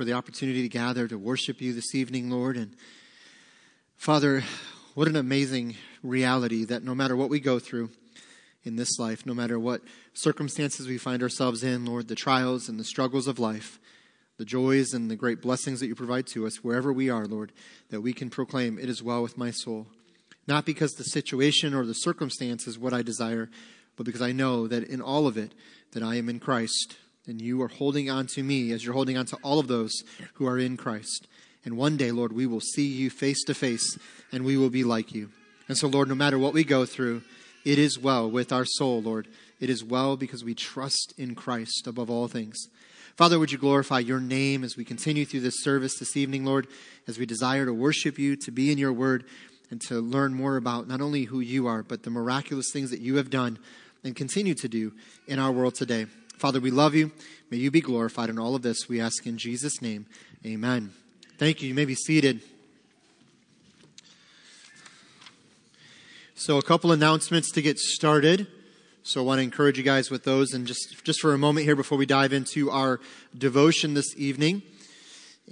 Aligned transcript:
for 0.00 0.06
the 0.06 0.14
opportunity 0.14 0.62
to 0.62 0.68
gather 0.70 1.06
to 1.06 1.18
worship 1.18 1.60
you 1.60 1.74
this 1.74 1.94
evening, 1.94 2.30
Lord. 2.30 2.56
And 2.56 2.74
Father, 3.98 4.42
what 4.94 5.08
an 5.08 5.16
amazing 5.16 5.76
reality 6.02 6.64
that 6.64 6.82
no 6.82 6.94
matter 6.94 7.14
what 7.14 7.28
we 7.28 7.38
go 7.38 7.58
through 7.58 7.90
in 8.64 8.76
this 8.76 8.98
life, 8.98 9.26
no 9.26 9.34
matter 9.34 9.60
what 9.60 9.82
circumstances 10.14 10.88
we 10.88 10.96
find 10.96 11.22
ourselves 11.22 11.62
in, 11.62 11.84
Lord, 11.84 12.08
the 12.08 12.14
trials 12.14 12.66
and 12.66 12.80
the 12.80 12.84
struggles 12.84 13.26
of 13.26 13.38
life, 13.38 13.78
the 14.38 14.46
joys 14.46 14.94
and 14.94 15.10
the 15.10 15.16
great 15.16 15.42
blessings 15.42 15.80
that 15.80 15.86
you 15.86 15.94
provide 15.94 16.26
to 16.28 16.46
us, 16.46 16.64
wherever 16.64 16.94
we 16.94 17.10
are, 17.10 17.26
Lord, 17.26 17.52
that 17.90 18.00
we 18.00 18.14
can 18.14 18.30
proclaim, 18.30 18.78
It 18.78 18.88
is 18.88 19.02
well 19.02 19.22
with 19.22 19.36
my 19.36 19.50
soul. 19.50 19.86
Not 20.46 20.64
because 20.64 20.92
the 20.92 21.04
situation 21.04 21.74
or 21.74 21.84
the 21.84 21.92
circumstance 21.92 22.66
is 22.66 22.78
what 22.78 22.94
I 22.94 23.02
desire, 23.02 23.50
but 23.96 24.06
because 24.06 24.22
I 24.22 24.32
know 24.32 24.66
that 24.66 24.84
in 24.84 25.02
all 25.02 25.26
of 25.26 25.36
it, 25.36 25.52
that 25.92 26.02
I 26.02 26.14
am 26.14 26.30
in 26.30 26.40
Christ, 26.40 26.96
and 27.26 27.40
you 27.40 27.60
are 27.62 27.68
holding 27.68 28.10
on 28.10 28.26
to 28.28 28.42
me 28.42 28.72
as 28.72 28.84
you're 28.84 28.94
holding 28.94 29.16
on 29.16 29.26
to 29.26 29.36
all 29.42 29.58
of 29.58 29.68
those 29.68 29.92
who 30.34 30.46
are 30.46 30.58
in 30.58 30.76
Christ. 30.76 31.26
And 31.64 31.76
one 31.76 31.96
day, 31.96 32.10
Lord, 32.10 32.32
we 32.32 32.46
will 32.46 32.60
see 32.60 32.86
you 32.86 33.10
face 33.10 33.44
to 33.44 33.54
face 33.54 33.98
and 34.32 34.44
we 34.44 34.56
will 34.56 34.70
be 34.70 34.84
like 34.84 35.14
you. 35.14 35.30
And 35.68 35.76
so, 35.76 35.86
Lord, 35.86 36.08
no 36.08 36.14
matter 36.14 36.38
what 36.38 36.54
we 36.54 36.64
go 36.64 36.86
through, 36.86 37.22
it 37.64 37.78
is 37.78 37.98
well 37.98 38.30
with 38.30 38.52
our 38.52 38.64
soul, 38.64 39.02
Lord. 39.02 39.28
It 39.60 39.68
is 39.68 39.84
well 39.84 40.16
because 40.16 40.42
we 40.42 40.54
trust 40.54 41.12
in 41.18 41.34
Christ 41.34 41.86
above 41.86 42.08
all 42.10 42.28
things. 42.28 42.58
Father, 43.16 43.38
would 43.38 43.52
you 43.52 43.58
glorify 43.58 43.98
your 43.98 44.20
name 44.20 44.64
as 44.64 44.76
we 44.76 44.84
continue 44.84 45.26
through 45.26 45.40
this 45.40 45.62
service 45.62 45.98
this 45.98 46.16
evening, 46.16 46.44
Lord, 46.44 46.66
as 47.06 47.18
we 47.18 47.26
desire 47.26 47.66
to 47.66 47.74
worship 47.74 48.18
you, 48.18 48.34
to 48.36 48.50
be 48.50 48.72
in 48.72 48.78
your 48.78 48.94
word, 48.94 49.24
and 49.70 49.80
to 49.82 50.00
learn 50.00 50.32
more 50.32 50.56
about 50.56 50.88
not 50.88 51.02
only 51.02 51.24
who 51.24 51.40
you 51.40 51.66
are, 51.66 51.82
but 51.82 52.02
the 52.02 52.10
miraculous 52.10 52.70
things 52.72 52.90
that 52.90 53.00
you 53.00 53.16
have 53.16 53.28
done 53.28 53.58
and 54.02 54.16
continue 54.16 54.54
to 54.54 54.68
do 54.68 54.92
in 55.26 55.38
our 55.38 55.52
world 55.52 55.74
today. 55.74 56.06
Father, 56.40 56.58
we 56.58 56.70
love 56.70 56.94
you. 56.94 57.12
May 57.50 57.58
you 57.58 57.70
be 57.70 57.82
glorified 57.82 58.30
in 58.30 58.38
all 58.38 58.54
of 58.54 58.62
this. 58.62 58.88
We 58.88 58.98
ask 58.98 59.26
in 59.26 59.36
Jesus' 59.36 59.82
name. 59.82 60.06
Amen. 60.46 60.94
Thank 61.36 61.60
you. 61.60 61.68
You 61.68 61.74
may 61.74 61.84
be 61.84 61.94
seated. 61.94 62.40
So, 66.34 66.56
a 66.56 66.62
couple 66.62 66.92
announcements 66.92 67.52
to 67.52 67.60
get 67.60 67.78
started. 67.78 68.46
So, 69.02 69.20
I 69.20 69.24
want 69.24 69.40
to 69.40 69.42
encourage 69.42 69.76
you 69.76 69.84
guys 69.84 70.10
with 70.10 70.24
those. 70.24 70.54
And 70.54 70.66
just, 70.66 71.04
just 71.04 71.20
for 71.20 71.34
a 71.34 71.38
moment 71.38 71.66
here 71.66 71.76
before 71.76 71.98
we 71.98 72.06
dive 72.06 72.32
into 72.32 72.70
our 72.70 73.00
devotion 73.36 73.92
this 73.92 74.16
evening. 74.16 74.62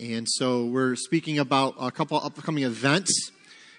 And 0.01 0.27
so, 0.27 0.65
we're 0.65 0.97
speaking 0.97 1.39
about 1.39 1.75
a 1.79 1.91
couple 1.91 2.17
upcoming 2.17 2.65
events. 2.65 3.31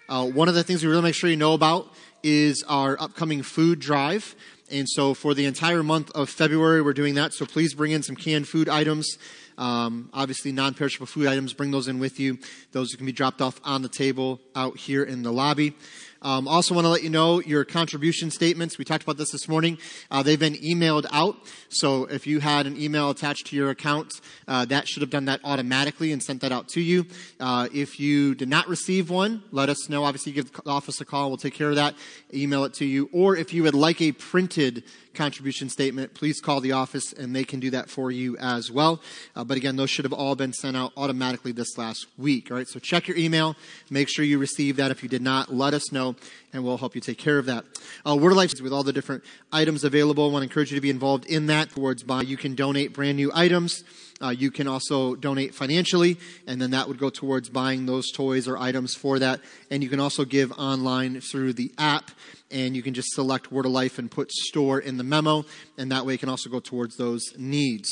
Uh, 0.08 0.28
one 0.28 0.48
of 0.48 0.54
the 0.54 0.64
things 0.64 0.84
we 0.84 0.92
really 0.92 1.02
make 1.02 1.16
sure 1.16 1.28
you 1.28 1.38
know 1.38 1.56
about 1.56 1.92
is 2.22 2.64
our 2.68 3.02
upcoming 3.02 3.42
food 3.42 3.80
drive. 3.80 4.36
And 4.72 4.88
so 4.90 5.14
for 5.14 5.34
the 5.34 5.46
entire 5.46 5.84
month 5.84 6.12
of 6.12 6.30
February, 6.30 6.82
we're 6.82 6.94
doing 6.94 7.16
that. 7.16 7.34
So 7.34 7.46
please 7.46 7.74
bring 7.74 7.92
in 7.92 8.04
some 8.04 8.16
canned 8.16 8.48
food 8.48 8.70
items. 8.70 9.18
Um, 9.58 10.10
obviously, 10.14 10.52
non 10.52 10.74
perishable 10.74 11.06
food 11.06 11.28
items, 11.28 11.54
bring 11.54 11.72
those 11.72 11.88
in 11.88 12.00
with 12.00 12.20
you. 12.20 12.38
Those 12.72 12.94
can 12.96 13.06
be 13.06 13.12
dropped 13.12 13.42
off 13.42 13.60
on 13.64 13.82
the 13.82 13.90
table 13.90 14.40
out 14.56 14.78
here 14.78 15.04
in 15.04 15.22
the 15.22 15.34
lobby. 15.34 15.76
Um, 16.22 16.48
also, 16.48 16.76
want 16.76 16.86
to 16.86 16.90
let 16.90 17.04
you 17.04 17.10
know 17.10 17.40
your 17.40 17.64
contribution 17.64 18.30
statements. 18.30 18.78
We 18.78 18.86
talked 18.86 19.04
about 19.04 19.18
this 19.18 19.32
this 19.32 19.48
morning. 19.48 19.78
Uh, 20.12 20.22
they've 20.22 20.40
been 20.40 20.56
emailed 20.56 21.06
out. 21.12 21.38
So 21.70 22.06
if 22.06 22.28
you 22.28 22.40
had 22.40 22.66
an 22.66 22.80
email 22.80 23.10
attached 23.10 23.48
to 23.48 23.56
your 23.56 23.70
account, 23.70 24.20
uh, 24.48 24.66
that 24.66 24.88
should 24.88 25.02
have 25.02 25.10
done 25.10 25.26
that 25.26 25.40
automatically 25.44 26.12
and 26.12 26.22
sent 26.22 26.42
that 26.42 26.52
out 26.52 26.68
to 26.70 26.82
you. 26.82 27.06
Uh, 27.40 27.70
if 27.74 28.00
you 28.00 28.36
did 28.36 28.50
not 28.50 28.68
receive 28.68 29.10
one, 29.10 29.44
let 29.52 29.70
us 29.70 29.90
know. 29.90 30.04
Obviously, 30.04 30.32
give 30.32 30.52
the 30.52 30.70
office 30.70 31.00
a 31.00 31.06
call. 31.06 31.30
We'll 31.30 31.38
take 31.38 31.54
care 31.54 31.70
of 31.70 31.76
that. 31.76 31.96
Email 32.34 32.66
it 32.66 32.74
to 32.76 32.86
you. 32.86 33.10
Or 33.14 33.36
if 33.36 33.54
you 33.54 33.64
would 33.64 33.76
like 33.76 34.02
a 34.02 34.12
printed 34.12 34.84
contribution 35.14 35.70
statement, 35.70 36.14
please 36.14 36.40
call 36.40 36.62
the 36.62 36.72
office 36.72 37.14
and 37.14 37.36
they 37.36 37.44
can 37.44 37.60
do 37.60 37.70
that 37.72 37.90
for 37.90 38.12
you 38.12 38.38
as 38.38 38.72
well. 38.72 39.02
Uh, 39.36 39.44
but 39.44 39.58
again, 39.58 39.76
those 39.76 39.90
should 39.90 40.06
have 40.06 40.14
all 40.14 40.36
been 40.36 40.54
sent 40.54 40.78
out 40.78 40.92
automatically 40.96 41.52
this 41.52 41.78
last 41.78 42.08
week. 42.18 42.52
All 42.52 42.58
right, 42.58 42.68
so 42.68 42.80
check 42.80 43.08
your 43.08 43.18
email. 43.18 43.56
Make 43.90 44.10
sure 44.10 44.24
you 44.26 44.38
receive 44.38 44.76
that. 44.78 44.92
If 44.92 45.04
you 45.04 45.10
did 45.10 45.22
not, 45.22 45.54
let 45.54 45.74
us 45.74 45.92
know 45.92 46.16
and 46.54 46.64
we'll 46.64 46.78
help 46.78 46.96
you 46.96 47.02
take 47.02 47.18
care 47.18 47.38
of 47.38 47.46
that. 47.46 47.66
Uh, 48.06 48.16
Word 48.16 48.32
of 48.32 48.38
Life 48.38 48.50
with 48.62 48.74
all 48.74 48.84
the 48.84 48.94
different 48.94 49.24
items 49.52 49.84
available. 49.84 50.28
I 50.28 50.32
want 50.32 50.42
to 50.42 50.50
encourage 50.50 50.72
you 50.72 50.78
to 50.78 50.82
be 50.82 50.90
involved 50.90 51.26
in 51.26 51.46
that 51.48 51.70
towards 51.70 52.04
by 52.04 52.22
You 52.24 52.38
can 52.38 52.56
donate 52.56 52.94
brand 52.94 53.18
new 53.18 53.32
items. 53.34 53.84
Uh, 54.22 54.30
you 54.30 54.52
can 54.52 54.68
also 54.68 55.16
donate 55.16 55.56
financially, 55.56 56.18
and 56.46 56.62
then 56.62 56.72
that 56.72 56.88
would 56.88 57.00
go 57.00 57.10
towards 57.10 57.50
buying 57.50 57.86
those 57.86 58.12
toys 58.12 58.48
or 58.48 58.58
items 58.58 58.94
for 58.94 59.20
that. 59.20 59.40
And 59.72 59.82
you 59.82 59.90
can 59.90 60.00
also 60.00 60.26
give 60.26 60.52
online 60.54 61.22
through 61.22 61.54
the 61.54 61.72
app, 61.78 62.12
and 62.52 62.76
you 62.76 62.82
can 62.82 62.94
just 62.94 63.14
select 63.14 63.52
Word 63.52 63.66
of 63.66 63.72
Life 63.72 63.98
and 63.98 64.12
put 64.12 64.32
store 64.32 64.80
in 64.80 64.98
the 64.98 65.04
memo, 65.04 65.46
and 65.78 65.92
that 65.92 66.06
way 66.06 66.16
it 66.16 66.20
can 66.20 66.30
also 66.30 66.50
go 66.50 66.60
towards 66.60 66.98
those 66.98 67.34
needs. 67.38 67.90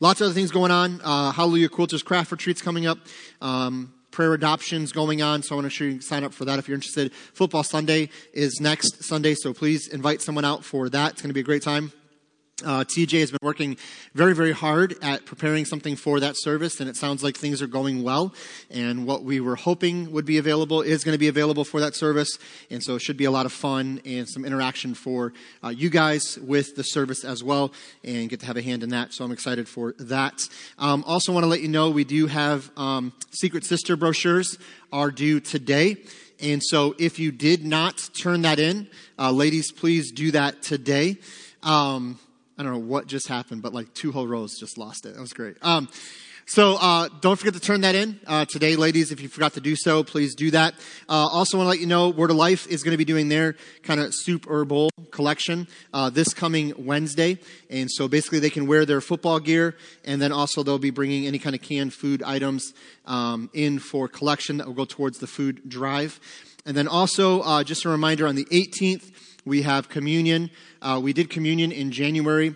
Lots 0.00 0.20
of 0.20 0.26
other 0.26 0.34
things 0.34 0.50
going 0.50 0.70
on. 0.70 1.00
Uh, 1.02 1.32
Hallelujah 1.32 1.68
Quilters 1.68 2.04
Craft 2.04 2.32
Retreats 2.32 2.62
coming 2.62 2.86
up. 2.86 2.98
Um, 3.40 3.92
prayer 4.10 4.32
adoptions 4.32 4.92
going 4.92 5.20
on, 5.20 5.42
so 5.42 5.54
I 5.54 5.56
want 5.56 5.66
to 5.66 5.70
sure 5.70 5.86
you 5.86 6.00
sign 6.00 6.24
up 6.24 6.32
for 6.32 6.46
that 6.46 6.58
if 6.58 6.68
you're 6.68 6.74
interested. 6.74 7.12
Football 7.12 7.62
Sunday 7.62 8.08
is 8.32 8.60
next 8.62 9.04
Sunday, 9.04 9.34
so 9.34 9.52
please 9.52 9.88
invite 9.88 10.22
someone 10.22 10.46
out 10.46 10.64
for 10.64 10.88
that. 10.88 11.12
It's 11.12 11.20
going 11.20 11.28
to 11.28 11.34
be 11.34 11.40
a 11.40 11.44
great 11.44 11.62
time. 11.62 11.92
Uh, 12.64 12.82
TJ 12.84 13.20
has 13.20 13.30
been 13.30 13.38
working 13.42 13.76
very, 14.14 14.34
very 14.34 14.52
hard 14.52 14.96
at 15.02 15.26
preparing 15.26 15.66
something 15.66 15.94
for 15.94 16.20
that 16.20 16.38
service, 16.38 16.80
and 16.80 16.88
it 16.88 16.96
sounds 16.96 17.22
like 17.22 17.36
things 17.36 17.60
are 17.60 17.66
going 17.66 18.02
well. 18.02 18.32
And 18.70 19.06
what 19.06 19.24
we 19.24 19.40
were 19.40 19.56
hoping 19.56 20.10
would 20.12 20.24
be 20.24 20.38
available 20.38 20.80
is 20.80 21.04
going 21.04 21.12
to 21.12 21.18
be 21.18 21.28
available 21.28 21.66
for 21.66 21.80
that 21.80 21.94
service, 21.94 22.38
and 22.70 22.82
so 22.82 22.94
it 22.94 23.02
should 23.02 23.18
be 23.18 23.26
a 23.26 23.30
lot 23.30 23.44
of 23.44 23.52
fun 23.52 24.00
and 24.06 24.26
some 24.26 24.46
interaction 24.46 24.94
for 24.94 25.34
uh, 25.62 25.68
you 25.68 25.90
guys 25.90 26.38
with 26.38 26.76
the 26.76 26.82
service 26.82 27.24
as 27.24 27.44
well, 27.44 27.74
and 28.02 28.30
get 28.30 28.40
to 28.40 28.46
have 28.46 28.56
a 28.56 28.62
hand 28.62 28.82
in 28.82 28.88
that. 28.88 29.12
So 29.12 29.22
I'm 29.22 29.32
excited 29.32 29.68
for 29.68 29.92
that. 29.98 30.40
Um, 30.78 31.04
also, 31.06 31.34
want 31.34 31.44
to 31.44 31.48
let 31.48 31.60
you 31.60 31.68
know 31.68 31.90
we 31.90 32.04
do 32.04 32.26
have 32.26 32.70
um, 32.78 33.12
Secret 33.32 33.66
Sister 33.66 33.96
brochures 33.96 34.56
are 34.94 35.10
due 35.10 35.40
today. 35.40 35.98
And 36.40 36.62
so, 36.62 36.94
if 36.98 37.18
you 37.18 37.32
did 37.32 37.66
not 37.66 38.08
turn 38.18 38.42
that 38.42 38.58
in, 38.58 38.88
uh, 39.18 39.30
ladies, 39.30 39.72
please 39.72 40.10
do 40.10 40.30
that 40.30 40.62
today. 40.62 41.18
Um, 41.62 42.18
I 42.58 42.62
don't 42.62 42.72
know 42.72 42.78
what 42.78 43.06
just 43.06 43.28
happened, 43.28 43.62
but 43.62 43.74
like 43.74 43.92
two 43.92 44.12
whole 44.12 44.26
rows 44.26 44.58
just 44.58 44.78
lost 44.78 45.04
it. 45.04 45.14
That 45.14 45.20
was 45.20 45.34
great. 45.34 45.56
Um, 45.60 45.88
so 46.48 46.76
uh, 46.80 47.08
don't 47.20 47.36
forget 47.36 47.54
to 47.54 47.60
turn 47.60 47.80
that 47.80 47.96
in 47.96 48.20
uh, 48.24 48.44
today, 48.44 48.76
ladies. 48.76 49.10
If 49.10 49.20
you 49.20 49.28
forgot 49.28 49.54
to 49.54 49.60
do 49.60 49.74
so, 49.74 50.04
please 50.04 50.34
do 50.36 50.52
that. 50.52 50.74
Uh, 51.08 51.26
also, 51.26 51.58
want 51.58 51.66
to 51.66 51.70
let 51.70 51.80
you 51.80 51.86
know 51.86 52.08
Word 52.08 52.30
of 52.30 52.36
Life 52.36 52.68
is 52.68 52.84
going 52.84 52.92
to 52.92 52.96
be 52.96 53.04
doing 53.04 53.28
their 53.28 53.56
kind 53.82 53.98
of 53.98 54.14
Super 54.14 54.64
Bowl 54.64 54.88
collection 55.10 55.66
uh, 55.92 56.08
this 56.08 56.32
coming 56.32 56.72
Wednesday, 56.78 57.38
and 57.68 57.90
so 57.90 58.06
basically 58.06 58.38
they 58.38 58.48
can 58.48 58.68
wear 58.68 58.86
their 58.86 59.00
football 59.00 59.40
gear, 59.40 59.76
and 60.04 60.22
then 60.22 60.30
also 60.30 60.62
they'll 60.62 60.78
be 60.78 60.90
bringing 60.90 61.26
any 61.26 61.40
kind 61.40 61.56
of 61.56 61.62
canned 61.62 61.92
food 61.92 62.22
items 62.22 62.72
um, 63.06 63.50
in 63.52 63.80
for 63.80 64.06
collection 64.06 64.58
that 64.58 64.68
will 64.68 64.74
go 64.74 64.84
towards 64.84 65.18
the 65.18 65.26
food 65.26 65.68
drive. 65.68 66.20
And 66.64 66.76
then 66.76 66.86
also, 66.86 67.40
uh, 67.40 67.64
just 67.64 67.84
a 67.84 67.88
reminder, 67.88 68.26
on 68.26 68.36
the 68.36 68.44
18th 68.46 69.10
we 69.46 69.62
have 69.62 69.88
communion. 69.88 70.50
Uh, 70.82 71.00
we 71.02 71.12
did 71.12 71.30
communion 71.30 71.72
in 71.72 71.92
January, 71.92 72.54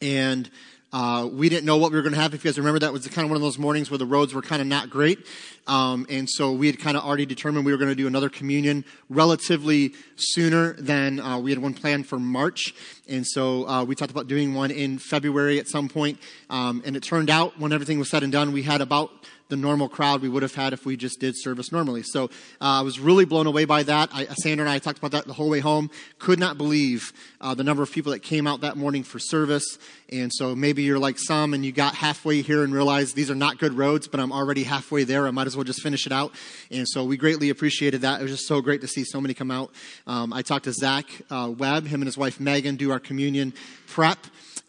and 0.00 0.50
uh, 0.90 1.28
we 1.30 1.50
didn't 1.50 1.66
know 1.66 1.76
what 1.76 1.92
we 1.92 1.98
were 1.98 2.02
going 2.02 2.14
to 2.14 2.20
have. 2.20 2.32
If 2.32 2.42
you 2.42 2.50
guys 2.50 2.58
remember, 2.58 2.78
that 2.80 2.92
was 2.92 3.06
kind 3.08 3.26
of 3.26 3.30
one 3.30 3.36
of 3.36 3.42
those 3.42 3.58
mornings 3.58 3.90
where 3.90 3.98
the 3.98 4.06
roads 4.06 4.32
were 4.32 4.40
kind 4.40 4.62
of 4.62 4.66
not 4.66 4.88
great. 4.88 5.18
Um, 5.68 6.06
and 6.08 6.28
so 6.28 6.52
we 6.52 6.66
had 6.66 6.80
kind 6.80 6.96
of 6.96 7.04
already 7.04 7.26
determined 7.26 7.64
we 7.64 7.72
were 7.72 7.78
going 7.78 7.90
to 7.90 7.94
do 7.94 8.06
another 8.06 8.28
communion 8.28 8.84
relatively 9.08 9.92
sooner 10.16 10.72
than 10.72 11.20
uh, 11.20 11.38
we 11.38 11.50
had 11.50 11.60
one 11.60 11.74
planned 11.74 12.06
for 12.06 12.18
March. 12.18 12.74
And 13.08 13.26
so 13.26 13.68
uh, 13.68 13.84
we 13.84 13.94
talked 13.94 14.10
about 14.10 14.26
doing 14.26 14.54
one 14.54 14.70
in 14.70 14.98
February 14.98 15.58
at 15.58 15.68
some 15.68 15.88
point. 15.88 16.18
Um, 16.50 16.82
and 16.84 16.96
it 16.96 17.02
turned 17.02 17.30
out, 17.30 17.58
when 17.60 17.72
everything 17.72 17.98
was 17.98 18.10
said 18.10 18.22
and 18.22 18.32
done, 18.32 18.52
we 18.52 18.62
had 18.62 18.80
about 18.80 19.10
the 19.48 19.56
normal 19.56 19.88
crowd 19.88 20.20
we 20.20 20.28
would 20.28 20.42
have 20.42 20.54
had 20.54 20.72
if 20.72 20.84
we 20.84 20.96
just 20.96 21.20
did 21.20 21.34
service 21.36 21.72
normally. 21.72 22.02
So 22.02 22.24
uh, 22.24 22.28
I 22.60 22.80
was 22.82 23.00
really 23.00 23.24
blown 23.24 23.46
away 23.46 23.64
by 23.64 23.82
that. 23.82 24.10
I, 24.12 24.26
Sandra 24.26 24.66
and 24.66 24.70
I 24.70 24.78
talked 24.78 24.98
about 24.98 25.12
that 25.12 25.26
the 25.26 25.32
whole 25.32 25.48
way 25.48 25.60
home. 25.60 25.90
Could 26.18 26.38
not 26.38 26.58
believe 26.58 27.12
uh, 27.40 27.54
the 27.54 27.64
number 27.64 27.82
of 27.82 27.90
people 27.90 28.12
that 28.12 28.20
came 28.20 28.46
out 28.46 28.60
that 28.60 28.76
morning 28.76 29.02
for 29.02 29.18
service. 29.18 29.78
And 30.10 30.30
so 30.32 30.54
maybe 30.54 30.82
you're 30.82 30.98
like 30.98 31.18
some 31.18 31.54
and 31.54 31.64
you 31.64 31.72
got 31.72 31.94
halfway 31.94 32.42
here 32.42 32.62
and 32.62 32.72
realized 32.72 33.16
these 33.16 33.30
are 33.30 33.34
not 33.34 33.58
good 33.58 33.72
roads, 33.74 34.06
but 34.06 34.20
I'm 34.20 34.32
already 34.32 34.64
halfway 34.64 35.04
there. 35.04 35.26
I 35.26 35.30
might 35.30 35.46
as 35.46 35.56
well 35.56 35.57
just 35.64 35.82
finish 35.82 36.06
it 36.06 36.12
out. 36.12 36.32
And 36.70 36.86
so 36.88 37.04
we 37.04 37.16
greatly 37.16 37.50
appreciated 37.50 38.02
that. 38.02 38.20
It 38.20 38.22
was 38.22 38.32
just 38.32 38.46
so 38.46 38.60
great 38.60 38.80
to 38.82 38.88
see 38.88 39.04
so 39.04 39.20
many 39.20 39.34
come 39.34 39.50
out. 39.50 39.70
Um, 40.06 40.32
I 40.32 40.42
talked 40.42 40.64
to 40.64 40.72
Zach 40.72 41.06
uh, 41.30 41.52
Webb, 41.56 41.86
him 41.86 42.00
and 42.00 42.06
his 42.06 42.18
wife 42.18 42.40
Megan 42.40 42.76
do 42.76 42.90
our 42.90 43.00
communion 43.00 43.52
prep. 43.86 44.18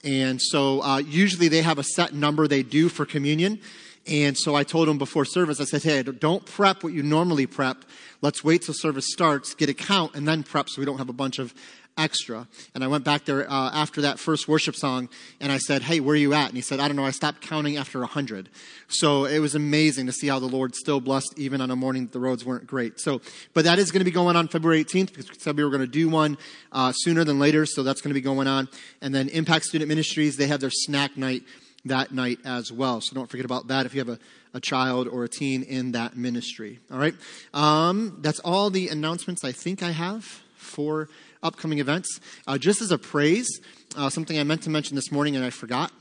And 0.04 0.42
so 0.42 0.82
uh, 0.82 0.98
usually 1.00 1.48
they 1.48 1.62
have 1.62 1.78
a 1.78 1.84
set 1.84 2.14
number 2.14 2.48
they 2.48 2.64
do 2.64 2.90
for 2.90 3.06
communion. 3.06 3.60
And 4.08 4.38
so 4.38 4.56
I 4.56 4.64
told 4.64 4.90
him 4.90 4.98
before 4.98 5.26
service, 5.26 5.62
I 5.62 5.66
said, 5.66 5.84
hey, 5.84 6.02
don't 6.04 6.46
prep 6.46 6.84
what 6.84 6.94
you 6.94 7.04
normally 7.04 7.46
prep. 7.46 7.86
Let's 8.22 8.44
wait 8.44 8.64
till 8.64 8.74
service 8.74 9.06
starts, 9.12 9.54
get 9.54 9.70
a 9.70 9.74
count, 9.74 10.16
and 10.16 10.28
then 10.28 10.44
prep 10.44 10.68
so 10.70 10.82
we 10.82 10.86
don't 10.86 10.98
have 10.98 11.10
a 11.10 11.14
bunch 11.14 11.38
of 11.38 11.54
extra. 12.00 12.48
And 12.74 12.84
I 12.84 12.88
went 12.88 13.04
back 13.04 13.26
there 13.26 13.50
uh, 13.50 13.72
after 13.72 14.02
that 14.02 14.20
first 14.20 14.48
worship 14.48 14.76
song 14.76 15.10
and 15.40 15.52
I 15.52 15.58
said, 15.58 15.84
Hey, 15.84 16.00
where 16.00 16.14
are 16.14 16.18
you 16.18 16.34
at? 16.34 16.48
And 16.48 16.56
he 16.56 16.62
said, 16.62 16.80
I 16.80 16.88
don't 16.88 16.96
know. 16.96 17.06
I 17.06 17.12
stopped 17.12 17.42
counting 17.42 17.78
after 17.78 18.00
100. 18.00 18.50
So 18.88 19.26
it 19.26 19.40
was 19.40 19.56
amazing 19.56 20.06
to 20.08 20.12
see 20.12 20.28
how 20.28 20.40
the 20.40 20.48
Lord 20.48 20.76
still 20.76 21.00
blessed 21.00 21.34
even 21.38 21.62
on 21.62 21.70
a 21.70 21.76
morning 21.76 22.06
that 22.06 22.14
the 22.14 22.20
roads 22.20 22.46
weren't 22.46 22.66
great. 22.66 23.00
So, 23.00 23.22
but 23.54 23.66
that 23.66 23.78
is 23.78 23.92
going 23.92 24.02
to 24.02 24.06
be 24.06 24.12
going 24.12 24.36
on 24.36 24.48
February 24.48 24.84
18th 24.84 25.08
because 25.08 25.30
we 25.30 25.36
said 25.38 25.58
we 25.58 25.64
were 25.64 25.70
going 25.70 25.82
to 25.82 25.88
do 25.88 26.10
one 26.10 26.38
uh, 26.72 26.92
sooner 26.96 27.24
than 27.24 27.38
later. 27.38 27.66
So 27.66 27.84
that's 27.84 28.02
going 28.02 28.12
to 28.12 28.16
be 28.16 28.22
going 28.22 28.48
on. 28.48 28.70
And 29.02 29.14
then 29.14 29.30
Impact 29.30 29.66
Student 29.66 29.90
Ministries, 29.90 30.38
they 30.38 30.48
have 30.48 30.62
their 30.62 30.72
snack 30.72 31.18
night 31.18 31.44
that 31.86 32.12
night 32.12 32.40
as 32.46 32.72
well. 32.72 33.02
So 33.02 33.16
don't 33.16 33.30
forget 33.30 33.46
about 33.46 33.68
that 33.68 33.86
if 33.86 33.94
you 33.94 34.00
have 34.00 34.10
a, 34.10 34.20
a 34.54 34.60
child 34.60 35.08
or 35.08 35.24
a 35.24 35.30
teen 35.30 35.64
in 35.64 35.94
that 35.94 36.16
ministry. 36.16 36.80
All 36.92 36.98
right. 36.98 37.16
Um, 37.54 38.18
that's 38.22 38.40
all 38.40 38.70
the 38.70 38.90
announcements 38.90 39.44
I 39.44 39.52
think 39.52 39.84
I 39.84 39.92
have 39.92 40.24
for 40.56 41.10
upcoming 41.44 41.80
events. 41.80 42.20
Uh, 42.48 42.58
just 42.58 42.82
as 42.82 42.92
a 42.92 42.98
praise, 42.98 43.62
uh, 43.98 44.10
something 44.10 44.40
I 44.40 44.44
meant 44.44 44.64
to 44.64 44.70
mention 44.70 44.96
this 44.96 45.12
morning 45.12 45.36
and 45.36 45.46
I 45.46 45.50
forgot 45.50 45.92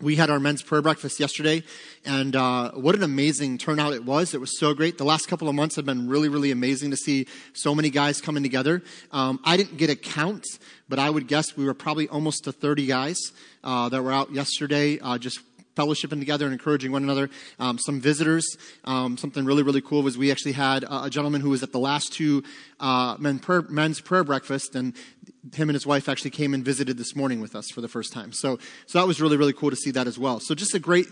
we 0.00 0.16
had 0.16 0.28
our 0.28 0.38
men's 0.38 0.62
prayer 0.62 0.82
breakfast 0.82 1.18
yesterday, 1.18 1.62
and 2.04 2.36
uh, 2.36 2.72
what 2.72 2.94
an 2.94 3.02
amazing 3.02 3.56
turnout 3.56 3.94
it 3.94 4.04
was. 4.04 4.34
It 4.34 4.40
was 4.40 4.58
so 4.58 4.74
great. 4.74 4.98
The 4.98 5.04
last 5.04 5.26
couple 5.26 5.48
of 5.48 5.54
months 5.54 5.76
have 5.76 5.86
been 5.86 6.06
really, 6.08 6.28
really 6.28 6.50
amazing 6.50 6.90
to 6.90 6.96
see 6.96 7.26
so 7.54 7.74
many 7.74 7.88
guys 7.88 8.20
coming 8.20 8.42
together. 8.42 8.82
Um, 9.10 9.40
I 9.44 9.56
didn't 9.56 9.78
get 9.78 9.88
a 9.88 9.96
count, 9.96 10.44
but 10.88 10.98
I 10.98 11.08
would 11.08 11.28
guess 11.28 11.56
we 11.56 11.64
were 11.64 11.74
probably 11.74 12.08
almost 12.08 12.44
to 12.44 12.52
30 12.52 12.86
guys 12.86 13.18
uh, 13.64 13.88
that 13.88 14.02
were 14.02 14.12
out 14.12 14.32
yesterday 14.32 14.98
uh, 14.98 15.16
just 15.16 15.40
fellowshipping 15.76 16.18
together 16.18 16.46
and 16.46 16.52
encouraging 16.52 16.90
one 16.90 17.02
another. 17.02 17.30
Um, 17.58 17.78
some 17.78 18.00
visitors. 18.00 18.56
Um, 18.84 19.16
something 19.16 19.44
really, 19.44 19.62
really 19.62 19.82
cool 19.82 20.02
was 20.02 20.18
we 20.18 20.30
actually 20.30 20.52
had 20.52 20.84
a 20.90 21.10
gentleman 21.10 21.40
who 21.40 21.50
was 21.50 21.62
at 21.62 21.72
the 21.72 21.78
last 21.78 22.12
two 22.12 22.42
uh, 22.80 23.16
men 23.18 23.38
prayer, 23.38 23.62
men's 23.62 24.00
prayer 24.00 24.24
breakfast, 24.24 24.74
and 24.74 24.94
him 25.54 25.68
and 25.68 25.74
his 25.74 25.86
wife 25.86 26.08
actually 26.08 26.30
came 26.30 26.54
and 26.54 26.64
visited 26.64 26.96
this 26.96 27.14
morning 27.14 27.40
with 27.40 27.54
us 27.54 27.70
for 27.70 27.80
the 27.80 27.88
first 27.88 28.12
time. 28.12 28.32
So, 28.32 28.58
so 28.86 28.98
that 28.98 29.06
was 29.06 29.20
really, 29.20 29.36
really 29.36 29.52
cool 29.52 29.70
to 29.70 29.76
see 29.76 29.90
that 29.92 30.06
as 30.06 30.18
well. 30.18 30.40
So 30.40 30.54
just 30.54 30.74
a 30.74 30.78
great 30.78 31.06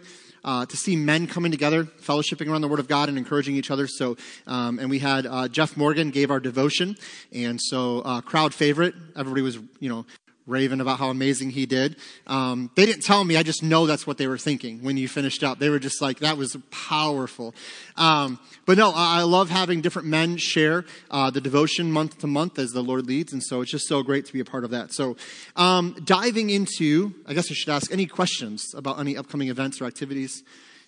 uh, 0.44 0.66
to 0.66 0.76
see 0.76 0.94
men 0.96 1.26
coming 1.26 1.50
together, 1.50 1.84
fellowshipping 1.84 2.48
around 2.48 2.60
the 2.60 2.68
Word 2.68 2.80
of 2.80 2.88
God, 2.88 3.08
and 3.08 3.16
encouraging 3.16 3.56
each 3.56 3.70
other. 3.70 3.86
So, 3.86 4.16
um, 4.46 4.78
and 4.78 4.90
we 4.90 4.98
had 4.98 5.26
uh, 5.26 5.48
Jeff 5.48 5.76
Morgan 5.76 6.10
gave 6.10 6.30
our 6.30 6.40
devotion, 6.40 6.96
and 7.32 7.58
so 7.60 8.00
uh, 8.00 8.20
crowd 8.20 8.52
favorite. 8.52 8.94
Everybody 9.16 9.42
was, 9.42 9.58
you 9.80 9.88
know, 9.88 10.04
raving 10.46 10.80
about 10.80 10.98
how 10.98 11.08
amazing 11.08 11.50
he 11.50 11.64
did. 11.66 11.96
Um, 12.26 12.70
they 12.76 12.84
didn't 12.84 13.02
tell 13.02 13.24
me. 13.24 13.36
I 13.36 13.42
just 13.42 13.62
know 13.62 13.86
that's 13.86 14.06
what 14.06 14.18
they 14.18 14.26
were 14.26 14.38
thinking 14.38 14.82
when 14.82 14.96
you 14.96 15.08
finished 15.08 15.42
up. 15.42 15.58
They 15.58 15.70
were 15.70 15.78
just 15.78 16.02
like, 16.02 16.18
that 16.18 16.36
was 16.36 16.56
powerful. 16.70 17.54
Um, 17.96 18.38
but 18.66 18.76
no, 18.76 18.92
I 18.94 19.22
love 19.22 19.48
having 19.48 19.80
different 19.80 20.08
men 20.08 20.36
share 20.36 20.84
uh, 21.10 21.30
the 21.30 21.40
devotion 21.40 21.90
month 21.90 22.18
to 22.18 22.26
month 22.26 22.58
as 22.58 22.72
the 22.72 22.82
Lord 22.82 23.06
leads. 23.06 23.32
And 23.32 23.42
so 23.42 23.62
it's 23.62 23.70
just 23.70 23.88
so 23.88 24.02
great 24.02 24.26
to 24.26 24.32
be 24.32 24.40
a 24.40 24.44
part 24.44 24.64
of 24.64 24.70
that. 24.70 24.92
So 24.92 25.16
um, 25.56 25.96
diving 26.04 26.50
into, 26.50 27.14
I 27.26 27.34
guess 27.34 27.50
I 27.50 27.54
should 27.54 27.70
ask 27.70 27.90
any 27.90 28.06
questions 28.06 28.74
about 28.74 28.98
any 28.98 29.16
upcoming 29.16 29.48
events 29.48 29.80
or 29.80 29.86
activities. 29.86 30.42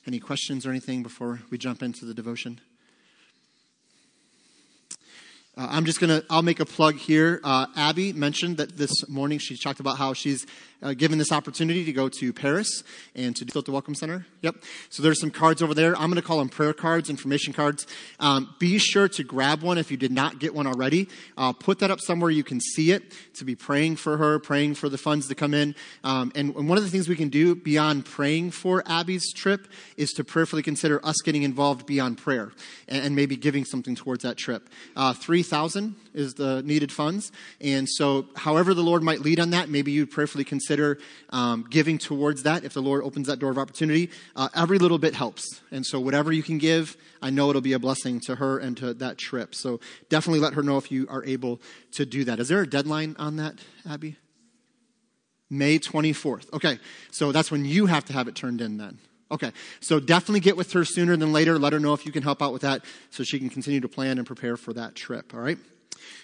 Any 0.07 0.21
questions 0.21 0.65
or 0.65 0.71
anything 0.71 1.03
before 1.03 1.41
we 1.51 1.59
jump 1.59 1.83
into 1.83 2.05
the 2.05 2.15
devotion? 2.15 2.61
Uh, 5.59 5.69
I'm 5.71 5.87
just 5.87 6.01
going 6.01 6.11
to, 6.11 6.27
I'll 6.29 6.43
make 6.43 6.61
a 6.61 6.67
plug 6.67 6.97
here. 6.97 7.41
Uh, 7.43 7.67
Abby 7.77 8.13
mentioned 8.13 8.59
that 8.59 8.77
this 8.77 9.09
morning 9.09 9.39
she 9.39 9.57
talked 9.57 9.81
about 9.81 9.97
how 9.97 10.13
she's 10.13 10.47
uh, 10.83 10.93
given 10.93 11.17
this 11.17 11.33
opportunity 11.33 11.85
to 11.85 11.93
go 11.93 12.09
to 12.09 12.33
Paris 12.33 12.85
and 13.15 13.35
to 13.35 13.45
do 13.45 13.59
at 13.59 13.65
the 13.65 13.73
Welcome 13.73 13.95
Center. 13.95 14.27
Yep. 14.43 14.57
So 14.91 15.03
there's 15.03 15.19
some 15.19 15.31
cards 15.31 15.63
over 15.63 15.73
there. 15.73 15.95
I'm 15.95 16.11
going 16.11 16.21
to 16.21 16.23
call 16.23 16.39
them 16.39 16.51
prayer 16.51 16.75
cards, 16.75 17.09
information 17.09 17.55
cards. 17.55 17.87
Um, 18.21 18.55
be 18.59 18.77
sure 18.77 19.09
to 19.09 19.25
grab 19.25 19.63
one 19.63 19.79
if 19.79 19.91
you 19.91 19.97
did 19.97 20.13
not 20.13 20.39
get 20.39 20.55
one 20.55 20.67
already. 20.67 21.09
Uh, 21.39 21.55
put 21.55 21.79
that 21.79 21.91
up 21.91 22.01
somewhere 22.01 22.31
you 22.31 22.45
can 22.45 22.61
see 22.61 22.93
it 22.93 23.05
to 23.35 23.45
be 23.45 23.55
praying 23.55 23.97
for 23.97 24.19
her, 24.19 24.39
praying 24.39 24.75
for 24.75 24.91
the 24.91 24.99
funds 24.99 25.29
to 25.29 25.35
come 25.35 25.55
in. 25.55 25.75
Um, 26.05 26.33
and, 26.35 26.55
and 26.55 26.69
one 26.69 26.77
of 26.77 26.85
the 26.85 26.91
things 26.91 27.09
we 27.09 27.17
can 27.17 27.31
do 27.31 27.55
beyond 27.55 28.05
praying 28.05 28.51
for 28.51 28.83
Abby's 28.87 29.33
trip 29.33 29.69
is 29.97 30.11
to 30.13 30.25
prayerfully 30.25 30.63
consider 30.63 31.05
us 31.05 31.17
getting 31.25 31.43
involved 31.43 31.87
beyond 31.87 32.19
prayer 32.19 32.53
and, 32.89 33.07
and 33.07 33.17
maybe 33.17 33.37
giving 33.37 33.65
something 33.65 33.95
towards 33.95 34.23
that 34.25 34.37
trip. 34.37 34.69
Uh, 34.95 35.15
3000 35.47 35.95
is 36.13 36.35
the 36.35 36.63
needed 36.63 36.91
funds. 36.91 37.31
And 37.61 37.89
so, 37.89 38.27
however 38.35 38.75
the 38.75 38.83
Lord 38.83 39.03
might 39.03 39.21
lead 39.21 39.39
on 39.39 39.51
that, 39.51 39.69
maybe 39.69 39.93
you 39.93 40.07
prayerfully 40.07 40.45
consider 40.45 40.99
um, 41.31 41.67
giving 41.71 41.99
towards 41.99 42.43
that 42.43 42.65
if 42.65 42.73
the 42.75 42.83
Lord 42.83 43.05
opens 43.05 43.29
that 43.29 43.39
door 43.39 43.51
of 43.51 43.59
opportunity. 43.59 44.11
Uh, 44.35 44.49
every 44.55 44.79
little 44.79 44.99
bit 44.99 45.15
helps. 45.15 45.61
And 45.71 45.87
so, 45.87 46.01
whatever 46.01 46.33
you 46.33 46.43
can 46.43 46.59
give, 46.59 46.97
I 47.23 47.31
know 47.31 47.49
it'll 47.51 47.63
be 47.63 47.75
a 47.75 47.79
blessing 47.79 48.21
to 48.27 48.37
her 48.37 48.59
and 48.59 48.77
to 48.79 48.93
that 48.95 49.19
trip. 49.19 49.55
So, 49.55 49.81
definitely 50.09 50.41
let 50.41 50.55
her 50.55 50.63
know 50.63 50.79
if 50.79 50.91
you 50.91 51.07
are 51.09 51.25
able 51.25 51.61
to 51.93 52.05
do 52.05 52.25
that. 52.25 52.41
Is 52.41 52.49
there 52.49 52.61
a 52.61 52.67
deadline 52.69 53.15
on 53.19 53.37
that, 53.37 53.61
Abby? 53.89 54.17
May 55.49 55.79
24th. 55.79 56.53
Okay, 56.53 56.81
so 57.13 57.31
that's 57.31 57.53
when 57.53 57.65
you 57.65 57.87
have 57.87 58.05
to 58.07 58.13
have 58.13 58.27
it 58.27 58.35
turned 58.35 58.61
in 58.61 58.79
then. 58.79 58.99
Okay, 59.31 59.53
so 59.81 59.99
definitely 59.99 60.41
get 60.41 60.57
with 60.57 60.73
her 60.73 60.85
sooner 60.85 61.17
than 61.17 61.33
later. 61.33 61.59
Let 61.59 61.73
her 61.73 61.81
know 61.81 61.93
if 61.95 62.07
you 62.07 62.13
can 62.13 62.23
help 62.23 62.41
out 62.41 62.53
with 62.53 62.63
that 62.63 62.85
so 63.11 63.25
she 63.25 63.39
can 63.39 63.49
continue 63.49 63.81
to 63.81 63.89
plan 63.89 64.19
and 64.19 64.27
prepare 64.27 64.57
for 64.57 64.73
that 64.75 64.95
trip, 64.95 65.35
all 65.35 65.41
right? 65.41 65.59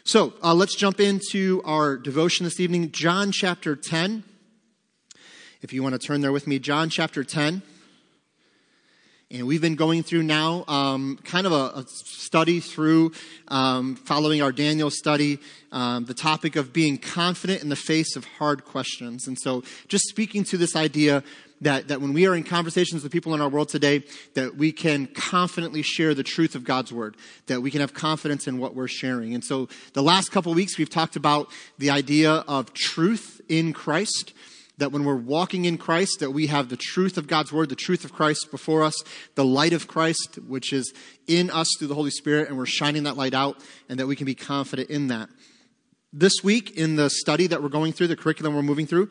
So 0.04 0.34
uh, 0.42 0.54
let's 0.54 0.76
jump 0.76 1.00
into 1.00 1.62
our 1.64 1.96
devotion 1.96 2.44
this 2.44 2.60
evening, 2.60 2.92
John 2.92 3.32
chapter 3.32 3.74
10. 3.74 4.22
If 5.62 5.72
you 5.72 5.82
want 5.82 5.94
to 5.94 5.98
turn 5.98 6.20
there 6.20 6.32
with 6.32 6.46
me, 6.46 6.58
John 6.58 6.90
chapter 6.90 7.24
10. 7.24 7.62
And 9.32 9.46
we've 9.46 9.62
been 9.62 9.76
going 9.76 10.02
through 10.02 10.24
now 10.24 10.62
um, 10.68 11.18
kind 11.24 11.46
of 11.46 11.52
a, 11.52 11.78
a 11.78 11.84
study 11.86 12.60
through 12.60 13.12
um, 13.48 13.96
following 13.96 14.42
our 14.42 14.52
Daniel 14.52 14.90
study, 14.90 15.38
um, 15.70 16.04
the 16.04 16.12
topic 16.12 16.54
of 16.54 16.70
being 16.74 16.98
confident 16.98 17.62
in 17.62 17.70
the 17.70 17.76
face 17.76 18.14
of 18.14 18.26
hard 18.26 18.66
questions. 18.66 19.26
And 19.26 19.38
so, 19.40 19.62
just 19.88 20.04
speaking 20.08 20.44
to 20.44 20.58
this 20.58 20.76
idea 20.76 21.24
that, 21.62 21.88
that 21.88 22.00
when 22.00 22.12
we 22.12 22.26
are 22.26 22.34
in 22.34 22.42
conversations 22.42 23.02
with 23.02 23.12
people 23.12 23.34
in 23.34 23.40
our 23.40 23.48
world 23.48 23.68
today, 23.68 24.04
that 24.34 24.56
we 24.56 24.72
can 24.72 25.06
confidently 25.06 25.82
share 25.82 26.14
the 26.14 26.22
truth 26.22 26.54
of 26.54 26.64
God's 26.64 26.92
word, 26.92 27.16
that 27.46 27.62
we 27.62 27.70
can 27.70 27.80
have 27.80 27.94
confidence 27.94 28.46
in 28.46 28.58
what 28.58 28.74
we're 28.74 28.88
sharing. 28.88 29.34
And 29.34 29.44
so 29.44 29.68
the 29.94 30.02
last 30.02 30.30
couple 30.30 30.52
weeks, 30.54 30.76
we've 30.76 30.90
talked 30.90 31.16
about 31.16 31.48
the 31.78 31.90
idea 31.90 32.30
of 32.30 32.74
truth 32.74 33.40
in 33.48 33.72
Christ 33.72 34.34
that 34.78 34.90
when 34.90 35.04
we're 35.04 35.14
walking 35.14 35.64
in 35.64 35.78
Christ, 35.78 36.18
that 36.20 36.32
we 36.32 36.48
have 36.48 36.68
the 36.68 36.76
truth 36.76 37.16
of 37.16 37.28
God's 37.28 37.52
word, 37.52 37.68
the 37.68 37.76
truth 37.76 38.04
of 38.04 38.12
Christ 38.12 38.50
before 38.50 38.82
us, 38.82 39.00
the 39.36 39.44
light 39.44 39.72
of 39.72 39.86
Christ, 39.86 40.38
which 40.48 40.72
is 40.72 40.92
in 41.28 41.50
us 41.50 41.68
through 41.78 41.88
the 41.88 41.94
Holy 41.94 42.10
Spirit, 42.10 42.48
and 42.48 42.58
we're 42.58 42.66
shining 42.66 43.04
that 43.04 43.16
light 43.16 43.34
out, 43.34 43.62
and 43.88 44.00
that 44.00 44.06
we 44.06 44.16
can 44.16 44.24
be 44.24 44.34
confident 44.34 44.90
in 44.90 45.08
that. 45.08 45.28
This 46.12 46.32
week, 46.42 46.76
in 46.76 46.96
the 46.96 47.10
study 47.10 47.46
that 47.46 47.62
we're 47.62 47.68
going 47.68 47.92
through, 47.92 48.08
the 48.08 48.16
curriculum 48.16 48.54
we're 48.54 48.62
moving 48.62 48.86
through, 48.86 49.10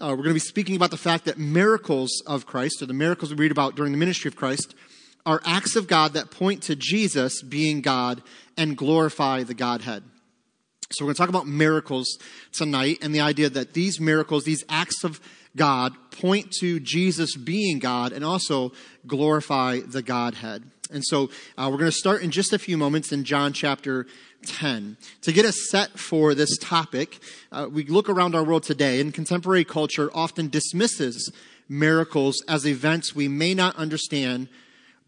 uh, 0.00 0.08
we're 0.08 0.16
going 0.16 0.28
to 0.28 0.34
be 0.34 0.40
speaking 0.40 0.76
about 0.76 0.90
the 0.90 0.96
fact 0.96 1.26
that 1.26 1.38
miracles 1.38 2.22
of 2.26 2.46
Christ, 2.46 2.82
or 2.82 2.86
the 2.86 2.94
miracles 2.94 3.30
we 3.30 3.36
read 3.36 3.52
about 3.52 3.76
during 3.76 3.92
the 3.92 3.98
ministry 3.98 4.28
of 4.28 4.36
Christ, 4.36 4.74
are 5.24 5.40
acts 5.44 5.76
of 5.76 5.86
God 5.86 6.14
that 6.14 6.30
point 6.30 6.62
to 6.64 6.74
Jesus 6.74 7.42
being 7.42 7.80
God 7.80 8.22
and 8.56 8.76
glorify 8.76 9.42
the 9.42 9.54
Godhead. 9.54 10.02
So 10.90 11.04
we're 11.04 11.08
going 11.08 11.14
to 11.14 11.18
talk 11.18 11.28
about 11.28 11.46
miracles 11.46 12.18
tonight 12.52 12.98
and 13.02 13.14
the 13.14 13.20
idea 13.20 13.48
that 13.48 13.72
these 13.72 14.00
miracles, 14.00 14.44
these 14.44 14.64
acts 14.68 15.04
of 15.04 15.20
God, 15.56 15.94
point 16.10 16.50
to 16.60 16.80
Jesus 16.80 17.36
being 17.36 17.78
God 17.78 18.12
and 18.12 18.24
also 18.24 18.72
glorify 19.06 19.80
the 19.80 20.02
Godhead. 20.02 20.64
And 20.90 21.02
so 21.04 21.30
uh, 21.56 21.68
we're 21.70 21.78
going 21.78 21.90
to 21.90 21.96
start 21.96 22.22
in 22.22 22.30
just 22.30 22.52
a 22.52 22.58
few 22.58 22.76
moments 22.76 23.12
in 23.12 23.24
John 23.24 23.52
chapter 23.52 24.06
10. 24.44 24.96
To 25.22 25.32
get 25.32 25.44
us 25.44 25.68
set 25.70 25.98
for 25.98 26.34
this 26.34 26.56
topic, 26.58 27.20
uh, 27.50 27.68
we 27.70 27.84
look 27.84 28.08
around 28.08 28.34
our 28.34 28.44
world 28.44 28.62
today, 28.62 29.00
and 29.00 29.12
contemporary 29.12 29.64
culture 29.64 30.10
often 30.14 30.48
dismisses 30.48 31.32
miracles 31.68 32.42
as 32.48 32.66
events 32.66 33.14
we 33.14 33.28
may 33.28 33.54
not 33.54 33.76
understand, 33.76 34.48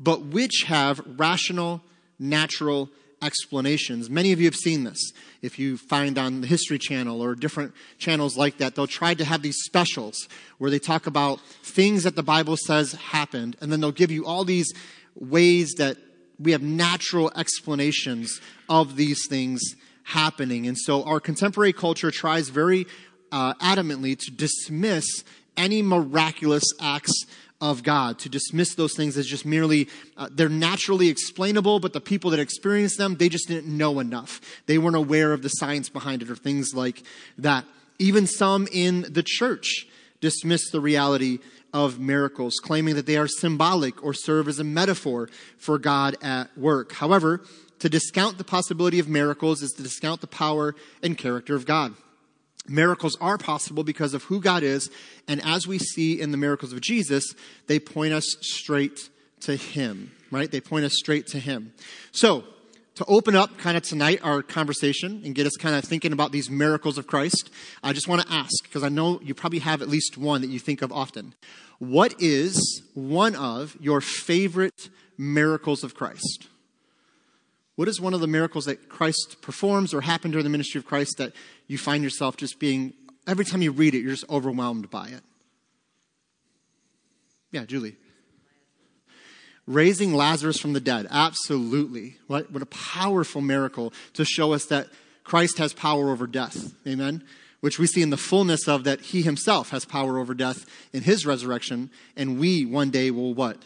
but 0.00 0.22
which 0.22 0.64
have 0.66 1.00
rational, 1.06 1.82
natural 2.18 2.88
explanations. 3.22 4.10
Many 4.10 4.32
of 4.32 4.40
you 4.40 4.46
have 4.46 4.54
seen 4.54 4.84
this. 4.84 5.12
If 5.42 5.58
you 5.58 5.76
find 5.76 6.18
on 6.18 6.40
the 6.40 6.46
History 6.46 6.78
Channel 6.78 7.22
or 7.22 7.34
different 7.34 7.72
channels 7.98 8.36
like 8.36 8.58
that, 8.58 8.74
they'll 8.74 8.86
try 8.86 9.14
to 9.14 9.24
have 9.24 9.42
these 9.42 9.58
specials 9.64 10.28
where 10.58 10.70
they 10.70 10.78
talk 10.78 11.06
about 11.06 11.40
things 11.62 12.04
that 12.04 12.16
the 12.16 12.22
Bible 12.22 12.56
says 12.56 12.92
happened, 12.92 13.56
and 13.60 13.72
then 13.72 13.80
they'll 13.80 13.92
give 13.92 14.10
you 14.10 14.26
all 14.26 14.44
these 14.44 14.72
ways 15.14 15.74
that 15.78 15.96
we 16.38 16.52
have 16.52 16.62
natural 16.62 17.30
explanations 17.36 18.40
of 18.68 18.96
these 18.96 19.26
things 19.28 19.60
happening. 20.04 20.66
And 20.66 20.76
so 20.76 21.02
our 21.04 21.20
contemporary 21.20 21.72
culture 21.72 22.10
tries 22.10 22.48
very 22.48 22.86
uh, 23.32 23.54
adamantly 23.54 24.18
to 24.18 24.30
dismiss 24.30 25.24
any 25.56 25.82
miraculous 25.82 26.64
acts 26.80 27.26
of 27.60 27.82
God, 27.82 28.18
to 28.18 28.28
dismiss 28.28 28.74
those 28.74 28.94
things 28.94 29.16
as 29.16 29.26
just 29.26 29.46
merely, 29.46 29.88
uh, 30.16 30.28
they're 30.30 30.48
naturally 30.48 31.08
explainable, 31.08 31.80
but 31.80 31.92
the 31.92 32.00
people 32.00 32.30
that 32.30 32.40
experience 32.40 32.96
them, 32.96 33.16
they 33.16 33.28
just 33.28 33.48
didn't 33.48 33.74
know 33.74 34.00
enough. 34.00 34.40
They 34.66 34.76
weren't 34.76 34.96
aware 34.96 35.32
of 35.32 35.42
the 35.42 35.48
science 35.48 35.88
behind 35.88 36.20
it 36.22 36.30
or 36.30 36.36
things 36.36 36.74
like 36.74 37.02
that. 37.38 37.64
Even 37.98 38.26
some 38.26 38.68
in 38.72 39.06
the 39.08 39.22
church 39.22 39.86
dismiss 40.20 40.70
the 40.70 40.80
reality 40.80 41.38
of 41.74 41.98
miracles, 41.98 42.54
claiming 42.62 42.94
that 42.94 43.04
they 43.04 43.16
are 43.16 43.26
symbolic 43.26 44.02
or 44.02 44.14
serve 44.14 44.46
as 44.46 44.60
a 44.60 44.64
metaphor 44.64 45.28
for 45.58 45.76
God 45.76 46.16
at 46.22 46.56
work. 46.56 46.92
However, 46.92 47.42
to 47.80 47.88
discount 47.88 48.38
the 48.38 48.44
possibility 48.44 49.00
of 49.00 49.08
miracles 49.08 49.60
is 49.60 49.72
to 49.72 49.82
discount 49.82 50.20
the 50.20 50.28
power 50.28 50.74
and 51.02 51.18
character 51.18 51.56
of 51.56 51.66
God. 51.66 51.94
Miracles 52.66 53.18
are 53.20 53.36
possible 53.36 53.84
because 53.84 54.14
of 54.14 54.22
who 54.22 54.40
God 54.40 54.62
is, 54.62 54.88
and 55.28 55.44
as 55.44 55.66
we 55.66 55.78
see 55.78 56.18
in 56.18 56.30
the 56.30 56.38
miracles 56.38 56.72
of 56.72 56.80
Jesus, 56.80 57.34
they 57.66 57.78
point 57.78 58.14
us 58.14 58.36
straight 58.40 59.10
to 59.40 59.56
Him, 59.56 60.12
right? 60.30 60.50
They 60.50 60.60
point 60.60 60.86
us 60.86 60.94
straight 60.94 61.26
to 61.28 61.38
Him. 61.38 61.74
So, 62.12 62.44
to 62.94 63.04
open 63.06 63.34
up 63.34 63.58
kind 63.58 63.76
of 63.76 63.82
tonight 63.82 64.20
our 64.22 64.42
conversation 64.42 65.22
and 65.24 65.34
get 65.34 65.46
us 65.46 65.56
kind 65.56 65.74
of 65.74 65.84
thinking 65.84 66.12
about 66.12 66.32
these 66.32 66.48
miracles 66.48 66.96
of 66.96 67.06
Christ, 67.06 67.50
I 67.82 67.92
just 67.92 68.06
want 68.06 68.22
to 68.22 68.32
ask, 68.32 68.62
because 68.62 68.84
I 68.84 68.88
know 68.88 69.20
you 69.22 69.34
probably 69.34 69.58
have 69.60 69.82
at 69.82 69.88
least 69.88 70.16
one 70.16 70.40
that 70.42 70.50
you 70.50 70.60
think 70.60 70.80
of 70.82 70.92
often. 70.92 71.34
What 71.78 72.14
is 72.20 72.82
one 72.94 73.34
of 73.34 73.76
your 73.80 74.00
favorite 74.00 74.90
miracles 75.18 75.82
of 75.82 75.94
Christ? 75.94 76.48
What 77.74 77.88
is 77.88 78.00
one 78.00 78.14
of 78.14 78.20
the 78.20 78.28
miracles 78.28 78.66
that 78.66 78.88
Christ 78.88 79.38
performs 79.42 79.92
or 79.92 80.00
happened 80.00 80.32
during 80.32 80.44
the 80.44 80.50
ministry 80.50 80.78
of 80.78 80.86
Christ 80.86 81.18
that 81.18 81.32
you 81.66 81.76
find 81.76 82.04
yourself 82.04 82.36
just 82.36 82.60
being, 82.60 82.92
every 83.26 83.44
time 83.44 83.62
you 83.62 83.72
read 83.72 83.96
it, 83.96 84.02
you're 84.02 84.12
just 84.12 84.30
overwhelmed 84.30 84.90
by 84.90 85.08
it? 85.08 85.22
Yeah, 87.50 87.64
Julie 87.64 87.96
raising 89.66 90.14
Lazarus 90.14 90.58
from 90.58 90.72
the 90.72 90.80
dead. 90.80 91.06
Absolutely. 91.10 92.16
What, 92.26 92.50
what 92.50 92.62
a 92.62 92.66
powerful 92.66 93.40
miracle 93.40 93.92
to 94.14 94.24
show 94.24 94.52
us 94.52 94.66
that 94.66 94.88
Christ 95.22 95.58
has 95.58 95.72
power 95.72 96.10
over 96.10 96.26
death. 96.26 96.74
Amen. 96.86 97.24
Which 97.60 97.78
we 97.78 97.86
see 97.86 98.02
in 98.02 98.10
the 98.10 98.16
fullness 98.16 98.68
of 98.68 98.84
that 98.84 99.00
he 99.00 99.22
himself 99.22 99.70
has 99.70 99.84
power 99.84 100.18
over 100.18 100.34
death 100.34 100.66
in 100.92 101.02
his 101.02 101.24
resurrection. 101.24 101.90
And 102.14 102.38
we 102.38 102.66
one 102.66 102.90
day 102.90 103.10
will 103.10 103.32
what? 103.32 103.58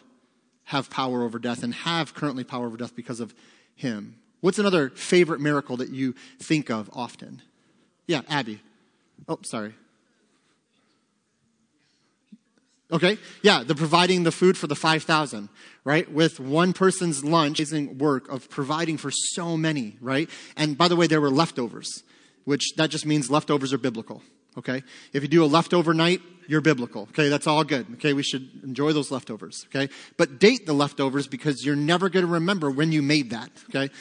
Have 0.65 0.91
power 0.91 1.25
over 1.25 1.39
death 1.39 1.63
and 1.63 1.75
have 1.75 2.15
currently 2.15 2.45
power 2.45 2.67
over 2.67 2.77
death 2.77 2.95
because 2.95 3.21
of 3.21 3.35
him. 3.75 4.17
What's 4.41 4.59
another 4.59 4.91
favorite 4.91 5.41
miracle 5.41 5.79
that 5.79 5.91
you 5.91 6.15
think 6.39 6.71
of 6.71 6.89
often? 6.93 7.43
Yeah, 8.07 8.21
Abby. 8.29 8.61
Oh, 9.27 9.39
sorry. 9.43 9.75
Okay, 12.91 13.19
yeah, 13.43 13.63
the 13.65 13.75
providing 13.75 14.23
the 14.23 14.33
food 14.33 14.57
for 14.57 14.67
the 14.67 14.75
5,000, 14.75 15.51
right? 15.85 16.11
With 16.11 16.41
one 16.41 16.73
person's 16.73 17.23
lunch, 17.23 17.59
amazing 17.59 17.99
work 17.99 18.29
of 18.29 18.49
providing 18.49 18.97
for 18.97 19.11
so 19.11 19.59
many, 19.59 19.99
right? 20.01 20.31
And 20.57 20.79
by 20.79 20.89
the 20.89 20.97
way, 20.97 21.07
there 21.07 21.21
were 21.21 21.31
leftovers, 21.31 22.03
which 22.45 22.73
that 22.77 22.89
just 22.89 23.05
means 23.05 23.31
leftovers 23.31 23.75
are 23.75 23.79
biblical, 23.79 24.23
okay? 24.57 24.83
If 25.13 25.23
you 25.23 25.29
do 25.29 25.45
a 25.45 25.47
leftover 25.47 25.93
night, 25.93 26.23
you're 26.47 26.63
biblical, 26.63 27.03
okay? 27.11 27.29
That's 27.29 27.47
all 27.47 27.63
good, 27.63 27.87
okay? 27.95 28.15
We 28.15 28.23
should 28.23 28.49
enjoy 28.65 28.95
those 28.95 29.11
leftovers, 29.11 29.67
okay? 29.67 29.93
But 30.17 30.39
date 30.39 30.65
the 30.65 30.73
leftovers 30.73 31.27
because 31.27 31.67
you're 31.67 31.77
never 31.77 32.09
going 32.09 32.25
to 32.25 32.33
remember 32.33 32.71
when 32.71 32.91
you 32.91 33.03
made 33.03 33.31
that, 33.31 33.51
okay? 33.69 33.93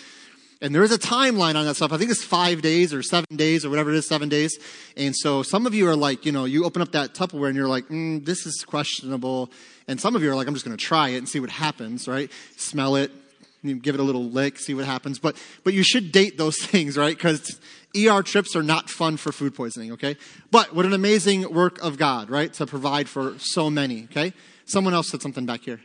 And 0.62 0.74
there 0.74 0.84
is 0.84 0.92
a 0.92 0.98
timeline 0.98 1.56
on 1.56 1.66
that 1.66 1.76
stuff. 1.76 1.94
I 1.94 1.98
think 1.98 2.10
it's 2.10 2.24
five 2.24 2.62
days 2.62 2.94
or 2.94 3.04
seven 3.04 3.36
days 3.36 3.64
or 3.64 3.70
whatever 3.70 3.92
it 3.92 3.98
is, 3.98 4.08
seven 4.08 4.28
days. 4.28 4.58
And 4.96 5.16
so 5.16 5.44
some 5.44 5.68
of 5.68 5.76
you 5.76 5.88
are 5.88 5.96
like, 5.96 6.26
you 6.26 6.32
know, 6.32 6.46
you 6.46 6.66
open 6.66 6.82
up 6.82 6.94
that 6.94 7.14
Tupperware 7.14 7.48
and 7.48 7.56
you're 7.56 7.68
like, 7.68 7.88
mm, 7.90 8.26
this 8.26 8.46
is 8.46 8.64
questionable. 8.66 9.52
And 9.88 10.02
some 10.02 10.16
of 10.16 10.24
you 10.24 10.32
are 10.32 10.36
like, 10.36 10.48
I'm 10.48 10.56
just 10.56 10.66
going 10.66 10.76
to 10.76 10.84
try 10.84 11.10
it 11.10 11.18
and 11.18 11.30
see 11.30 11.40
what 11.40 11.52
happens, 11.52 12.08
right? 12.08 12.32
Smell 12.56 12.96
it, 12.96 13.12
give 13.64 13.94
it 13.94 14.00
a 14.00 14.04
little 14.04 14.26
lick, 14.26 14.58
see 14.58 14.74
what 14.74 14.86
happens. 14.86 15.20
But, 15.20 15.38
but 15.64 15.74
you 15.76 15.84
should 15.84 16.12
date 16.12 16.38
those 16.38 16.58
things, 16.62 16.98
right? 16.98 17.16
Because 17.16 17.60
ER 17.96 18.24
trips 18.24 18.56
are 18.56 18.64
not 18.64 18.90
fun 18.90 19.18
for 19.18 19.32
food 19.32 19.54
poisoning, 19.54 19.92
okay? 19.94 20.18
But 20.50 20.74
what 20.74 20.86
an 20.86 20.94
amazing 20.94 21.54
work 21.54 21.82
of 21.84 21.98
God, 21.98 22.32
right? 22.32 22.52
To 22.54 22.66
provide 22.66 23.08
for 23.08 23.36
so 23.38 23.70
many, 23.70 24.06
okay? 24.06 24.34
Someone 24.66 24.96
else 24.96 25.10
said 25.10 25.22
something 25.22 25.46
back 25.46 25.62
here. 25.62 25.82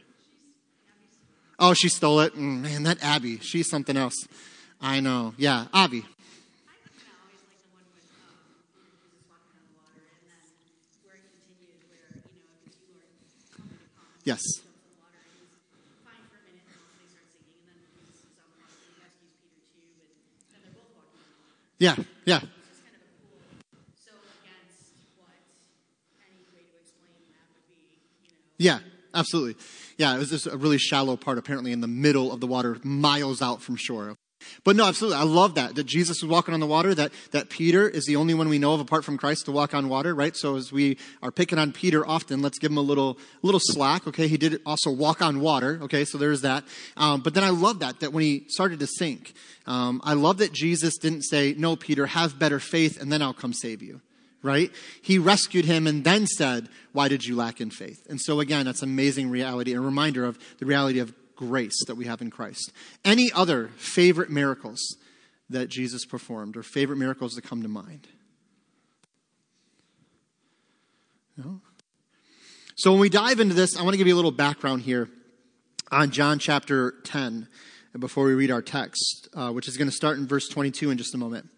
Oh, 1.58 1.74
she 1.74 1.88
stole 1.88 2.20
it. 2.20 2.34
Mm, 2.34 2.62
man, 2.62 2.82
that 2.84 3.02
Abby, 3.04 3.38
she's 3.38 3.68
something 3.68 3.96
else. 3.96 4.16
I 4.82 4.98
know. 4.98 5.32
Yeah, 5.38 5.66
Avi. 5.72 6.04
Yes. 14.24 14.42
Yeah, 21.78 21.96
yeah. 22.24 22.40
Yeah, 28.58 28.78
absolutely. 29.14 29.56
Yeah, 29.96 30.14
it 30.14 30.18
was 30.18 30.30
just 30.30 30.46
a 30.46 30.56
really 30.56 30.78
shallow 30.78 31.16
part, 31.16 31.38
apparently 31.38 31.72
in 31.72 31.80
the 31.80 31.88
middle 31.88 32.32
of 32.32 32.40
the 32.40 32.46
water, 32.46 32.78
miles 32.84 33.42
out 33.42 33.62
from 33.62 33.76
shore. 33.76 34.16
But 34.64 34.76
no, 34.76 34.86
absolutely. 34.86 35.18
I 35.18 35.24
love 35.24 35.54
that, 35.56 35.74
that 35.74 35.86
Jesus 35.86 36.22
was 36.22 36.30
walking 36.30 36.54
on 36.54 36.60
the 36.60 36.66
water, 36.66 36.94
that, 36.94 37.12
that 37.32 37.48
Peter 37.48 37.88
is 37.88 38.04
the 38.06 38.16
only 38.16 38.34
one 38.34 38.48
we 38.48 38.58
know 38.58 38.74
of 38.74 38.80
apart 38.80 39.04
from 39.04 39.18
Christ 39.18 39.46
to 39.46 39.52
walk 39.52 39.74
on 39.74 39.88
water, 39.88 40.14
right? 40.14 40.36
So 40.36 40.56
as 40.56 40.72
we 40.72 40.98
are 41.22 41.30
picking 41.30 41.58
on 41.58 41.72
Peter 41.72 42.06
often, 42.06 42.42
let's 42.42 42.58
give 42.58 42.70
him 42.70 42.78
a 42.78 42.82
little, 42.82 43.18
little 43.42 43.60
slack, 43.62 44.06
okay? 44.06 44.28
He 44.28 44.36
did 44.36 44.60
also 44.64 44.90
walk 44.90 45.22
on 45.22 45.40
water, 45.40 45.78
okay? 45.82 46.04
So 46.04 46.18
there's 46.18 46.42
that. 46.42 46.64
Um, 46.96 47.20
but 47.20 47.34
then 47.34 47.44
I 47.44 47.50
love 47.50 47.80
that, 47.80 48.00
that 48.00 48.12
when 48.12 48.22
he 48.22 48.44
started 48.48 48.80
to 48.80 48.86
sink, 48.86 49.34
um, 49.66 50.00
I 50.04 50.14
love 50.14 50.38
that 50.38 50.52
Jesus 50.52 50.96
didn't 50.98 51.22
say, 51.22 51.54
no, 51.56 51.76
Peter, 51.76 52.06
have 52.06 52.38
better 52.38 52.60
faith 52.60 53.00
and 53.00 53.10
then 53.10 53.22
I'll 53.22 53.34
come 53.34 53.52
save 53.52 53.82
you 53.82 54.00
right? 54.42 54.72
He 55.00 55.18
rescued 55.18 55.64
him 55.64 55.86
and 55.86 56.04
then 56.04 56.26
said, 56.26 56.68
Why 56.92 57.08
did 57.08 57.24
you 57.24 57.36
lack 57.36 57.60
in 57.60 57.70
faith? 57.70 58.04
And 58.10 58.20
so, 58.20 58.40
again, 58.40 58.66
that's 58.66 58.82
amazing 58.82 59.30
reality, 59.30 59.72
a 59.72 59.80
reminder 59.80 60.24
of 60.24 60.38
the 60.58 60.66
reality 60.66 60.98
of 60.98 61.14
grace 61.36 61.84
that 61.86 61.94
we 61.94 62.06
have 62.06 62.20
in 62.20 62.30
Christ. 62.30 62.72
Any 63.04 63.30
other 63.32 63.68
favorite 63.76 64.30
miracles 64.30 64.96
that 65.50 65.68
Jesus 65.68 66.04
performed 66.04 66.56
or 66.56 66.62
favorite 66.62 66.96
miracles 66.96 67.34
that 67.34 67.44
come 67.44 67.62
to 67.62 67.68
mind? 67.68 68.08
No? 71.36 71.60
So 72.76 72.90
when 72.90 73.00
we 73.00 73.08
dive 73.08 73.40
into 73.40 73.54
this, 73.54 73.76
I 73.76 73.82
want 73.82 73.94
to 73.94 73.98
give 73.98 74.06
you 74.06 74.14
a 74.14 74.16
little 74.16 74.30
background 74.30 74.82
here 74.82 75.08
on 75.90 76.10
John 76.10 76.38
chapter 76.38 76.94
10 77.04 77.48
before 77.98 78.24
we 78.24 78.34
read 78.34 78.50
our 78.50 78.62
text, 78.62 79.28
uh, 79.34 79.50
which 79.50 79.68
is 79.68 79.76
going 79.76 79.88
to 79.88 79.94
start 79.94 80.18
in 80.18 80.26
verse 80.26 80.48
22 80.48 80.90
in 80.90 80.98
just 80.98 81.14
a 81.14 81.18
moment. 81.18 81.48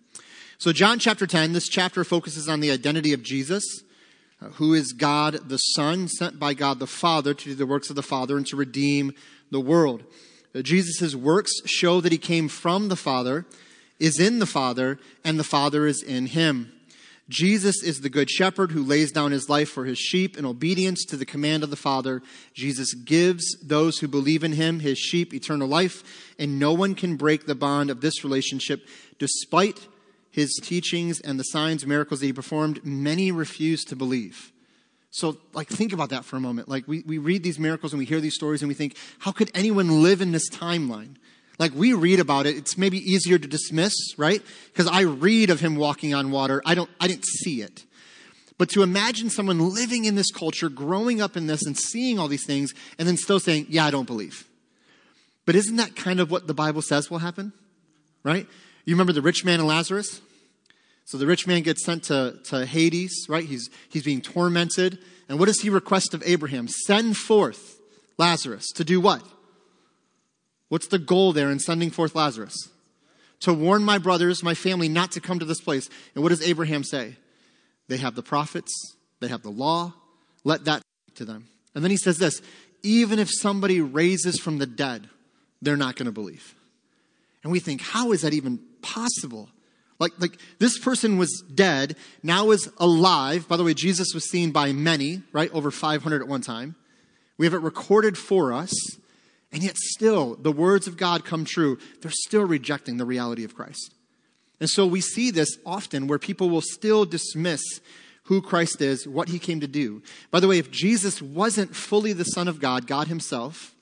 So, 0.59 0.73
John 0.73 0.99
chapter 0.99 1.27
10, 1.27 1.53
this 1.53 1.69
chapter 1.69 2.05
focuses 2.05 2.49
on 2.49 2.61
the 2.61 2.71
identity 2.71 3.13
of 3.13 3.23
Jesus, 3.23 3.65
uh, 4.41 4.47
who 4.51 4.75
is 4.75 4.93
God 4.93 5.49
the 5.49 5.59
Son, 5.59 6.09
sent 6.09 6.39
by 6.39 6.55
God 6.55 6.79
the 6.79 6.87
Father 6.87 7.35
to 7.35 7.45
do 7.45 7.55
the 7.55 7.67
works 7.67 7.91
of 7.91 7.97
the 7.97 8.03
Father 8.03 8.37
and 8.37 8.47
to 8.49 8.57
redeem 8.57 9.13
the 9.55 9.61
world. 9.61 10.05
Jesus' 10.63 11.15
works 11.15 11.53
show 11.65 12.01
that 12.01 12.13
he 12.13 12.19
came 12.19 12.49
from 12.49 12.89
the 12.89 12.97
Father, 12.97 13.47
is 13.99 14.21
in 14.21 14.39
the 14.39 14.47
Father, 14.47 14.99
and 15.25 15.39
the 15.39 15.45
Father 15.45 15.87
is 15.87 16.03
in 16.03 16.27
him. 16.27 16.71
Jesus 17.29 17.83
is 17.83 18.01
the 18.01 18.11
good 18.11 18.29
shepherd 18.29 18.73
who 18.73 18.85
lays 18.85 19.11
down 19.11 19.33
his 19.33 19.49
life 19.49 19.71
for 19.71 19.87
his 19.87 19.99
sheep 19.99 20.37
in 20.37 20.45
obedience 20.45 21.07
to 21.07 21.17
the 21.17 21.25
command 21.25 21.63
of 21.63 21.71
the 21.71 21.77
Father. 21.77 22.23
Jesus 22.53 22.93
gives 22.93 23.57
those 23.63 23.99
who 23.99 24.09
believe 24.09 24.45
in 24.45 24.53
him, 24.53 24.81
his 24.81 24.99
sheep, 24.99 25.33
eternal 25.33 25.67
life, 25.67 26.35
and 26.39 26.59
no 26.59 26.75
one 26.75 26.95
can 26.95 27.17
break 27.17 27.47
the 27.47 27.55
bond 27.55 27.89
of 27.89 28.03
this 28.03 28.23
relationship. 28.25 28.87
Despite 29.19 29.89
his 30.31 30.61
teachings 30.63 31.19
and 31.21 31.41
the 31.41 31.45
signs, 31.45 31.87
miracles 31.87 32.21
that 32.21 32.27
he 32.27 32.33
performed, 32.33 32.85
many 32.85 33.33
refuse 33.33 33.85
to 33.85 33.97
believe. 33.97 34.53
So, 35.15 35.37
like, 35.53 35.69
think 35.69 35.93
about 35.93 36.11
that 36.11 36.25
for 36.25 36.35
a 36.35 36.41
moment. 36.41 36.69
Like, 36.69 36.89
we, 36.89 37.05
we 37.07 37.19
read 37.19 37.45
these 37.45 37.57
miracles 37.57 37.93
and 37.93 38.01
we 38.01 38.05
hear 38.05 38.21
these 38.21 38.35
stories 38.35 38.63
and 38.63 38.69
we 38.69 38.75
think, 38.75 38.97
how 39.21 39.31
could 39.31 39.49
anyone 39.55 40.03
live 40.03 40.21
in 40.21 40.33
this 40.33 40.51
timeline? 40.51 41.15
Like, 41.57 41.73
we 41.73 41.93
read 41.93 42.19
about 42.19 42.47
it. 42.47 42.57
It's 42.57 42.77
maybe 42.77 42.99
easier 42.99 43.39
to 43.39 43.47
dismiss, 43.47 43.95
right? 44.17 44.43
Because 44.73 44.89
I 44.89 45.03
read 45.03 45.51
of 45.51 45.61
him 45.61 45.77
walking 45.77 46.15
on 46.15 46.33
water. 46.33 46.61
I 46.67 46.75
don't, 46.75 46.91
I 46.99 47.07
didn't 47.07 47.27
see 47.27 47.63
it. 47.63 47.85
But 48.59 48.71
to 48.71 48.83
imagine 48.83 49.31
someone 49.31 49.61
living 49.61 50.05
in 50.05 50.17
this 50.17 50.33
culture, 50.33 50.69
growing 50.69 51.23
up 51.23 51.37
in 51.37 51.47
this 51.47 51.65
and 51.65 51.79
seeing 51.79 52.19
all 52.19 52.27
these 52.27 52.45
things 52.45 52.75
and 52.99 53.07
then 53.07 53.17
still 53.17 53.39
saying, 53.39 53.67
yeah, 53.69 53.87
I 53.87 53.93
don't 53.93 54.09
believe. 54.09 54.49
But 55.47 55.55
isn't 55.55 55.77
that 55.77 55.95
kind 55.95 56.19
of 56.19 56.33
what 56.33 56.49
the 56.49 56.55
Bible 56.55 56.83
says 56.83 57.09
will 57.09 57.19
happen? 57.19 57.53
Right? 58.25 58.49
You 58.85 58.95
remember 58.95 59.13
the 59.13 59.23
rich 59.23 59.45
man 59.45 59.61
and 59.61 59.69
Lazarus? 59.69 60.21
So 61.05 61.19
the 61.19 61.27
rich 61.27 61.47
man 61.47 61.63
gets 61.63 61.85
sent 61.85 62.05
to, 62.05 62.39
to 62.45 62.65
Hades, 62.65 63.27
right? 63.29 63.45
He's, 63.45 63.69
he's 63.89 64.05
being 64.05 64.21
tormented. 64.21 64.99
And 65.29 65.39
what 65.39 65.47
does 65.47 65.61
he 65.61 65.71
request 65.71 66.15
of 66.15 66.23
Abraham? 66.25 66.69
Send 66.69 67.17
forth 67.17 67.79
Lazarus 68.19 68.71
to 68.73 68.85
do 68.85 69.01
what? 69.01 69.23
What's 70.69 70.87
the 70.87 70.99
goal 70.99 71.33
there 71.33 71.51
in 71.51 71.59
sending 71.59 71.91
forth 71.91 72.15
Lazarus? 72.15 72.57
To 73.41 73.53
warn 73.53 73.85
my 73.85 73.99
brothers, 73.99 74.43
my 74.43 74.55
family, 74.55 74.89
not 74.89 75.13
to 75.13 75.21
come 75.21 75.39
to 75.39 75.45
this 75.45 75.61
place. 75.61 75.91
And 76.15 76.23
what 76.23 76.31
does 76.31 76.43
Abraham 76.43 76.85
say? 76.85 77.17
They 77.89 77.99
have 77.99 78.15
the 78.15 78.23
prophets, 78.23 78.73
they 79.21 79.29
have 79.29 79.43
the 79.43 79.51
law. 79.51 79.93
Let 80.43 80.65
that 80.67 80.83
to 81.17 81.25
them. 81.25 81.49
And 81.75 81.83
then 81.83 81.91
he 81.91 81.97
says 81.97 82.19
this 82.19 82.41
even 82.83 83.19
if 83.19 83.31
somebody 83.31 83.81
raises 83.81 84.39
from 84.39 84.59
the 84.59 84.67
dead, 84.67 85.09
they're 85.63 85.77
not 85.77 85.97
going 85.97 86.07
to 86.07 86.13
believe. 86.13 86.55
And 87.43 87.51
we 87.51 87.59
think, 87.59 87.81
how 87.81 88.13
is 88.13 88.23
that 88.23 88.35
even 88.35 88.59
possible? 88.83 89.49
Like, 89.99 90.13
like 90.19 90.39
this 90.59 90.79
person 90.79 91.19
was 91.19 91.43
dead, 91.55 91.97
now 92.23 92.51
is 92.51 92.69
alive. 92.79 93.49
By 93.49 93.57
the 93.57 93.65
way, 93.65 93.75
Jesus 93.75 94.13
was 94.13 94.29
seen 94.29 94.51
by 94.51 94.73
many, 94.73 95.23
right? 95.33 95.53
Over 95.53 95.71
500 95.71 96.23
at 96.23 96.29
one 96.29 96.41
time. 96.41 96.75
We 97.39 97.47
have 97.47 97.55
it 97.55 97.59
recorded 97.59 98.19
for 98.19 98.53
us. 98.53 98.73
And 99.53 99.63
yet, 99.63 99.77
still, 99.77 100.35
the 100.35 100.51
words 100.51 100.89
of 100.89 100.97
God 100.97 101.25
come 101.25 101.45
true. 101.45 101.79
They're 102.03 102.11
still 102.11 102.45
rejecting 102.45 102.97
the 102.97 103.05
reality 103.05 103.45
of 103.45 103.55
Christ. 103.55 103.95
And 104.59 104.69
so 104.69 104.87
we 104.87 105.01
see 105.01 105.31
this 105.31 105.59
often 105.65 106.07
where 106.09 106.19
people 106.19 106.51
will 106.51 106.61
still 106.61 107.05
dismiss 107.05 107.63
who 108.25 108.41
Christ 108.41 108.81
is, 108.81 109.07
what 109.07 109.29
he 109.29 109.39
came 109.39 109.61
to 109.61 109.69
do. 109.69 110.03
By 110.31 110.41
the 110.41 110.49
way, 110.49 110.59
if 110.59 110.71
Jesus 110.71 111.21
wasn't 111.21 111.77
fully 111.77 112.13
the 112.13 112.25
Son 112.25 112.49
of 112.49 112.61
God, 112.61 112.87
God 112.87 113.09
himself, 113.09 113.75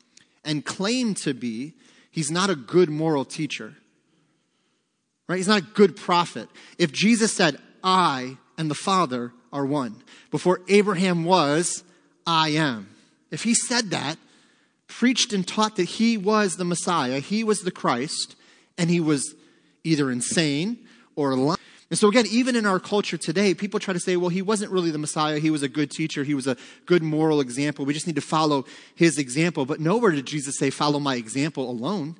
and 0.44 0.64
claimed 0.64 1.16
to 1.18 1.32
be, 1.32 1.74
he's 2.10 2.30
not 2.30 2.50
a 2.50 2.56
good 2.56 2.90
moral 2.90 3.24
teacher. 3.24 3.76
Right? 5.28 5.36
He's 5.36 5.48
not 5.48 5.62
a 5.62 5.74
good 5.74 5.96
prophet. 5.96 6.48
If 6.78 6.92
Jesus 6.92 7.32
said, 7.32 7.56
I 7.82 8.36
and 8.58 8.70
the 8.70 8.74
Father 8.74 9.32
are 9.52 9.66
one, 9.66 10.02
before 10.30 10.60
Abraham 10.68 11.24
was, 11.24 11.84
I 12.26 12.50
am. 12.50 12.88
If 13.30 13.44
he 13.44 13.54
said 13.54 13.90
that, 13.90 14.18
preached 14.88 15.32
and 15.32 15.46
taught 15.46 15.76
that 15.76 15.84
he 15.84 16.18
was 16.18 16.56
the 16.56 16.64
Messiah, 16.64 17.18
he 17.20 17.44
was 17.44 17.60
the 17.60 17.70
Christ, 17.70 18.36
and 18.76 18.90
he 18.90 19.00
was 19.00 19.34
either 19.84 20.10
insane 20.10 20.78
or 21.16 21.34
lying. 21.34 21.58
And 21.90 21.98
so, 21.98 22.08
again, 22.08 22.24
even 22.30 22.56
in 22.56 22.64
our 22.64 22.80
culture 22.80 23.18
today, 23.18 23.52
people 23.52 23.78
try 23.78 23.92
to 23.92 24.00
say, 24.00 24.16
well, 24.16 24.30
he 24.30 24.40
wasn't 24.40 24.72
really 24.72 24.90
the 24.90 24.96
Messiah. 24.98 25.38
He 25.38 25.50
was 25.50 25.62
a 25.62 25.68
good 25.68 25.90
teacher. 25.90 26.24
He 26.24 26.32
was 26.32 26.46
a 26.46 26.56
good 26.86 27.02
moral 27.02 27.38
example. 27.38 27.84
We 27.84 27.92
just 27.92 28.06
need 28.06 28.16
to 28.16 28.22
follow 28.22 28.64
his 28.94 29.18
example. 29.18 29.66
But 29.66 29.78
nowhere 29.78 30.12
did 30.12 30.26
Jesus 30.26 30.56
say, 30.58 30.70
follow 30.70 30.98
my 30.98 31.16
example 31.16 31.68
alone. 31.68 32.16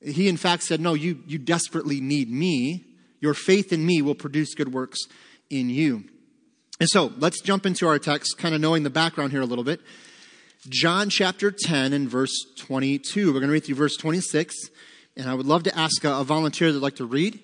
He, 0.00 0.28
in 0.28 0.36
fact, 0.36 0.62
said, 0.62 0.80
no, 0.80 0.94
you, 0.94 1.22
you 1.26 1.38
desperately 1.38 2.00
need 2.00 2.30
me. 2.30 2.86
Your 3.20 3.34
faith 3.34 3.72
in 3.72 3.84
me 3.84 4.00
will 4.00 4.14
produce 4.14 4.54
good 4.54 4.72
works 4.72 4.98
in 5.50 5.68
you. 5.68 6.04
And 6.78 6.88
so 6.88 7.12
let's 7.18 7.42
jump 7.42 7.66
into 7.66 7.86
our 7.86 7.98
text, 7.98 8.38
kind 8.38 8.54
of 8.54 8.60
knowing 8.60 8.82
the 8.82 8.90
background 8.90 9.32
here 9.32 9.42
a 9.42 9.46
little 9.46 9.64
bit. 9.64 9.80
John 10.68 11.10
chapter 11.10 11.50
10 11.50 11.92
and 11.92 12.08
verse 12.08 12.32
22. 12.58 13.26
We're 13.26 13.40
going 13.40 13.48
to 13.48 13.52
read 13.52 13.64
through 13.64 13.74
verse 13.74 13.96
26. 13.96 14.54
And 15.16 15.28
I 15.28 15.34
would 15.34 15.46
love 15.46 15.64
to 15.64 15.78
ask 15.78 16.04
a, 16.04 16.20
a 16.20 16.24
volunteer 16.24 16.68
that'd 16.68 16.82
like 16.82 16.96
to 16.96 17.04
read. 17.04 17.38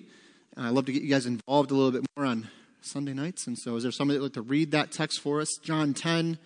And 0.55 0.65
I'd 0.65 0.73
love 0.73 0.85
to 0.85 0.91
get 0.91 1.03
you 1.03 1.09
guys 1.09 1.27
involved 1.27 1.69
a 1.69 1.75
little 1.75 1.91
bit 1.91 2.05
more 2.15 2.25
on 2.25 2.49
Sunday 2.81 3.13
nights. 3.13 3.45
And 3.45 3.57
so, 3.57 3.75
is 3.75 3.83
there 3.83 3.91
somebody 3.91 4.17
that'd 4.17 4.35
like 4.35 4.45
to 4.45 4.49
read 4.49 4.71
that 4.71 4.91
text 4.91 5.21
for 5.21 5.41
us? 5.41 5.49
John 5.63 5.93
10, 5.93 6.39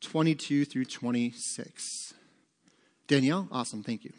22 0.00 0.64
through 0.64 0.84
26. 0.86 2.14
Danielle? 3.06 3.48
Awesome. 3.50 3.82
Thank 3.82 4.04
you. 4.04 4.12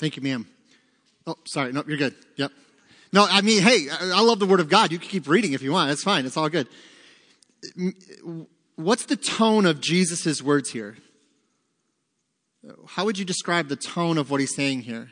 Thank 0.00 0.16
you, 0.16 0.22
ma'am. 0.22 0.46
Oh, 1.26 1.36
sorry. 1.46 1.72
No, 1.74 1.84
you're 1.86 1.98
good. 1.98 2.14
Yep. 2.36 2.52
No, 3.12 3.26
I 3.28 3.42
mean, 3.42 3.62
hey, 3.62 3.88
I 3.90 4.22
love 4.22 4.38
the 4.38 4.46
Word 4.46 4.60
of 4.60 4.70
God. 4.70 4.92
You 4.92 4.98
can 4.98 5.08
keep 5.08 5.28
reading 5.28 5.52
if 5.52 5.60
you 5.60 5.72
want. 5.72 5.90
It's 5.90 6.02
fine. 6.02 6.24
It's 6.24 6.38
all 6.38 6.48
good. 6.48 6.68
What's 8.76 9.04
the 9.04 9.16
tone 9.16 9.66
of 9.66 9.82
Jesus' 9.82 10.40
words 10.40 10.70
here? 10.70 10.96
How 12.86 13.04
would 13.04 13.18
you 13.18 13.26
describe 13.26 13.68
the 13.68 13.76
tone 13.76 14.16
of 14.16 14.30
what 14.30 14.40
he's 14.40 14.54
saying 14.54 14.82
here? 14.82 15.10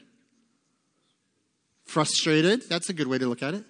Frustrated? 1.85 2.63
That's 2.71 2.89
a 2.89 2.95
good 2.95 3.09
way 3.09 3.19
to 3.19 3.27
look 3.27 3.43
at 3.43 3.53
it. 3.53 3.65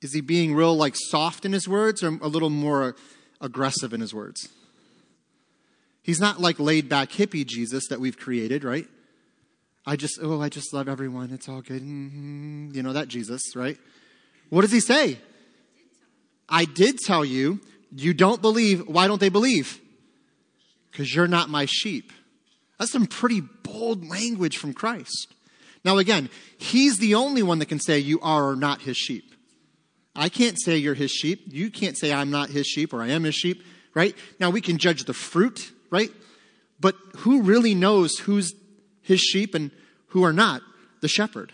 Is 0.00 0.12
he 0.12 0.20
being 0.20 0.54
real, 0.54 0.76
like, 0.76 0.94
soft 0.96 1.44
in 1.44 1.52
his 1.52 1.66
words 1.66 2.04
or 2.04 2.18
a 2.20 2.28
little 2.28 2.50
more 2.50 2.94
aggressive 3.40 3.92
in 3.92 4.00
his 4.00 4.14
words? 4.14 4.48
He's 6.02 6.20
not 6.20 6.40
like 6.40 6.58
laid 6.58 6.88
back 6.88 7.10
hippie 7.10 7.46
Jesus 7.46 7.88
that 7.88 8.00
we've 8.00 8.18
created, 8.18 8.64
right? 8.64 8.86
I 9.86 9.96
just, 9.96 10.18
oh, 10.22 10.40
I 10.40 10.48
just 10.48 10.72
love 10.72 10.88
everyone. 10.88 11.30
It's 11.32 11.48
all 11.48 11.60
good. 11.60 11.82
Mm-hmm. 11.82 12.70
You 12.72 12.82
know, 12.82 12.92
that 12.92 13.08
Jesus, 13.08 13.54
right? 13.56 13.78
What 14.48 14.62
does 14.62 14.72
he 14.72 14.80
say? 14.80 15.18
I 16.48 16.64
did 16.64 16.98
tell 16.98 17.24
you, 17.24 17.60
you 17.94 18.14
don't 18.14 18.42
believe. 18.42 18.86
Why 18.86 19.06
don't 19.06 19.20
they 19.20 19.28
believe? 19.28 19.80
Because 20.90 21.14
you're 21.14 21.28
not 21.28 21.48
my 21.48 21.66
sheep. 21.66 22.12
That's 22.78 22.92
some 22.92 23.06
pretty 23.06 23.40
bold 23.40 24.08
language 24.08 24.58
from 24.58 24.74
Christ. 24.74 25.28
Now, 25.84 25.98
again, 25.98 26.30
he's 26.58 26.98
the 26.98 27.14
only 27.14 27.42
one 27.42 27.58
that 27.58 27.66
can 27.66 27.80
say 27.80 27.98
you 27.98 28.20
are 28.20 28.50
or 28.50 28.56
not 28.56 28.82
his 28.82 28.96
sheep. 28.96 29.34
I 30.14 30.28
can't 30.28 30.60
say 30.60 30.76
you're 30.76 30.94
his 30.94 31.10
sheep. 31.10 31.44
You 31.46 31.70
can't 31.70 31.96
say 31.96 32.12
I'm 32.12 32.30
not 32.30 32.50
his 32.50 32.66
sheep 32.66 32.92
or 32.92 33.02
I 33.02 33.08
am 33.08 33.24
his 33.24 33.34
sheep, 33.34 33.64
right? 33.94 34.14
Now, 34.38 34.50
we 34.50 34.60
can 34.60 34.78
judge 34.78 35.04
the 35.04 35.14
fruit 35.14 35.72
right? 35.92 36.10
But 36.80 36.96
who 37.18 37.42
really 37.42 37.76
knows 37.76 38.18
who's 38.18 38.52
his 39.02 39.20
sheep 39.20 39.54
and 39.54 39.70
who 40.08 40.24
are 40.24 40.32
not? 40.32 40.62
The 41.00 41.08
shepherd. 41.08 41.52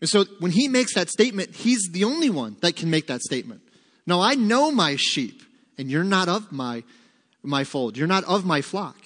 And 0.00 0.08
so 0.08 0.24
when 0.38 0.52
he 0.52 0.68
makes 0.68 0.94
that 0.94 1.10
statement, 1.10 1.54
he's 1.54 1.90
the 1.90 2.04
only 2.04 2.30
one 2.30 2.56
that 2.60 2.76
can 2.76 2.90
make 2.90 3.06
that 3.08 3.22
statement. 3.22 3.60
No, 4.06 4.20
I 4.20 4.34
know 4.34 4.70
my 4.70 4.96
sheep, 4.96 5.42
and 5.76 5.90
you're 5.90 6.04
not 6.04 6.28
of 6.28 6.52
my, 6.52 6.84
my 7.42 7.64
fold. 7.64 7.96
You're 7.96 8.06
not 8.06 8.24
of 8.24 8.44
my 8.44 8.62
flock. 8.62 8.96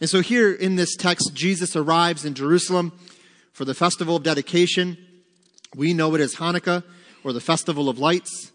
And 0.00 0.08
so 0.08 0.20
here 0.20 0.52
in 0.52 0.76
this 0.76 0.94
text, 0.94 1.34
Jesus 1.34 1.74
arrives 1.74 2.24
in 2.24 2.34
Jerusalem 2.34 2.92
for 3.52 3.64
the 3.64 3.74
festival 3.74 4.16
of 4.16 4.22
dedication. 4.22 4.98
We 5.74 5.94
know 5.94 6.14
it 6.14 6.20
as 6.20 6.34
Hanukkah 6.34 6.84
or 7.24 7.32
the 7.32 7.40
festival 7.40 7.88
of 7.88 7.98
lights. 7.98 8.52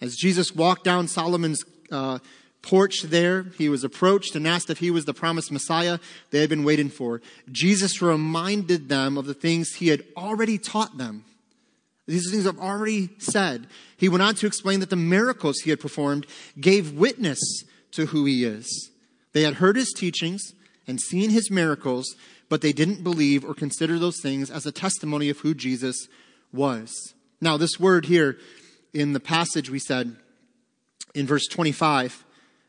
As 0.00 0.16
Jesus 0.16 0.52
walked 0.54 0.84
down 0.84 1.08
Solomon's 1.08 1.64
uh, 1.92 2.18
porch 2.62 3.02
there. 3.02 3.46
He 3.56 3.68
was 3.68 3.84
approached 3.84 4.34
and 4.34 4.46
asked 4.46 4.70
if 4.70 4.78
he 4.78 4.90
was 4.90 5.04
the 5.04 5.14
promised 5.14 5.50
Messiah 5.50 5.98
they 6.30 6.40
had 6.40 6.50
been 6.50 6.64
waiting 6.64 6.90
for. 6.90 7.20
Jesus 7.50 8.02
reminded 8.02 8.88
them 8.88 9.16
of 9.16 9.26
the 9.26 9.34
things 9.34 9.74
he 9.74 9.88
had 9.88 10.04
already 10.16 10.58
taught 10.58 10.98
them. 10.98 11.24
These 12.06 12.30
things 12.30 12.46
I've 12.46 12.58
already 12.58 13.10
said. 13.18 13.68
He 13.96 14.08
went 14.08 14.22
on 14.22 14.34
to 14.36 14.46
explain 14.46 14.80
that 14.80 14.90
the 14.90 14.96
miracles 14.96 15.58
he 15.58 15.70
had 15.70 15.80
performed 15.80 16.26
gave 16.60 16.92
witness 16.92 17.38
to 17.92 18.06
who 18.06 18.24
he 18.24 18.44
is. 18.44 18.90
They 19.32 19.42
had 19.42 19.54
heard 19.54 19.76
his 19.76 19.92
teachings 19.96 20.52
and 20.86 21.00
seen 21.00 21.30
his 21.30 21.50
miracles, 21.50 22.16
but 22.48 22.62
they 22.62 22.72
didn't 22.72 23.04
believe 23.04 23.44
or 23.44 23.54
consider 23.54 23.98
those 23.98 24.20
things 24.20 24.50
as 24.50 24.66
a 24.66 24.72
testimony 24.72 25.28
of 25.28 25.38
who 25.38 25.54
Jesus 25.54 26.08
was. 26.52 27.14
Now, 27.40 27.56
this 27.56 27.78
word 27.78 28.06
here 28.06 28.38
in 28.92 29.12
the 29.12 29.20
passage 29.20 29.70
we 29.70 29.78
said 29.78 30.16
in 31.14 31.26
verse 31.26 31.46
25 31.46 32.24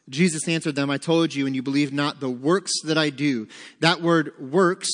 Jesus 0.10 0.48
answered 0.48 0.76
them, 0.76 0.90
I 0.90 0.98
told 0.98 1.34
you, 1.34 1.46
and 1.46 1.56
you 1.56 1.62
believe 1.62 1.94
not 1.94 2.20
the 2.20 2.30
works 2.30 2.72
that 2.84 2.98
I 2.98 3.10
do. 3.10 3.48
That 3.80 4.02
word 4.02 4.34
works, 4.40 4.90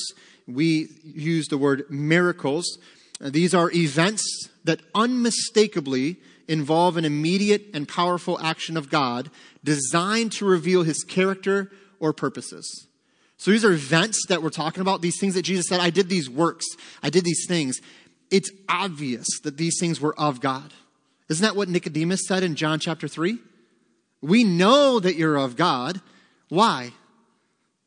we 0.46 0.88
use 1.02 1.48
the 1.48 1.58
word 1.58 1.84
miracles. 1.90 2.78
Uh, 3.20 3.30
these 3.30 3.54
are 3.54 3.70
events 3.72 4.48
that 4.64 4.80
unmistakably 4.94 6.18
involve 6.46 6.96
an 6.96 7.04
immediate 7.04 7.66
and 7.74 7.86
powerful 7.88 8.38
action 8.40 8.76
of 8.76 8.90
God 8.90 9.30
designed 9.64 10.32
to 10.32 10.46
reveal 10.46 10.82
his 10.82 11.04
character 11.04 11.70
or 12.00 12.12
purposes. 12.12 12.86
So 13.36 13.50
these 13.50 13.64
are 13.64 13.72
events 13.72 14.26
that 14.28 14.42
we're 14.42 14.50
talking 14.50 14.80
about, 14.80 15.00
these 15.00 15.20
things 15.20 15.34
that 15.34 15.42
Jesus 15.42 15.68
said, 15.68 15.80
I 15.80 15.90
did 15.90 16.08
these 16.08 16.28
works, 16.28 16.66
I 17.02 17.10
did 17.10 17.24
these 17.24 17.46
things. 17.46 17.80
It's 18.30 18.50
obvious 18.68 19.26
that 19.44 19.56
these 19.56 19.78
things 19.78 20.00
were 20.00 20.18
of 20.18 20.40
God. 20.40 20.72
Isn't 21.28 21.42
that 21.42 21.56
what 21.56 21.68
Nicodemus 21.68 22.26
said 22.26 22.42
in 22.42 22.56
John 22.56 22.78
chapter 22.80 23.08
3? 23.08 23.38
We 24.20 24.44
know 24.44 25.00
that 25.00 25.16
you're 25.16 25.36
of 25.36 25.56
God. 25.56 26.00
Why? 26.48 26.92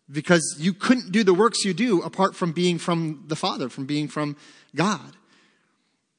Because 0.09 0.57
you 0.59 0.73
couldn't 0.73 1.11
do 1.11 1.23
the 1.23 1.33
works 1.33 1.65
you 1.65 1.73
do 1.73 2.01
apart 2.01 2.35
from 2.35 2.51
being 2.51 2.77
from 2.77 3.25
the 3.27 3.35
Father, 3.35 3.69
from 3.69 3.85
being 3.85 4.07
from 4.07 4.37
God. 4.75 5.15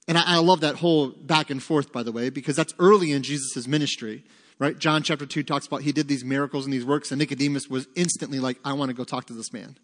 And 0.09 0.19
I, 0.19 0.23
I 0.27 0.37
love 0.39 0.61
that 0.61 0.77
whole 0.77 1.09
back 1.09 1.51
and 1.51 1.63
forth, 1.63 1.93
by 1.93 2.03
the 2.03 2.13
way, 2.13 2.31
because 2.31 2.57
that's 2.57 2.75
early 2.79 3.13
in 3.13 3.23
Jesus' 3.23 3.67
ministry, 3.67 4.25
right? 4.59 4.79
John 4.79 5.03
chapter 5.03 5.27
2 5.27 5.43
talks 5.43 5.67
about 5.67 5.83
he 5.83 5.93
did 5.93 6.09
these 6.09 6.25
miracles 6.25 6.65
and 6.65 6.73
these 6.73 6.85
works, 6.85 7.11
and 7.11 7.19
Nicodemus 7.19 7.69
was 7.69 7.87
instantly 7.95 8.41
like, 8.41 8.59
I 8.65 8.73
want 8.73 8.91
to 8.91 8.95
go 8.95 9.05
talk 9.05 9.27
to 9.27 9.33
this 9.33 9.53
man. 9.53 9.77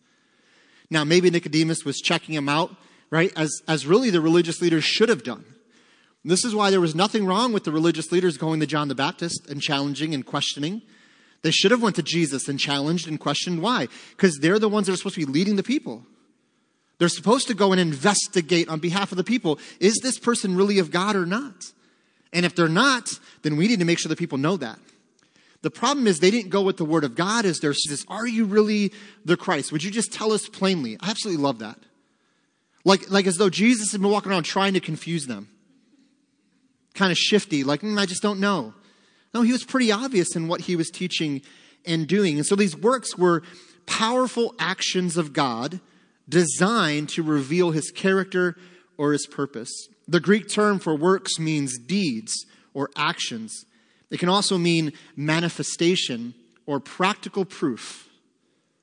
Now, 0.91 1.05
maybe 1.05 1.31
Nicodemus 1.31 1.85
was 1.85 1.99
checking 1.99 2.35
him 2.35 2.49
out, 2.49 2.75
right? 3.11 3.33
As, 3.37 3.51
as 3.69 3.87
really 3.87 4.11
the 4.11 4.21
religious 4.21 4.61
leaders 4.61 4.85
should 4.85 5.09
have 5.09 5.23
done. 5.23 5.45
This 6.29 6.45
is 6.45 6.55
why 6.55 6.71
there 6.71 6.81
was 6.81 6.95
nothing 6.95 7.25
wrong 7.25 7.55
with 7.55 7.65
the 7.65 7.73
religious 7.73 8.13
leaders 8.13 8.37
going 8.37 8.61
to 8.61 8.67
John 8.67 8.89
the 8.89 8.95
Baptist 8.95 9.49
and 9.49 9.63
challenging 9.63 10.13
and 10.13 10.27
questioning. 10.27 10.83
They 11.41 11.51
should 11.51 11.71
have 11.71 11.83
went 11.83 11.97
to 11.97 12.03
Jesus 12.03 12.49
and 12.49 12.61
challenged 12.61 13.09
and 13.09 13.19
questioned 13.19 13.63
why? 13.63 13.89
Because 14.11 14.39
they're 14.39 14.59
the 14.59 14.69
ones 14.69 14.87
that 14.87 14.93
are 14.93 14.97
supposed 14.97 15.15
to 15.15 15.25
be 15.25 15.33
leading 15.33 15.57
the 15.57 15.63
people. 15.63 16.05
They're 16.99 17.09
supposed 17.09 17.47
to 17.49 17.55
go 17.55 17.73
and 17.73 17.81
investigate 17.81 18.69
on 18.69 18.79
behalf 18.79 19.11
of 19.11 19.17
the 19.17 19.25
people. 19.25 19.59
Is 19.81 20.01
this 20.03 20.19
person 20.19 20.55
really 20.55 20.79
of 20.79 20.91
God 20.91 21.17
or 21.17 21.25
not? 21.25 21.73
And 22.35 22.45
if 22.45 22.55
they're 22.55 22.69
not, 22.69 23.09
then 23.41 23.57
we 23.57 23.67
need 23.67 23.79
to 23.79 23.87
make 23.87 23.99
sure 23.99 24.11
the 24.11 24.17
people 24.17 24.37
know 24.37 24.59
that. 24.59 24.79
The 25.63 25.71
problem 25.71 26.07
is 26.07 26.21
they 26.21 26.31
didn't 26.31 26.51
go 26.51 26.61
with 26.61 26.77
the 26.77 26.85
word 26.85 27.05
of 27.05 27.15
God 27.15 27.47
as 27.47 27.61
their 27.61 27.73
says, 27.73 28.05
Are 28.07 28.27
you 28.27 28.45
really 28.45 28.93
the 29.25 29.39
Christ? 29.39 29.73
Would 29.73 29.83
you 29.83 29.91
just 29.91 30.13
tell 30.13 30.33
us 30.33 30.47
plainly? 30.47 30.99
I 31.01 31.09
absolutely 31.09 31.43
love 31.43 31.61
that. 31.61 31.79
Like, 32.85 33.11
like 33.11 33.27
as 33.27 33.37
though 33.37 33.49
Jesus 33.51 33.93
had 33.93 34.03
been 34.03 34.11
walking 34.11 34.31
around 34.31 34.43
trying 34.43 34.75
to 34.75 34.81
confuse 34.81 35.27
them 35.27 35.49
kind 36.95 37.13
of 37.13 37.19
shifty, 37.19 37.65
like, 37.65 37.83
mm, 37.83 37.99
I 37.99 38.07
just 38.07 38.23
don't 38.23 38.41
know. 38.41 38.75
No, 39.35 39.43
he 39.43 39.53
was 39.53 39.65
pretty 39.65 39.93
obvious 39.93 40.35
in 40.35 40.49
what 40.49 40.63
he 40.63 40.77
was 40.77 40.91
teaching 40.91 41.43
and 41.87 42.07
doing. 42.07 42.37
And 42.37 42.47
so 42.47 42.57
these 42.57 42.77
works 42.77 43.17
were 43.17 43.43
powerful 43.87 44.55
actions 44.59 45.17
of 45.17 45.33
God 45.33 45.81
designed 46.29 47.09
to 47.11 47.23
reveal 47.23 47.71
his 47.71 47.91
character 47.91 48.57
or 48.97 49.13
his 49.13 49.27
purpose. 49.27 49.71
The 50.07 50.21
Greek 50.21 50.49
term 50.49 50.79
for 50.79 50.95
works 50.95 51.39
means 51.39 51.79
deeds 51.79 52.47
or 52.75 52.91
actions. 52.97 53.65
It 54.11 54.19
can 54.19 54.29
also 54.29 54.59
mean 54.59 54.93
manifestation 55.17 56.35
or 56.67 56.81
practical 56.81 57.45
proof. 57.45 58.09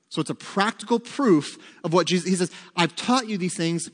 So 0.08 0.20
it's 0.20 0.30
a 0.30 0.34
practical 0.34 0.98
proof 0.98 1.58
of 1.84 1.92
what 1.92 2.06
Jesus, 2.06 2.28
he 2.28 2.36
says, 2.36 2.50
I've 2.76 2.96
taught 2.96 3.28
you 3.28 3.38
these 3.38 3.56
things 3.56 3.90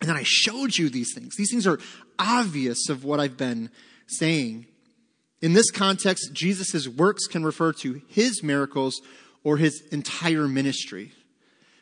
and 0.00 0.08
then 0.08 0.16
I 0.16 0.24
showed 0.24 0.76
you 0.76 0.88
these 0.88 1.14
things. 1.14 1.36
These 1.36 1.50
things 1.50 1.66
are 1.66 1.78
obvious 2.18 2.88
of 2.88 3.04
what 3.04 3.20
I've 3.20 3.36
been 3.36 3.70
saying. 4.06 4.66
In 5.40 5.52
this 5.52 5.70
context, 5.70 6.32
Jesus' 6.32 6.88
works 6.88 7.26
can 7.26 7.44
refer 7.44 7.72
to 7.74 8.02
his 8.08 8.42
miracles 8.42 9.00
or 9.42 9.56
his 9.56 9.82
entire 9.92 10.48
ministry. 10.48 11.12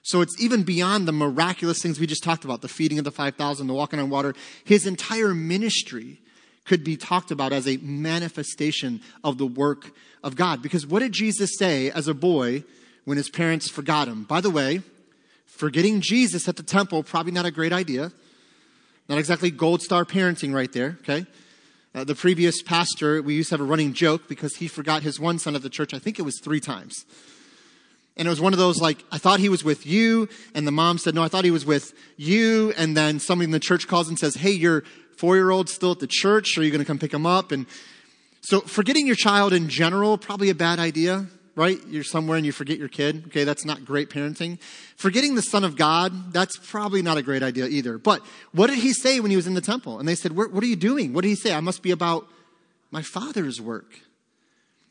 So 0.03 0.21
it's 0.21 0.41
even 0.41 0.65
beyond 0.65 1.07
the 1.07 1.13
miraculous 1.13 1.81
things 1.81 2.01
we 2.01 2.09
just 2.09 2.25
talked 2.25 2.45
about 2.45 2.61
the 2.61 2.69
feeding 2.69 2.99
of 2.99 3.05
the 3.05 3.13
5,000, 3.13 3.67
the 3.67 3.75
walking 3.75 4.01
on 4.01 4.11
water. 4.11 4.35
His 4.65 4.87
entire 4.87 5.33
ministry 5.33 6.21
could 6.65 6.85
be 6.85 6.97
talked 6.97 7.31
about 7.31 7.53
as 7.53 7.69
a 7.69 7.77
manifestation 7.79 9.01
of 9.25 9.39
the 9.39 9.47
work 9.47 9.93
of 10.23 10.37
God. 10.37 10.61
Because 10.61 10.87
what 10.87 11.01
did 11.01 11.13
Jesus 11.13 11.57
say 11.57 11.91
as 11.91 12.09
a 12.09 12.15
boy 12.15 12.65
when 13.05 13.17
his 13.17 13.29
parents 13.29 13.69
forgot 13.69 14.09
him? 14.09 14.25
By 14.25 14.41
the 14.41 14.51
way, 14.51 14.83
forgetting 15.57 16.01
Jesus 16.01 16.49
at 16.49 16.57
the 16.57 16.63
temple, 16.63 17.03
probably 17.03 17.33
not 17.33 17.47
a 17.47 17.51
great 17.51 17.73
idea. 17.73 18.13
Not 19.09 19.19
exactly 19.19 19.51
gold 19.51 19.83
star 19.83 20.05
parenting 20.05 20.55
right 20.55 20.73
there, 20.73 20.99
okay? 21.03 21.27
Uh, 21.95 22.05
the 22.05 22.15
previous 22.15 22.63
pastor, 22.63 23.21
we 23.21 23.35
used 23.35 23.51
to 23.51 23.55
have 23.55 23.61
a 23.61 23.65
running 23.65 23.93
joke 23.93 24.29
because 24.29 24.57
he 24.57 24.67
forgot 24.67 25.03
his 25.03 25.21
one 25.21 25.39
son 25.39 25.55
at 25.55 25.63
the 25.63 25.69
church, 25.69 25.93
I 25.93 25.99
think 25.99 26.19
it 26.19 26.23
was 26.23 26.41
three 26.41 26.61
times. 26.61 27.05
And 28.17 28.27
it 28.27 28.31
was 28.31 28.41
one 28.41 28.53
of 28.53 28.59
those 28.59 28.81
like, 28.81 29.05
I 29.11 29.19
thought 29.19 29.41
he 29.41 29.49
was 29.49 29.65
with 29.65 29.87
you. 29.87 30.29
And 30.55 30.67
the 30.67 30.73
mom 30.73 30.99
said, 30.99 31.15
no, 31.15 31.23
I 31.23 31.29
thought 31.29 31.45
he 31.45 31.51
was 31.51 31.65
with 31.65 31.95
you. 32.17 32.73
And 32.77 32.97
then 32.97 33.21
somebody 33.21 33.47
in 33.47 33.51
the 33.51 33.61
church 33.61 33.89
calls 33.89 34.09
and 34.09 34.19
says, 34.19 34.35
hey, 34.35 34.51
your 34.51 34.85
four 35.17 35.37
year 35.37 35.51
old 35.51 35.69
still 35.69 35.93
at 35.93 35.99
the 35.99 36.07
church. 36.07 36.59
Are 36.59 36.63
you 36.63 36.71
going 36.71 36.81
to 36.81 36.87
come 36.87 36.99
pick 36.99 37.13
him 37.13 37.27
up? 37.27 37.53
And 37.53 37.67
so 38.41 38.61
forgetting 38.61 39.07
your 39.07 39.17
child 39.17 39.53
in 39.53 39.69
general, 39.69 40.19
probably 40.19 40.51
a 40.51 40.55
bad 40.55 40.79
idea, 40.79 41.27
right? 41.55 41.79
You're 41.89 42.05
somewhere 42.05 42.37
and 42.37 42.47
you 42.47 42.53
forget 42.53 42.79
your 42.79 42.89
kid. 42.89 43.25
Okay. 43.27 43.45
That's 43.45 43.65
not 43.65 43.85
great 43.85 44.11
parenting. 44.11 44.59
Forgetting 44.97 45.35
the 45.35 45.43
son 45.43 45.65
of 45.65 45.77
God, 45.77 46.33
that's 46.33 46.57
probably 46.57 47.03
not 47.03 47.19
a 47.19 47.23
great 47.23 47.43
idea 47.43 47.67
either. 47.67 47.99
But 47.99 48.23
what 48.53 48.69
did 48.69 48.79
he 48.79 48.93
say 48.93 49.21
when 49.21 49.31
he 49.31 49.37
was 49.37 49.47
in 49.47 49.55
the 49.55 49.61
temple? 49.61 49.99
And 49.99 50.09
they 50.09 50.15
said, 50.15 50.35
what 50.35 50.63
are 50.63 50.67
you 50.67 50.77
doing? 50.77 51.13
What 51.13 51.23
did 51.23 51.29
he 51.29 51.35
say? 51.35 51.53
I 51.53 51.61
must 51.61 51.83
be 51.83 51.91
about 51.91 52.27
my 52.91 53.03
father's 53.03 53.61
work. 53.61 54.01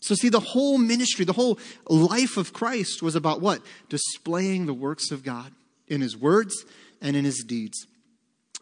So, 0.02 0.16
see, 0.16 0.30
the 0.30 0.40
whole 0.40 0.80
ministry, 0.80 1.26
the 1.26 1.34
whole 1.34 1.60
life 1.88 2.36
of 2.36 2.54
Christ 2.54 3.04
was 3.04 3.16
about 3.16 3.40
what? 3.40 3.62
Displaying 3.88 4.66
the 4.66 4.74
works 4.74 5.12
of 5.12 5.24
God 5.24 5.52
in 5.88 6.02
his 6.02 6.18
words 6.18 6.66
and 7.02 7.16
in 7.16 7.24
his 7.24 7.44
deeds. 7.48 7.86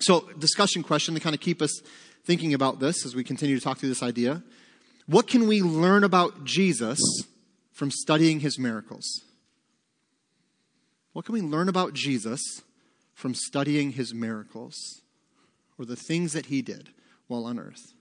So, 0.01 0.29
discussion 0.37 0.83
question 0.83 1.13
to 1.13 1.21
kind 1.21 1.33
of 1.33 1.39
keep 1.39 1.61
us 1.61 1.81
thinking 2.25 2.53
about 2.53 2.81
this 2.81 3.05
as 3.05 3.15
we 3.15 3.23
continue 3.23 3.57
to 3.57 3.63
talk 3.63 3.77
through 3.77 3.87
this 3.87 4.03
idea. 4.03 4.43
What 5.07 5.27
can 5.27 5.47
we 5.47 5.61
learn 5.61 6.03
about 6.03 6.43
Jesus 6.43 6.99
from 7.79 7.91
studying 7.91 8.41
his 8.41 8.59
miracles? 8.59 9.21
What 11.13 11.23
can 11.23 11.31
we 11.31 11.39
learn 11.39 11.69
about 11.69 11.93
Jesus 11.93 12.61
from 13.13 13.33
studying 13.33 13.93
his 13.93 14.13
miracles 14.13 14.75
or 15.77 15.85
the 15.85 15.95
things 15.95 16.33
that 16.33 16.47
he 16.47 16.61
did 16.61 16.89
while 17.27 17.45
on 17.45 17.57
earth? 17.57 17.93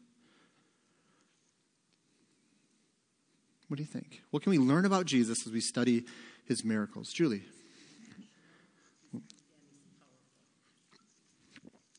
What 3.69 3.77
do 3.77 3.85
you 3.85 3.89
think? 3.89 4.21
What 4.33 4.43
can 4.43 4.51
we 4.51 4.59
learn 4.59 4.85
about 4.85 5.07
Jesus 5.07 5.47
as 5.47 5.53
we 5.53 5.61
study 5.61 6.05
his 6.45 6.65
miracles? 6.65 7.13
Julie. 7.13 7.45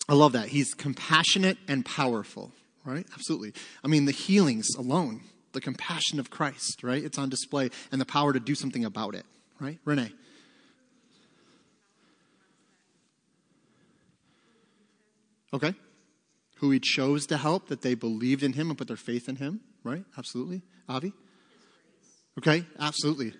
I 0.10 0.16
love 0.16 0.34
that. 0.34 0.50
He's 0.50 0.74
compassionate 0.74 1.58
and 1.70 1.86
powerful, 1.86 2.52
right? 2.84 3.06
Absolutely. 3.14 3.54
I 3.86 3.88
mean, 3.88 4.04
the 4.04 4.12
healings 4.12 4.68
alone, 4.78 5.22
the 5.54 5.62
compassion 5.62 6.20
of 6.20 6.30
Christ, 6.30 6.84
right? 6.84 7.04
It's 7.04 7.18
on 7.18 7.30
display 7.30 7.70
and 7.92 8.00
the 8.00 8.06
power 8.06 8.34
to 8.34 8.40
do 8.40 8.56
something 8.56 8.86
about 8.86 9.16
it, 9.16 9.26
right? 9.60 9.80
Renee. 9.86 10.12
Okay. 15.54 15.74
Who 16.58 16.72
he 16.72 16.80
chose 16.80 17.26
to 17.28 17.38
help, 17.38 17.68
that 17.68 17.82
they 17.82 17.96
believed 17.96 18.44
in 18.44 18.54
him 18.54 18.70
and 18.70 18.78
put 18.78 18.88
their 18.88 18.98
faith 18.98 19.30
in 19.30 19.38
him, 19.38 19.62
right? 19.84 20.04
Absolutely. 20.18 20.62
Avi? 20.88 21.14
Okay, 22.38 22.66
absolutely. 22.80 23.34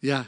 Yeah. 0.00 0.24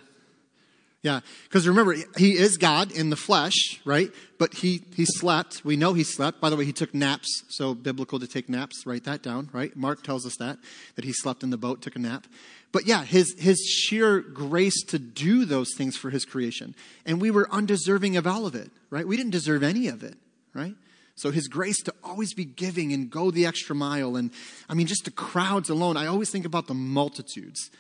Yeah. 1.05 1.21
Because 1.43 1.69
remember, 1.69 1.95
he 2.17 2.33
is 2.33 2.57
God 2.57 2.91
in 2.91 3.11
the 3.11 3.17
flesh, 3.17 3.79
right? 3.85 4.11
But 4.39 4.55
he, 4.55 4.85
he 4.97 5.05
slept. 5.05 5.63
We 5.63 5.77
know 5.77 5.93
he 5.93 6.03
slept. 6.03 6.41
By 6.41 6.49
the 6.49 6.57
way, 6.57 6.65
he 6.65 6.73
took 6.73 6.95
naps. 6.95 7.45
So 7.51 7.75
biblical 7.75 8.19
to 8.19 8.27
take 8.27 8.49
naps. 8.49 8.87
Write 8.87 9.05
that 9.05 9.23
down, 9.23 9.51
right? 9.53 9.77
Mark 9.77 10.03
tells 10.03 10.25
us 10.25 10.35
that, 10.39 10.57
that 10.97 11.05
he 11.05 11.13
slept 11.13 11.43
in 11.43 11.51
the 11.51 11.59
boat, 11.59 11.83
took 11.83 11.95
a 11.95 11.99
nap. 11.99 12.27
But 12.73 12.87
yeah, 12.87 13.05
his, 13.05 13.39
his 13.39 13.61
sheer 13.61 14.21
grace 14.21 14.83
to 14.87 14.99
do 14.99 15.45
those 15.45 15.75
things 15.77 15.95
for 15.95 16.09
his 16.09 16.25
creation. 16.25 16.75
And 17.05 17.21
we 17.21 17.31
were 17.31 17.49
undeserving 17.53 18.17
of 18.17 18.27
all 18.27 18.47
of 18.47 18.55
it, 18.55 18.71
right? 18.89 19.07
We 19.07 19.19
didn't 19.19 19.33
deserve 19.33 19.63
any 19.63 19.89
of 19.89 20.03
it, 20.03 20.17
right? 20.55 20.75
So 21.17 21.31
his 21.31 21.49
grace 21.49 21.83
to 21.83 21.95
always 22.03 22.33
be 22.33 22.47
giving 22.47 22.95
and 22.95 23.11
go 23.11 23.31
the 23.31 23.45
extra 23.45 23.77
mile. 23.77 24.17
And 24.17 24.31
I 24.71 24.75
mean, 24.75 24.87
just 24.87 25.05
the 25.05 25.11
crowds 25.11 25.69
alone. 25.69 25.99
I 25.99 26.07
always 26.07 26.31
think 26.31 26.47
about 26.47 26.67
the 26.67 26.75
multitudes, 26.75 27.71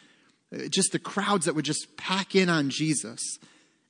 just 0.70 0.92
the 0.92 0.98
crowds 0.98 1.46
that 1.46 1.54
would 1.54 1.64
just 1.64 1.96
pack 1.96 2.34
in 2.34 2.48
on 2.48 2.70
Jesus. 2.70 3.20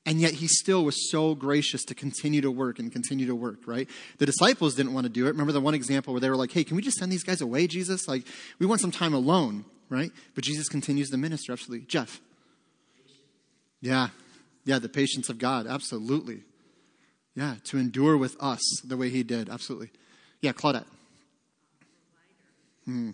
And 0.07 0.21
yet 0.21 0.35
he 0.35 0.49
still 0.49 0.85
was 0.85 1.11
so 1.11 1.35
gracious 1.35 1.83
to 1.85 1.95
continue 1.95 2.43
to 2.43 2.51
work 2.51 2.79
and 2.79 2.93
continue 2.93 3.27
to 3.27 3.35
work, 3.35 3.61
right? 3.67 3.89
The 4.19 4.27
disciples 4.27 4.75
didn't 4.75 4.93
want 4.93 5.05
to 5.05 5.13
do 5.13 5.25
it. 5.25 5.31
Remember 5.31 5.53
the 5.53 5.63
one 5.63 5.73
example 5.75 6.13
where 6.13 6.21
they 6.21 6.29
were 6.29 6.37
like, 6.37 6.53
hey, 6.53 6.63
can 6.63 6.77
we 6.77 6.83
just 6.83 6.99
send 6.99 7.11
these 7.11 7.23
guys 7.23 7.41
away, 7.41 7.67
Jesus? 7.67 8.07
Like, 8.07 8.27
we 8.59 8.67
want 8.67 8.83
some 8.83 8.91
time 8.91 9.15
alone 9.15 9.65
right? 9.89 10.13
But 10.35 10.45
Jesus 10.45 10.69
continues 10.69 11.11
to 11.11 11.17
minister, 11.17 11.53
absolutely. 11.53 11.87
Jeff. 11.87 12.21
Yeah. 13.81 14.09
Yeah, 14.65 14.79
the 14.79 14.89
patience 14.89 15.29
of 15.29 15.39
God, 15.39 15.67
absolutely. 15.67 16.43
Yeah, 17.35 17.57
to 17.65 17.79
endure 17.79 18.17
with 18.17 18.37
us 18.41 18.63
the 18.85 18.97
way 18.97 19.11
he 19.11 19.23
did, 19.23 19.49
absolutely. 19.49 19.91
Yeah, 20.41 20.53
Claudette. 20.53 20.87
Hmm. 22.85 23.11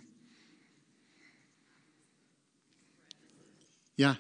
Yeah. 4.01 4.15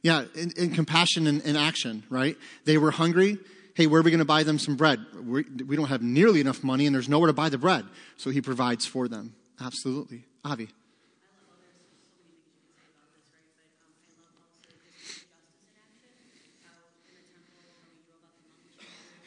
Yeah, 0.00 0.24
in, 0.34 0.52
in 0.56 0.70
compassion 0.70 1.26
and 1.26 1.42
in, 1.42 1.54
action, 1.54 2.02
right? 2.08 2.38
They 2.64 2.78
were 2.78 2.90
hungry. 2.90 3.36
Hey, 3.74 3.86
where 3.86 4.00
are 4.00 4.02
we 4.02 4.10
going 4.10 4.20
to 4.20 4.24
buy 4.24 4.42
them 4.42 4.58
some 4.58 4.74
bread? 4.74 5.04
we 5.14 5.42
we 5.42 5.76
do 5.76 5.82
not 5.82 5.90
have 5.90 6.00
nearly 6.00 6.40
enough 6.40 6.64
money, 6.64 6.86
and 6.86 6.94
there's 6.94 7.10
nowhere 7.10 7.26
to 7.26 7.34
buy 7.34 7.50
the 7.50 7.58
bread. 7.58 7.84
So 8.16 8.30
he 8.30 8.40
provides 8.40 8.86
for 8.86 9.06
them. 9.06 9.34
Absolutely. 9.60 10.24
Avi. 10.46 10.70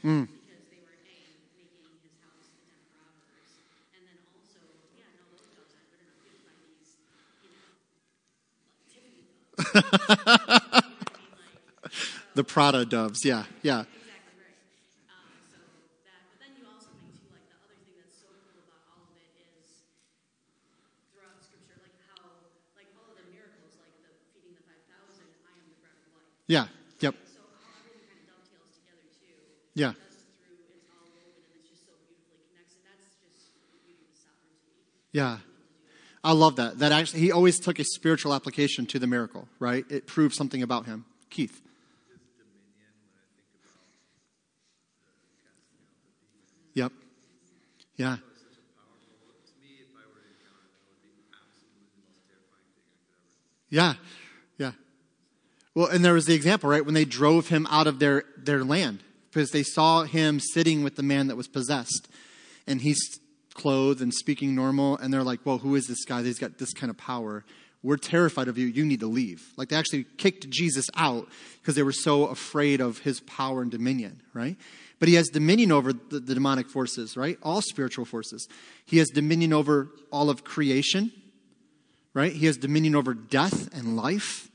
Mm. 0.03 0.27
Because 0.27 0.65
they 0.65 0.81
were 0.81 0.97
A, 0.97 1.13
making 1.53 1.93
his 2.01 2.17
house 2.25 2.49
the 2.49 2.73
den 2.73 2.81
of 2.81 2.89
robbers, 2.97 3.53
and 3.93 4.01
then 4.01 4.17
also, 4.33 4.65
yeah, 4.97 5.05
no, 5.13 5.29
those 5.37 5.45
dogs 5.53 5.77
are 5.77 5.85
good 5.93 6.01
enough 6.01 6.17
given 6.25 6.41
by 6.41 6.57
these, 6.65 6.97
you 7.45 7.53
know, 7.53 7.69
like 7.69 8.81
Tiffany 8.89 9.29
doves. 9.29 9.60
the 12.35 12.43
Prada 12.43 12.83
doves, 12.85 13.23
yeah, 13.25 13.45
yeah. 13.61 13.83
Exactly 13.87 14.35
right. 14.35 14.59
Um, 15.07 15.31
so 15.47 15.55
that, 16.03 16.27
but 16.27 16.35
then 16.43 16.51
you 16.59 16.67
also 16.67 16.91
think 16.99 17.15
too, 17.15 17.23
like 17.31 17.47
the 17.47 17.55
other 17.55 17.79
thing 17.87 17.95
that's 17.99 18.19
so 18.19 18.27
cool 18.43 18.59
about 18.67 18.83
all 18.91 19.07
of 19.07 19.15
it 19.15 19.31
is 19.47 19.63
throughout 21.11 21.39
Scripture, 21.43 21.79
like 21.79 21.95
how, 22.11 22.19
like 22.75 22.91
all 22.99 23.07
of 23.07 23.15
the 23.15 23.23
miracles, 23.31 23.79
like 23.79 23.95
the 24.03 24.11
feeding 24.35 24.51
the 24.55 24.63
five 24.67 24.83
thousand, 24.91 25.31
I 25.47 25.55
am 25.55 25.63
the 25.71 25.79
bread 25.79 25.95
of 25.95 26.03
life. 26.11 26.27
Yeah. 26.51 26.67
I 36.23 36.33
love 36.33 36.55
that. 36.57 36.79
That 36.79 36.91
actually, 36.91 37.21
he 37.21 37.31
always 37.31 37.59
took 37.59 37.79
a 37.79 37.83
spiritual 37.83 38.33
application 38.33 38.85
to 38.87 38.99
the 38.99 39.07
miracle, 39.07 39.47
right? 39.59 39.85
It 39.89 40.05
proved 40.07 40.35
something 40.35 40.61
about 40.61 40.85
him. 40.85 41.05
Keith. 41.29 41.61
Yep. 46.73 46.91
Yeah. 47.95 48.17
Yeah. 53.69 53.93
Yeah. 54.57 54.71
Well, 55.73 55.87
and 55.87 56.03
there 56.03 56.13
was 56.13 56.25
the 56.25 56.35
example, 56.35 56.69
right? 56.69 56.85
When 56.85 56.93
they 56.93 57.05
drove 57.05 57.47
him 57.47 57.65
out 57.71 57.87
of 57.87 57.99
their, 57.99 58.25
their 58.37 58.63
land 58.63 59.01
because 59.31 59.51
they 59.51 59.63
saw 59.63 60.03
him 60.03 60.39
sitting 60.39 60.83
with 60.83 60.97
the 60.97 61.03
man 61.03 61.27
that 61.27 61.37
was 61.37 61.47
possessed. 61.47 62.09
And 62.67 62.81
he's 62.81 62.99
clothed 63.53 64.01
and 64.01 64.13
speaking 64.13 64.55
normal, 64.55 64.97
and 64.97 65.13
they're 65.13 65.23
like, 65.23 65.39
well, 65.45 65.57
who 65.57 65.75
is 65.75 65.87
this 65.87 66.05
guy? 66.05 66.23
He's 66.23 66.39
got 66.39 66.57
this 66.57 66.73
kind 66.73 66.89
of 66.89 66.97
power. 66.97 67.43
We're 67.83 67.97
terrified 67.97 68.47
of 68.47 68.57
you. 68.57 68.67
You 68.67 68.85
need 68.85 68.99
to 68.99 69.07
leave. 69.07 69.53
Like 69.57 69.69
they 69.69 69.75
actually 69.75 70.05
kicked 70.17 70.49
Jesus 70.49 70.89
out 70.95 71.27
because 71.59 71.75
they 71.75 71.83
were 71.83 71.91
so 71.91 72.27
afraid 72.27 72.79
of 72.79 72.99
his 72.99 73.21
power 73.21 73.61
and 73.61 73.71
dominion, 73.71 74.21
right? 74.33 74.55
But 74.99 75.07
he 75.07 75.15
has 75.15 75.29
dominion 75.29 75.71
over 75.71 75.91
the, 75.91 76.19
the 76.19 76.35
demonic 76.35 76.69
forces, 76.69 77.17
right? 77.17 77.39
All 77.41 77.61
spiritual 77.61 78.05
forces. 78.05 78.47
He 78.85 78.99
has 78.99 79.09
dominion 79.09 79.51
over 79.51 79.89
all 80.11 80.29
of 80.29 80.43
creation, 80.43 81.11
right? 82.13 82.31
He 82.31 82.45
has 82.45 82.57
dominion 82.57 82.95
over 82.95 83.15
death 83.15 83.73
and 83.75 83.97
life, 83.97 84.49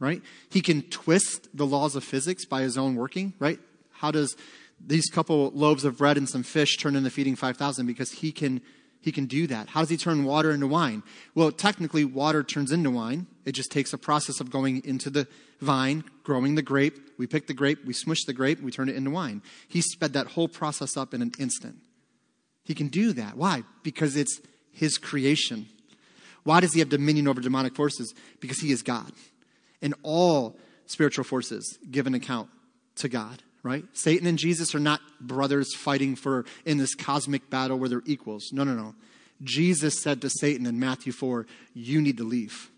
right? 0.00 0.20
He 0.50 0.60
can 0.60 0.82
twist 0.82 1.48
the 1.54 1.66
laws 1.66 1.94
of 1.94 2.02
physics 2.02 2.44
by 2.44 2.62
his 2.62 2.76
own 2.76 2.96
working, 2.96 3.32
right? 3.38 3.60
How 3.92 4.10
does 4.10 4.36
these 4.84 5.06
couple 5.10 5.50
loaves 5.50 5.84
of 5.84 5.98
bread 5.98 6.16
and 6.16 6.28
some 6.28 6.42
fish 6.42 6.76
turn 6.76 6.96
into 6.96 7.10
feeding 7.10 7.36
5,000? 7.36 7.86
Because 7.86 8.12
he 8.12 8.32
can, 8.32 8.60
he 9.00 9.12
can 9.12 9.26
do 9.26 9.46
that. 9.46 9.68
How 9.68 9.80
does 9.80 9.90
he 9.90 9.96
turn 9.96 10.24
water 10.24 10.50
into 10.50 10.66
wine? 10.66 11.02
Well, 11.34 11.50
technically, 11.52 12.04
water 12.04 12.42
turns 12.42 12.72
into 12.72 12.90
wine. 12.90 13.26
It 13.44 13.52
just 13.52 13.70
takes 13.70 13.92
a 13.92 13.98
process 13.98 14.40
of 14.40 14.50
going 14.50 14.84
into 14.84 15.10
the 15.10 15.26
vine, 15.60 16.04
growing 16.22 16.54
the 16.54 16.62
grape. 16.62 16.98
We 17.18 17.26
pick 17.26 17.46
the 17.46 17.54
grape, 17.54 17.84
we 17.84 17.92
smush 17.92 18.24
the 18.26 18.32
grape, 18.32 18.60
we 18.60 18.70
turn 18.70 18.88
it 18.88 18.96
into 18.96 19.10
wine. 19.10 19.42
He 19.68 19.80
sped 19.80 20.12
that 20.12 20.28
whole 20.28 20.48
process 20.48 20.96
up 20.96 21.14
in 21.14 21.22
an 21.22 21.32
instant. 21.38 21.76
He 22.64 22.74
can 22.74 22.88
do 22.88 23.12
that. 23.12 23.36
Why? 23.36 23.62
Because 23.82 24.16
it's 24.16 24.40
his 24.72 24.98
creation. 24.98 25.66
Why 26.42 26.60
does 26.60 26.74
he 26.74 26.80
have 26.80 26.88
dominion 26.88 27.28
over 27.28 27.40
demonic 27.40 27.74
forces? 27.74 28.14
Because 28.40 28.58
he 28.58 28.70
is 28.70 28.82
God. 28.82 29.10
And 29.80 29.94
all 30.02 30.58
spiritual 30.86 31.24
forces 31.24 31.78
give 31.90 32.06
an 32.06 32.14
account 32.14 32.48
to 32.96 33.08
God, 33.08 33.42
right? 33.66 33.84
Satan 33.92 34.26
and 34.26 34.38
Jesus 34.38 34.74
are 34.74 34.80
not 34.80 35.00
brothers 35.20 35.74
fighting 35.74 36.14
for 36.14 36.44
in 36.64 36.78
this 36.78 36.94
cosmic 36.94 37.50
battle 37.50 37.78
where 37.78 37.88
they're 37.88 38.02
equals. 38.06 38.50
No, 38.52 38.64
no, 38.64 38.74
no. 38.74 38.94
Jesus 39.42 40.00
said 40.00 40.22
to 40.22 40.30
Satan 40.30 40.66
in 40.66 40.78
Matthew 40.78 41.12
4, 41.12 41.46
You 41.74 42.00
need 42.00 42.16
to 42.18 42.24
leave. 42.24 42.70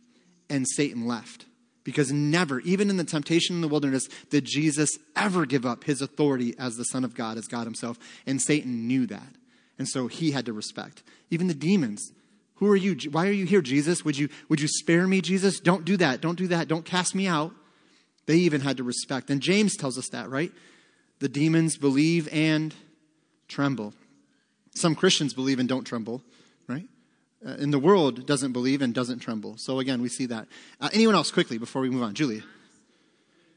And 0.50 0.66
Satan 0.66 1.06
left. 1.06 1.44
Because 1.84 2.10
never, 2.10 2.60
even 2.60 2.90
in 2.90 2.96
the 2.96 3.04
temptation 3.04 3.56
in 3.56 3.62
the 3.62 3.68
wilderness, 3.68 4.08
did 4.30 4.44
Jesus 4.44 4.98
ever 5.14 5.46
give 5.46 5.64
up 5.64 5.84
his 5.84 6.02
authority 6.02 6.54
as 6.58 6.76
the 6.76 6.84
Son 6.84 7.04
of 7.04 7.14
God, 7.14 7.38
as 7.38 7.46
God 7.46 7.64
himself. 7.64 7.98
And 8.26 8.42
Satan 8.42 8.86
knew 8.86 9.06
that. 9.06 9.36
And 9.78 9.88
so 9.88 10.06
he 10.06 10.32
had 10.32 10.46
to 10.46 10.52
respect. 10.52 11.02
Even 11.30 11.46
the 11.46 11.54
demons. 11.54 12.12
Who 12.56 12.68
are 12.68 12.76
you? 12.76 12.96
Why 13.10 13.28
are 13.28 13.32
you 13.32 13.46
here, 13.46 13.62
Jesus? 13.62 14.04
Would 14.04 14.18
you, 14.18 14.28
would 14.48 14.60
you 14.60 14.68
spare 14.68 15.06
me, 15.06 15.20
Jesus? 15.20 15.60
Don't 15.60 15.84
do 15.84 15.96
that. 15.98 16.20
Don't 16.20 16.36
do 16.36 16.48
that. 16.48 16.66
Don't 16.66 16.84
cast 16.84 17.14
me 17.14 17.26
out. 17.26 17.52
They 18.26 18.36
even 18.36 18.60
had 18.60 18.76
to 18.76 18.84
respect. 18.84 19.30
And 19.30 19.40
James 19.40 19.76
tells 19.76 19.96
us 19.96 20.08
that, 20.10 20.28
right? 20.28 20.52
The 21.20 21.28
demons 21.28 21.76
believe 21.76 22.28
and 22.32 22.74
tremble. 23.48 23.94
Some 24.74 24.94
Christians 24.94 25.34
believe 25.34 25.58
and 25.58 25.68
don't 25.68 25.84
tremble, 25.84 26.22
right? 26.68 26.86
uh, 27.46 27.50
in 27.52 27.70
the 27.70 27.78
world 27.78 28.26
doesn't 28.26 28.52
believe 28.52 28.82
and 28.82 28.94
doesn't 28.94 29.20
tremble. 29.20 29.56
So 29.58 29.78
again, 29.78 30.02
we 30.02 30.08
see 30.08 30.26
that. 30.26 30.48
Uh, 30.80 30.88
anyone 30.92 31.14
else 31.14 31.30
quickly 31.30 31.58
before 31.58 31.82
we 31.82 31.90
move 31.90 32.02
on? 32.02 32.14
Julie. 32.14 32.42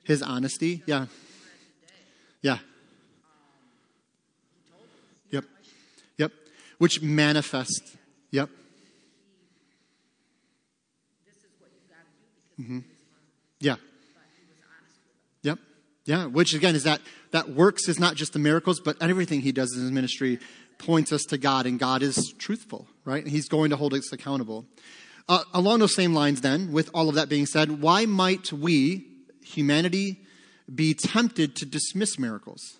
His 0.03 0.21
honesty. 0.21 0.83
Yeah. 0.85 1.07
Yeah. 2.41 2.57
Yep. 5.31 5.45
Yep. 6.17 6.31
Which 6.77 7.01
manifest. 7.01 7.95
Yep. 8.31 8.49
Mm-hmm. 12.59 12.79
Yeah. 13.59 13.75
Yeah. 16.05 16.25
Which 16.25 16.53
again 16.53 16.75
is 16.75 16.83
that 16.83 17.01
that 17.31 17.49
works 17.49 17.87
is 17.87 17.99
not 17.99 18.15
just 18.15 18.33
the 18.33 18.39
miracles, 18.39 18.79
but 18.79 18.97
everything 19.01 19.41
he 19.41 19.51
does 19.51 19.73
in 19.75 19.81
his 19.81 19.91
ministry 19.91 20.39
points 20.81 21.11
us 21.11 21.23
to 21.23 21.37
God, 21.37 21.65
and 21.65 21.79
God 21.79 22.01
is 22.01 22.33
truthful, 22.37 22.87
right? 23.05 23.23
And 23.23 23.31
He's 23.31 23.47
going 23.47 23.69
to 23.69 23.75
hold 23.75 23.93
us 23.93 24.11
accountable. 24.11 24.65
Uh, 25.29 25.43
along 25.53 25.79
those 25.79 25.95
same 25.95 26.13
lines, 26.13 26.41
then, 26.41 26.71
with 26.71 26.89
all 26.93 27.07
of 27.07 27.15
that 27.15 27.29
being 27.29 27.45
said, 27.45 27.81
why 27.81 28.05
might 28.05 28.51
we, 28.51 29.05
humanity, 29.43 30.19
be 30.73 30.93
tempted 30.93 31.55
to 31.57 31.65
dismiss 31.65 32.17
miracles? 32.17 32.77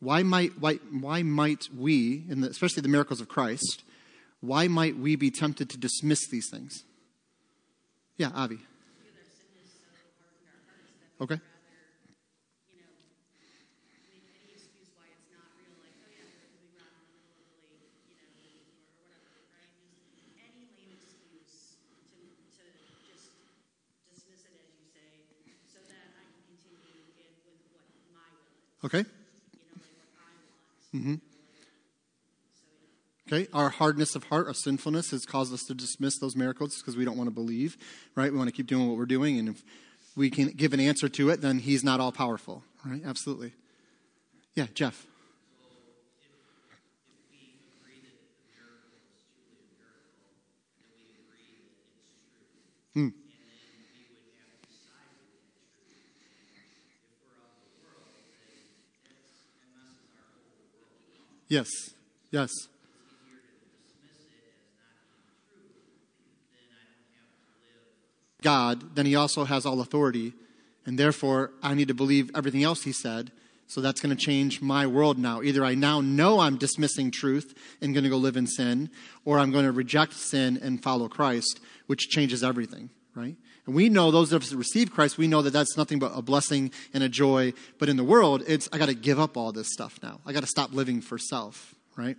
Why 0.00 0.22
might, 0.22 0.52
why, 0.60 0.74
why 0.92 1.22
might 1.22 1.68
we, 1.76 2.18
the, 2.28 2.48
especially 2.48 2.82
the 2.82 2.88
miracles 2.88 3.20
of 3.20 3.28
Christ, 3.28 3.82
why 4.40 4.68
might 4.68 4.96
we 4.96 5.16
be 5.16 5.30
tempted 5.30 5.68
to 5.70 5.78
dismiss 5.78 6.28
these 6.28 6.48
things? 6.50 6.84
Yeah, 8.16 8.30
Avi. 8.34 8.58
Okay. 11.20 11.40
Okay? 28.84 29.04
Mm-hmm. 30.94 31.14
Okay, 33.30 33.46
our 33.52 33.68
hardness 33.68 34.14
of 34.14 34.24
heart, 34.24 34.46
our 34.46 34.54
sinfulness 34.54 35.10
has 35.10 35.26
caused 35.26 35.52
us 35.52 35.64
to 35.64 35.74
dismiss 35.74 36.18
those 36.18 36.34
miracles 36.34 36.78
because 36.78 36.96
we 36.96 37.04
don't 37.04 37.18
want 37.18 37.28
to 37.28 37.34
believe, 37.34 37.76
right? 38.14 38.32
We 38.32 38.38
want 38.38 38.48
to 38.48 38.56
keep 38.56 38.66
doing 38.66 38.88
what 38.88 38.96
we're 38.96 39.04
doing, 39.04 39.38
and 39.38 39.50
if 39.50 39.62
we 40.18 40.30
can 40.30 40.48
give 40.48 40.72
an 40.72 40.80
answer 40.80 41.08
to 41.08 41.30
it, 41.30 41.40
then 41.40 41.60
He's 41.60 41.84
not 41.84 42.00
all 42.00 42.10
powerful, 42.10 42.64
right? 42.84 43.00
Absolutely. 43.06 43.52
Yeah, 44.56 44.66
Jeff. 44.74 45.06
Hmm. 52.94 53.08
Yes, 61.48 61.68
yes. 62.32 62.50
God, 68.48 68.94
then 68.96 69.04
he 69.04 69.14
also 69.14 69.44
has 69.44 69.66
all 69.66 69.82
authority, 69.82 70.32
and 70.86 70.98
therefore 70.98 71.50
I 71.62 71.74
need 71.74 71.88
to 71.88 71.94
believe 71.94 72.30
everything 72.34 72.64
else 72.64 72.84
he 72.84 72.92
said. 72.92 73.30
So 73.66 73.82
that's 73.82 74.00
going 74.00 74.16
to 74.16 74.24
change 74.24 74.62
my 74.62 74.86
world 74.86 75.18
now. 75.18 75.42
Either 75.42 75.62
I 75.62 75.74
now 75.74 76.00
know 76.00 76.40
I'm 76.40 76.56
dismissing 76.56 77.10
truth 77.10 77.54
and 77.82 77.92
going 77.92 78.04
to 78.04 78.08
go 78.08 78.16
live 78.16 78.38
in 78.38 78.46
sin, 78.46 78.88
or 79.26 79.38
I'm 79.38 79.52
going 79.52 79.66
to 79.66 79.72
reject 79.72 80.14
sin 80.14 80.58
and 80.62 80.82
follow 80.82 81.10
Christ, 81.10 81.60
which 81.88 82.08
changes 82.08 82.42
everything, 82.42 82.88
right? 83.14 83.36
And 83.66 83.74
we 83.74 83.90
know 83.90 84.10
those 84.10 84.32
of 84.32 84.40
us 84.40 84.48
that 84.48 84.56
receive 84.56 84.92
Christ, 84.92 85.18
we 85.18 85.28
know 85.28 85.42
that 85.42 85.52
that's 85.52 85.76
nothing 85.76 85.98
but 85.98 86.12
a 86.14 86.22
blessing 86.22 86.72
and 86.94 87.02
a 87.02 87.08
joy. 87.10 87.52
But 87.78 87.90
in 87.90 87.98
the 87.98 88.04
world, 88.04 88.44
it's, 88.46 88.66
I 88.72 88.78
got 88.78 88.88
to 88.88 88.94
give 88.94 89.20
up 89.20 89.36
all 89.36 89.52
this 89.52 89.70
stuff 89.70 89.98
now. 90.02 90.20
I 90.24 90.32
got 90.32 90.40
to 90.40 90.46
stop 90.46 90.72
living 90.72 91.02
for 91.02 91.18
self, 91.18 91.74
right? 91.98 92.16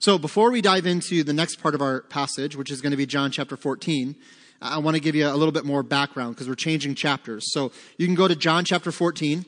So 0.00 0.18
before 0.18 0.50
we 0.50 0.60
dive 0.62 0.84
into 0.84 1.22
the 1.22 1.32
next 1.32 1.62
part 1.62 1.76
of 1.76 1.80
our 1.80 2.00
passage, 2.00 2.56
which 2.56 2.72
is 2.72 2.80
going 2.80 2.90
to 2.90 2.96
be 2.96 3.06
John 3.06 3.30
chapter 3.30 3.56
14, 3.56 4.16
I 4.62 4.78
want 4.78 4.94
to 4.94 5.00
give 5.00 5.14
you 5.14 5.28
a 5.28 5.34
little 5.34 5.52
bit 5.52 5.64
more 5.64 5.82
background 5.82 6.34
because 6.34 6.48
we're 6.48 6.54
changing 6.54 6.94
chapters. 6.94 7.52
So 7.52 7.72
you 7.98 8.06
can 8.06 8.14
go 8.14 8.28
to 8.28 8.36
John 8.36 8.64
chapter 8.64 8.90
14, 8.92 9.44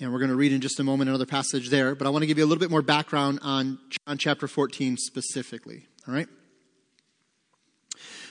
and 0.00 0.12
we're 0.12 0.18
going 0.18 0.30
to 0.30 0.36
read 0.36 0.52
in 0.52 0.60
just 0.60 0.80
a 0.80 0.84
moment 0.84 1.08
another 1.08 1.26
passage 1.26 1.68
there. 1.68 1.94
But 1.94 2.06
I 2.06 2.10
want 2.10 2.22
to 2.22 2.26
give 2.26 2.38
you 2.38 2.44
a 2.44 2.46
little 2.46 2.60
bit 2.60 2.70
more 2.70 2.82
background 2.82 3.40
on 3.42 3.78
John 4.06 4.18
chapter 4.18 4.48
14 4.48 4.96
specifically. 4.96 5.86
All 6.08 6.14
right? 6.14 6.28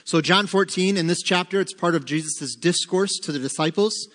So, 0.04 0.20
John 0.20 0.46
14, 0.46 0.96
in 0.96 1.06
this 1.06 1.22
chapter, 1.22 1.60
it's 1.60 1.72
part 1.72 1.94
of 1.94 2.04
Jesus' 2.04 2.56
discourse 2.56 3.18
to 3.22 3.32
the 3.32 3.38
disciples. 3.38 4.08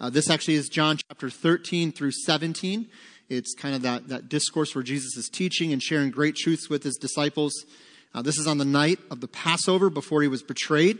Uh, 0.00 0.10
this 0.10 0.30
actually 0.30 0.54
is 0.54 0.68
John 0.68 0.98
chapter 1.08 1.30
13 1.30 1.92
through 1.92 2.12
17. 2.12 2.88
It's 3.28 3.54
kind 3.54 3.74
of 3.74 3.82
that, 3.82 4.08
that 4.08 4.28
discourse 4.28 4.74
where 4.74 4.84
Jesus 4.84 5.16
is 5.16 5.28
teaching 5.28 5.72
and 5.72 5.82
sharing 5.82 6.10
great 6.10 6.36
truths 6.36 6.68
with 6.68 6.82
his 6.82 6.96
disciples. 6.96 7.52
Uh, 8.14 8.22
this 8.22 8.38
is 8.38 8.46
on 8.46 8.58
the 8.58 8.64
night 8.64 8.98
of 9.10 9.20
the 9.20 9.28
Passover 9.28 9.90
before 9.90 10.22
he 10.22 10.28
was 10.28 10.42
betrayed, 10.42 10.98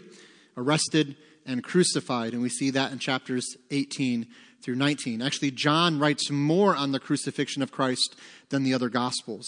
arrested, 0.56 1.16
and 1.46 1.64
crucified. 1.64 2.32
And 2.32 2.42
we 2.42 2.48
see 2.48 2.70
that 2.70 2.92
in 2.92 2.98
chapters 2.98 3.56
18 3.70 4.26
through 4.62 4.76
19. 4.76 5.22
Actually, 5.22 5.50
John 5.50 5.98
writes 5.98 6.30
more 6.30 6.76
on 6.76 6.92
the 6.92 7.00
crucifixion 7.00 7.62
of 7.62 7.72
Christ 7.72 8.16
than 8.50 8.62
the 8.62 8.74
other 8.74 8.88
Gospels. 8.88 9.46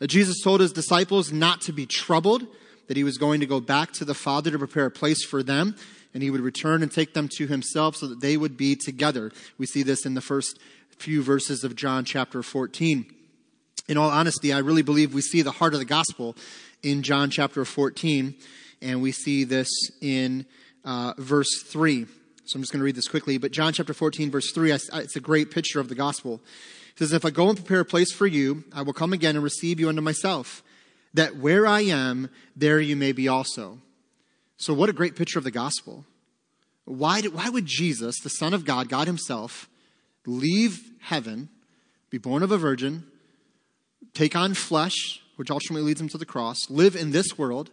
Uh, 0.00 0.06
Jesus 0.06 0.40
told 0.42 0.60
his 0.60 0.72
disciples 0.72 1.32
not 1.32 1.60
to 1.62 1.72
be 1.72 1.86
troubled 1.86 2.46
that 2.88 2.96
he 2.96 3.04
was 3.04 3.18
going 3.18 3.38
to 3.40 3.46
go 3.46 3.60
back 3.60 3.92
to 3.92 4.04
the 4.04 4.14
Father 4.14 4.50
to 4.50 4.58
prepare 4.58 4.86
a 4.86 4.90
place 4.90 5.24
for 5.24 5.42
them, 5.44 5.76
and 6.12 6.22
he 6.22 6.30
would 6.30 6.40
return 6.40 6.82
and 6.82 6.90
take 6.90 7.14
them 7.14 7.28
to 7.36 7.46
himself 7.46 7.94
so 7.94 8.08
that 8.08 8.20
they 8.20 8.36
would 8.36 8.56
be 8.56 8.74
together. 8.74 9.30
We 9.58 9.66
see 9.66 9.84
this 9.84 10.04
in 10.04 10.14
the 10.14 10.20
first 10.20 10.58
few 10.98 11.22
verses 11.22 11.62
of 11.62 11.76
John 11.76 12.04
chapter 12.04 12.42
14. 12.42 13.06
In 13.88 13.96
all 13.96 14.10
honesty, 14.10 14.52
I 14.52 14.58
really 14.58 14.82
believe 14.82 15.14
we 15.14 15.20
see 15.20 15.42
the 15.42 15.52
heart 15.52 15.72
of 15.72 15.78
the 15.78 15.84
gospel 15.84 16.36
in 16.82 17.02
John 17.02 17.30
chapter 17.30 17.64
14, 17.64 18.34
and 18.82 19.02
we 19.02 19.12
see 19.12 19.44
this 19.44 19.68
in 20.00 20.46
uh, 20.84 21.14
verse 21.18 21.62
3. 21.62 22.06
So 22.44 22.56
I'm 22.56 22.62
just 22.62 22.72
going 22.72 22.80
to 22.80 22.84
read 22.84 22.96
this 22.96 23.08
quickly. 23.08 23.38
But 23.38 23.52
John 23.52 23.72
chapter 23.72 23.94
14, 23.94 24.30
verse 24.30 24.50
3, 24.52 24.72
it's 24.72 25.16
a 25.16 25.20
great 25.20 25.50
picture 25.50 25.80
of 25.80 25.88
the 25.88 25.94
gospel. 25.94 26.40
It 26.92 26.98
says, 26.98 27.12
If 27.12 27.24
I 27.24 27.30
go 27.30 27.48
and 27.48 27.56
prepare 27.56 27.80
a 27.80 27.84
place 27.84 28.12
for 28.12 28.26
you, 28.26 28.64
I 28.72 28.82
will 28.82 28.92
come 28.92 29.12
again 29.12 29.36
and 29.36 29.44
receive 29.44 29.78
you 29.78 29.88
unto 29.88 30.00
myself, 30.00 30.62
that 31.14 31.36
where 31.36 31.66
I 31.66 31.82
am, 31.82 32.30
there 32.56 32.80
you 32.80 32.96
may 32.96 33.12
be 33.12 33.28
also. 33.28 33.78
So, 34.56 34.74
what 34.74 34.88
a 34.88 34.94
great 34.94 35.16
picture 35.16 35.38
of 35.38 35.44
the 35.44 35.50
gospel. 35.50 36.04
Why, 36.84 37.22
why 37.22 37.48
would 37.48 37.66
Jesus, 37.66 38.18
the 38.20 38.28
Son 38.28 38.52
of 38.52 38.64
God, 38.64 38.88
God 38.88 39.06
Himself, 39.06 39.68
leave 40.26 40.90
heaven, 41.00 41.48
be 42.10 42.18
born 42.18 42.42
of 42.42 42.50
a 42.50 42.58
virgin, 42.58 43.04
take 44.12 44.34
on 44.34 44.54
flesh, 44.54 45.22
which 45.40 45.50
ultimately 45.50 45.80
leads 45.80 45.98
Him 45.98 46.08
to 46.10 46.18
the 46.18 46.26
cross, 46.26 46.68
live 46.68 46.94
in 46.94 47.12
this 47.12 47.38
world, 47.38 47.70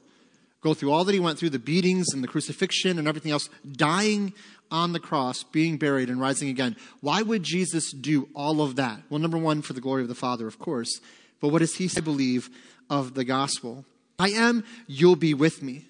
go 0.62 0.74
through 0.74 0.90
all 0.90 1.04
that 1.04 1.12
He 1.12 1.20
went 1.20 1.38
through 1.38 1.50
the 1.50 1.60
beatings 1.60 2.14
and 2.14 2.24
the 2.24 2.28
crucifixion 2.28 2.98
and 2.98 3.10
everything 3.10 3.34
else, 3.34 3.50
dying 3.70 4.32
on 4.72 4.94
the 4.94 5.02
cross, 5.02 5.44
being 5.44 5.76
buried, 5.76 6.10
and 6.10 6.22
rising 6.22 6.48
again. 6.48 6.78
Why 7.02 7.22
would 7.22 7.44
Jesus 7.44 7.92
do 7.92 8.30
all 8.34 8.62
of 8.62 8.78
that? 8.78 9.02
Well, 9.10 9.20
number 9.20 9.38
one, 9.38 9.62
for 9.62 9.74
the 9.74 9.82
glory 9.82 10.02
of 10.02 10.08
the 10.08 10.16
Father, 10.16 10.48
of 10.48 10.60
course. 10.60 11.02
But 11.42 11.50
what 11.50 11.60
does 11.60 11.76
he 11.76 11.90
say, 11.90 12.00
believe, 12.00 12.50
of 12.90 13.16
the 13.16 13.26
gospel? 13.26 13.84
I 14.18 14.30
am, 14.30 14.64
you'll 14.88 15.18
be 15.18 15.34
with 15.34 15.62
me. 15.62 15.88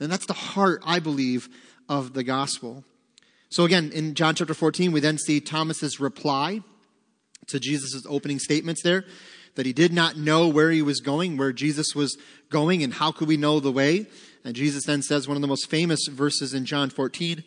And 0.00 0.10
that's 0.10 0.24
the 0.24 0.32
heart, 0.32 0.82
I 0.86 1.00
believe, 1.00 1.50
of 1.86 2.14
the 2.14 2.24
gospel. 2.24 2.82
So 3.50 3.64
again, 3.64 3.90
in 3.92 4.14
John 4.14 4.36
chapter 4.36 4.54
14, 4.54 4.90
we 4.90 5.00
then 5.00 5.18
see 5.18 5.38
Thomas's 5.38 6.00
reply 6.00 6.62
to 7.48 7.60
Jesus' 7.60 8.06
opening 8.08 8.38
statements 8.38 8.82
there 8.82 9.04
that 9.54 9.66
he 9.66 9.72
did 9.72 9.92
not 9.92 10.16
know 10.16 10.48
where 10.48 10.70
he 10.70 10.82
was 10.82 11.00
going, 11.00 11.36
where 11.36 11.52
Jesus 11.52 11.94
was 11.94 12.16
going, 12.50 12.82
and 12.82 12.94
how 12.94 13.12
could 13.12 13.28
we 13.28 13.36
know 13.36 13.60
the 13.60 13.72
way? 13.72 14.06
And 14.44 14.54
Jesus 14.54 14.84
then 14.84 15.02
says 15.02 15.28
one 15.28 15.36
of 15.36 15.42
the 15.42 15.48
most 15.48 15.68
famous 15.68 16.06
verses 16.08 16.54
in 16.54 16.64
John 16.64 16.90
14 16.90 17.44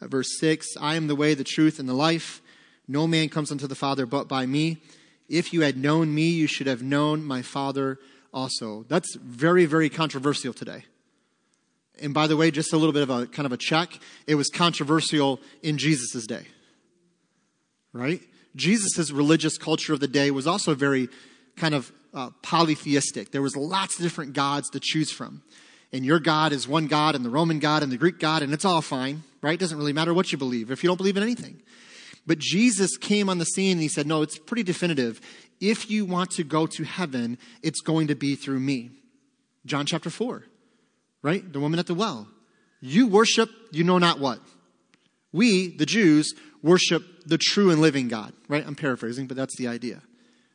uh, 0.00 0.06
verse 0.06 0.38
6 0.38 0.76
I 0.80 0.96
am 0.96 1.06
the 1.06 1.16
way, 1.16 1.34
the 1.34 1.44
truth, 1.44 1.78
and 1.78 1.88
the 1.88 1.94
life. 1.94 2.40
No 2.88 3.06
man 3.06 3.28
comes 3.28 3.52
unto 3.52 3.66
the 3.66 3.74
Father 3.74 4.06
but 4.06 4.28
by 4.28 4.46
me. 4.46 4.78
If 5.28 5.52
you 5.52 5.60
had 5.60 5.76
known 5.76 6.14
me, 6.14 6.28
you 6.30 6.46
should 6.46 6.66
have 6.66 6.82
known 6.82 7.24
my 7.24 7.42
Father 7.42 7.98
also. 8.32 8.84
That's 8.88 9.14
very, 9.16 9.64
very 9.64 9.88
controversial 9.88 10.52
today. 10.52 10.84
And 12.02 12.14
by 12.14 12.26
the 12.26 12.36
way, 12.36 12.50
just 12.50 12.72
a 12.72 12.76
little 12.76 12.92
bit 12.92 13.02
of 13.02 13.10
a 13.10 13.26
kind 13.26 13.46
of 13.46 13.52
a 13.52 13.56
check. 13.56 13.98
It 14.26 14.34
was 14.34 14.48
controversial 14.48 15.40
in 15.62 15.78
Jesus' 15.78 16.26
day. 16.26 16.46
Right? 17.92 18.22
Jesus' 18.56 19.10
religious 19.10 19.56
culture 19.58 19.92
of 19.92 20.00
the 20.00 20.08
day 20.08 20.30
was 20.30 20.46
also 20.46 20.74
very 20.74 21.08
kind 21.60 21.74
of 21.74 21.92
uh, 22.12 22.30
polytheistic. 22.42 23.30
There 23.30 23.42
was 23.42 23.56
lots 23.56 23.96
of 23.96 24.02
different 24.02 24.32
gods 24.32 24.70
to 24.70 24.80
choose 24.80 25.12
from 25.12 25.42
and 25.92 26.04
your 26.04 26.20
God 26.20 26.52
is 26.52 26.68
one 26.68 26.86
God, 26.86 27.14
and 27.14 27.24
the 27.24 27.30
Roman 27.30 27.58
God, 27.58 27.82
and 27.82 27.90
the 27.90 27.96
Greek 27.96 28.18
God, 28.18 28.42
and 28.42 28.52
it's 28.52 28.64
all 28.64 28.80
fine, 28.80 29.22
right? 29.42 29.54
It 29.54 29.60
doesn't 29.60 29.76
really 29.76 29.92
matter 29.92 30.14
what 30.14 30.30
you 30.30 30.38
believe 30.38 30.70
if 30.70 30.82
you 30.82 30.88
don't 30.88 30.96
believe 30.96 31.16
in 31.16 31.22
anything. 31.22 31.60
But 32.26 32.38
Jesus 32.38 32.96
came 32.96 33.28
on 33.28 33.38
the 33.38 33.44
scene 33.44 33.72
and 33.72 33.80
he 33.80 33.88
said, 33.88 34.06
No, 34.06 34.22
it's 34.22 34.38
pretty 34.38 34.62
definitive. 34.62 35.20
If 35.60 35.90
you 35.90 36.04
want 36.04 36.30
to 36.32 36.44
go 36.44 36.66
to 36.66 36.84
heaven, 36.84 37.38
it's 37.62 37.80
going 37.80 38.06
to 38.08 38.14
be 38.14 38.34
through 38.36 38.60
me. 38.60 38.90
John 39.66 39.84
chapter 39.84 40.10
4, 40.10 40.44
right? 41.22 41.52
The 41.52 41.60
woman 41.60 41.78
at 41.78 41.86
the 41.86 41.94
well. 41.94 42.28
You 42.80 43.06
worship, 43.08 43.50
you 43.72 43.84
know 43.84 43.98
not 43.98 44.20
what. 44.20 44.40
We, 45.32 45.76
the 45.76 45.86
Jews, 45.86 46.34
worship 46.62 47.02
the 47.26 47.38
true 47.38 47.70
and 47.70 47.80
living 47.80 48.08
God, 48.08 48.32
right? 48.48 48.66
I'm 48.66 48.74
paraphrasing, 48.74 49.26
but 49.26 49.36
that's 49.36 49.56
the 49.56 49.68
idea. 49.68 50.02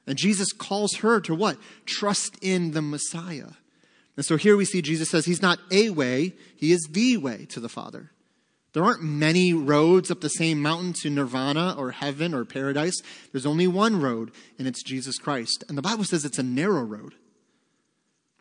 And 0.08 0.18
Jesus 0.18 0.54
calls 0.54 0.98
her 0.98 1.20
to 1.22 1.34
what? 1.34 1.58
Trust 1.86 2.38
in 2.42 2.72
the 2.72 2.82
Messiah. 2.82 3.50
And 4.16 4.26
so 4.26 4.38
here 4.38 4.56
we 4.56 4.66
see 4.66 4.82
Jesus 4.82 5.10
says 5.10 5.26
he's 5.26 5.42
not 5.42 5.60
a 5.72 5.90
way, 5.90 6.34
he 6.56 6.72
is 6.72 6.88
the 6.92 7.18
way 7.18 7.46
to 7.50 7.60
the 7.60 7.70
Father. 7.70 8.12
There 8.74 8.84
aren't 8.84 9.04
many 9.04 9.54
roads 9.54 10.12
up 10.12 10.20
the 10.20 10.30
same 10.30 10.62
mountain 10.62 10.92
to 11.02 11.10
nirvana 11.10 11.76
or 11.78 11.92
heaven 11.92 12.34
or 12.34 12.44
paradise. 12.44 12.96
There's 13.32 13.46
only 13.46 13.68
one 13.68 14.02
road, 14.02 14.32
and 14.60 14.68
it's 14.68 14.84
Jesus 14.84 15.18
Christ. 15.18 15.64
And 15.70 15.78
the 15.78 15.82
Bible 15.82 16.04
says 16.04 16.26
it's 16.26 16.40
a 16.40 16.44
narrow 16.44 16.84
road. 16.84 17.16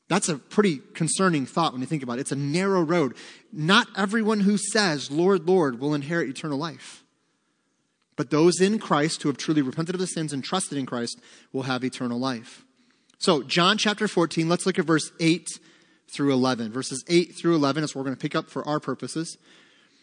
That's 0.08 0.28
a 0.28 0.36
pretty 0.36 0.80
concerning 0.92 1.46
thought 1.46 1.72
when 1.72 1.80
you 1.80 1.86
think 1.86 2.02
about 2.02 2.18
it. 2.18 2.22
It's 2.22 2.32
a 2.32 2.36
narrow 2.36 2.82
road. 2.82 3.14
Not 3.52 3.86
everyone 3.96 4.40
who 4.40 4.58
says, 4.58 5.08
Lord, 5.10 5.46
Lord, 5.46 5.78
will 5.78 5.94
inherit 5.94 6.28
eternal 6.28 6.58
life. 6.58 7.03
But 8.16 8.30
those 8.30 8.60
in 8.60 8.78
Christ 8.78 9.22
who 9.22 9.28
have 9.28 9.36
truly 9.36 9.62
repented 9.62 9.94
of 9.94 10.00
the 10.00 10.06
sins 10.06 10.32
and 10.32 10.42
trusted 10.42 10.78
in 10.78 10.86
Christ 10.86 11.20
will 11.52 11.62
have 11.62 11.84
eternal 11.84 12.18
life. 12.18 12.64
So, 13.18 13.42
John 13.42 13.78
chapter 13.78 14.06
14, 14.06 14.48
let's 14.48 14.66
look 14.66 14.78
at 14.78 14.84
verse 14.84 15.10
8 15.18 15.48
through 16.08 16.32
11. 16.32 16.72
Verses 16.72 17.04
8 17.08 17.34
through 17.34 17.54
11 17.54 17.84
is 17.84 17.94
what 17.94 18.00
we're 18.00 18.06
going 18.06 18.16
to 18.16 18.22
pick 18.22 18.36
up 18.36 18.50
for 18.50 18.66
our 18.68 18.80
purposes. 18.80 19.36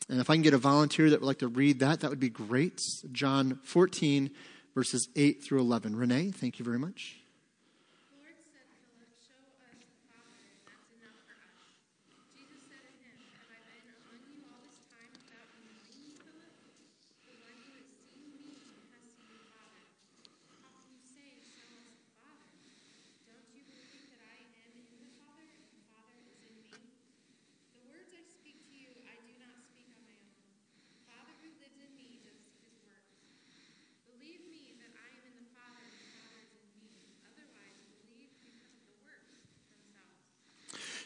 And 0.10 0.20
if 0.20 0.30
I 0.30 0.36
can 0.36 0.42
get 0.42 0.54
a 0.54 0.58
volunteer 0.58 1.10
that 1.10 1.22
would 1.22 1.28
like 1.28 1.40
to 1.40 1.48
read 1.48 1.80
that, 1.80 2.02
that 2.02 2.10
would 2.10 2.20
be 2.20 2.30
great. 2.30 2.82
John 3.12 3.60
14, 3.64 4.32
verses 4.76 5.08
8 5.16 5.44
through 5.44 5.60
11. 5.60 5.96
Renee, 5.96 6.32
thank 6.32 6.60
you 6.60 6.66
very 6.66 6.80
much. 6.80 7.21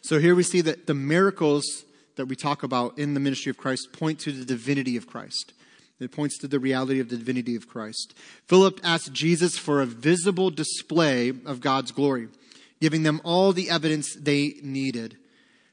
So 0.06 0.20
here 0.20 0.36
we 0.36 0.44
see 0.44 0.62
that 0.62 0.86
the 0.86 0.94
miracles 0.94 1.84
that 2.15 2.28
we 2.28 2.36
talk 2.36 2.62
about 2.62 3.00
in 3.00 3.15
the 3.15 3.20
ministry 3.20 3.50
of 3.50 3.58
Christ 3.58 3.91
point 3.91 4.20
to 4.20 4.32
the 4.32 4.46
divinity 4.46 4.98
of 4.98 5.08
Christ. 5.08 5.52
It 6.00 6.12
points 6.12 6.38
to 6.39 6.48
the 6.48 6.60
reality 6.60 7.00
of 7.00 7.10
the 7.10 7.18
divinity 7.18 7.56
of 7.56 7.68
Christ. 7.68 8.13
Philip 8.46 8.80
asked 8.84 9.13
Jesus 9.13 9.58
for 9.58 9.82
a 9.82 9.88
visible 9.88 10.52
display 10.52 11.30
of 11.30 11.60
God's 11.60 11.91
glory, 11.91 12.28
giving 12.80 13.02
them 13.02 13.20
all 13.24 13.52
the 13.52 13.72
evidence 13.72 14.15
they 14.15 14.58
needed. 14.62 15.18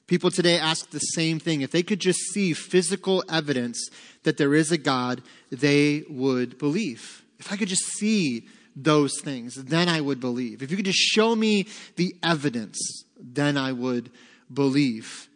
People 0.06 0.30
today 0.30 0.56
ask 0.56 0.88
the 0.88 0.98
same 1.00 1.38
thing. 1.38 1.60
If 1.60 1.70
they 1.70 1.82
could 1.82 2.00
just 2.00 2.20
see 2.32 2.54
physical 2.54 3.22
evidence 3.30 3.86
that 4.22 4.38
there 4.38 4.54
is 4.54 4.72
a 4.72 4.78
God, 4.78 5.20
they 5.50 6.04
would 6.08 6.56
believe. 6.56 7.22
If 7.38 7.52
I 7.52 7.58
could 7.58 7.68
just 7.68 7.84
see 7.84 8.46
those 8.74 9.20
things, 9.20 9.56
then 9.56 9.90
I 9.90 10.00
would 10.00 10.20
believe. 10.20 10.62
If 10.62 10.70
you 10.70 10.78
could 10.78 10.86
just 10.86 10.98
show 10.98 11.36
me 11.36 11.66
the 11.96 12.16
evidence, 12.22 13.04
then 13.22 13.56
I 13.56 13.72
would 13.72 14.10
believe. 14.52 15.28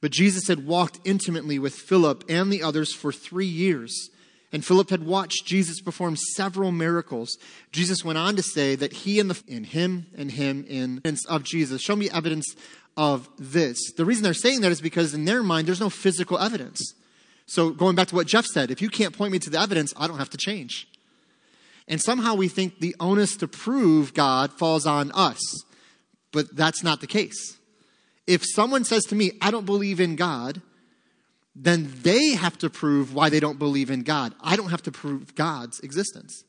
But 0.00 0.12
Jesus 0.12 0.48
had 0.48 0.66
walked 0.66 1.00
intimately 1.04 1.58
with 1.58 1.74
Philip 1.74 2.24
and 2.28 2.52
the 2.52 2.62
others 2.62 2.92
for 2.92 3.10
three 3.10 3.46
years. 3.46 4.10
And 4.52 4.64
Philip 4.64 4.90
had 4.90 5.04
watched 5.04 5.46
Jesus 5.46 5.80
perform 5.80 6.16
several 6.16 6.70
miracles. 6.70 7.38
Jesus 7.72 8.04
went 8.04 8.18
on 8.18 8.36
to 8.36 8.42
say 8.42 8.76
that 8.76 8.92
he 8.92 9.18
and 9.18 9.30
the 9.30 9.42
in 9.48 9.64
him 9.64 10.06
and 10.16 10.30
him 10.30 10.64
in 10.68 11.00
of 11.28 11.42
Jesus. 11.42 11.82
Show 11.82 11.96
me 11.96 12.08
evidence 12.10 12.54
of 12.96 13.28
this. 13.38 13.92
The 13.96 14.04
reason 14.04 14.22
they're 14.22 14.34
saying 14.34 14.60
that 14.60 14.70
is 14.70 14.80
because 14.80 15.14
in 15.14 15.24
their 15.24 15.42
mind 15.42 15.66
there's 15.66 15.80
no 15.80 15.90
physical 15.90 16.38
evidence. 16.38 16.94
So 17.46 17.70
going 17.70 17.96
back 17.96 18.08
to 18.08 18.14
what 18.14 18.26
Jeff 18.26 18.46
said, 18.46 18.70
if 18.70 18.80
you 18.80 18.88
can't 18.88 19.16
point 19.16 19.32
me 19.32 19.38
to 19.40 19.50
the 19.50 19.58
evidence, 19.58 19.92
I 19.96 20.06
don't 20.06 20.18
have 20.18 20.30
to 20.30 20.38
change. 20.38 20.86
And 21.88 22.00
somehow 22.00 22.34
we 22.34 22.48
think 22.48 22.78
the 22.78 22.94
onus 23.00 23.36
to 23.38 23.48
prove 23.48 24.14
God 24.14 24.52
falls 24.52 24.86
on 24.86 25.10
us. 25.12 25.40
But 26.34 26.54
that's 26.56 26.82
not 26.82 27.00
the 27.00 27.06
case. 27.06 27.56
If 28.26 28.42
someone 28.44 28.84
says 28.84 29.04
to 29.04 29.14
me, 29.14 29.32
I 29.40 29.52
don't 29.52 29.64
believe 29.64 30.00
in 30.00 30.16
God, 30.16 30.60
then 31.54 31.88
they 32.02 32.30
have 32.30 32.58
to 32.58 32.68
prove 32.68 33.14
why 33.14 33.30
they 33.30 33.38
don't 33.38 33.58
believe 33.58 33.88
in 33.88 34.02
God. 34.02 34.34
I 34.40 34.56
don't 34.56 34.70
have 34.70 34.82
to 34.82 34.90
prove 34.90 35.36
God's 35.36 35.78
existence. 35.80 36.42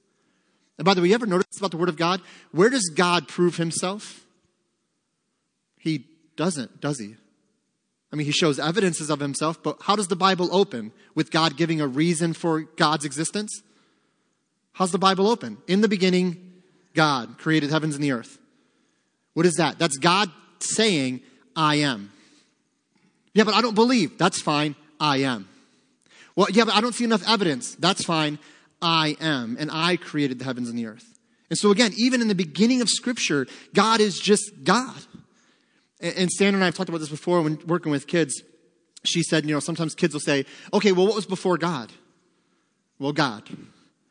And 0.79 0.85
by 0.85 0.95
the 0.95 1.01
way, 1.01 1.09
you 1.09 1.13
ever 1.13 1.27
notice 1.27 1.45
about 1.59 1.69
the 1.69 1.77
Word 1.77 1.89
of 1.89 1.97
God? 1.97 2.21
Where 2.51 2.71
does 2.71 2.91
God 2.95 3.27
prove 3.27 3.57
himself? 3.57 4.25
He 5.77 6.07
doesn't, 6.35 6.81
does 6.81 6.99
he? 6.99 7.15
I 8.11 8.15
mean, 8.15 8.25
he 8.25 8.31
shows 8.31 8.57
evidences 8.57 9.11
of 9.11 9.19
himself, 9.19 9.61
but 9.61 9.77
how 9.83 9.95
does 9.95 10.07
the 10.07 10.15
Bible 10.15 10.49
open? 10.51 10.93
With 11.13 11.29
God 11.29 11.57
giving 11.57 11.79
a 11.79 11.87
reason 11.87 12.33
for 12.33 12.61
God's 12.61 13.05
existence? 13.05 13.61
How's 14.73 14.91
the 14.91 14.97
Bible 14.97 15.27
open? 15.27 15.59
In 15.67 15.81
the 15.81 15.87
beginning, 15.87 16.63
God 16.95 17.37
created 17.37 17.69
heavens 17.69 17.93
and 17.93 18.03
the 18.03 18.13
earth. 18.13 18.39
What 19.35 19.45
is 19.45 19.55
that? 19.55 19.77
That's 19.77 19.97
God 19.97 20.31
saying, 20.59 21.21
I 21.55 21.75
am. 21.75 22.11
Yeah, 23.33 23.43
but 23.43 23.53
I 23.53 23.61
don't 23.61 23.75
believe. 23.75 24.17
That's 24.17 24.41
fine. 24.41 24.75
I 24.99 25.17
am. 25.17 25.47
Well, 26.35 26.47
yeah, 26.51 26.63
but 26.63 26.73
I 26.73 26.81
don't 26.81 26.95
see 26.95 27.03
enough 27.03 27.27
evidence. 27.29 27.75
That's 27.75 28.03
fine. 28.03 28.39
I 28.81 29.17
am. 29.19 29.57
And 29.59 29.69
I 29.71 29.97
created 29.97 30.39
the 30.39 30.45
heavens 30.45 30.69
and 30.69 30.79
the 30.79 30.87
earth. 30.87 31.05
And 31.49 31.59
so 31.59 31.69
again, 31.71 31.91
even 31.97 32.21
in 32.21 32.29
the 32.29 32.35
beginning 32.35 32.81
of 32.81 32.89
scripture, 32.89 33.45
God 33.73 33.99
is 33.99 34.17
just 34.17 34.63
God. 34.63 34.95
And 35.99 36.31
Sandra 36.31 36.57
and 36.57 36.63
I 36.63 36.67
have 36.67 36.75
talked 36.75 36.89
about 36.89 37.01
this 37.01 37.09
before 37.09 37.41
when 37.41 37.59
working 37.67 37.91
with 37.91 38.07
kids. 38.07 38.41
She 39.03 39.21
said, 39.21 39.45
you 39.45 39.53
know, 39.53 39.59
sometimes 39.59 39.95
kids 39.95 40.13
will 40.13 40.21
say, 40.21 40.45
okay, 40.73 40.93
well, 40.93 41.05
what 41.05 41.15
was 41.15 41.25
before 41.25 41.57
God? 41.57 41.91
Well, 42.99 43.13
God. 43.13 43.43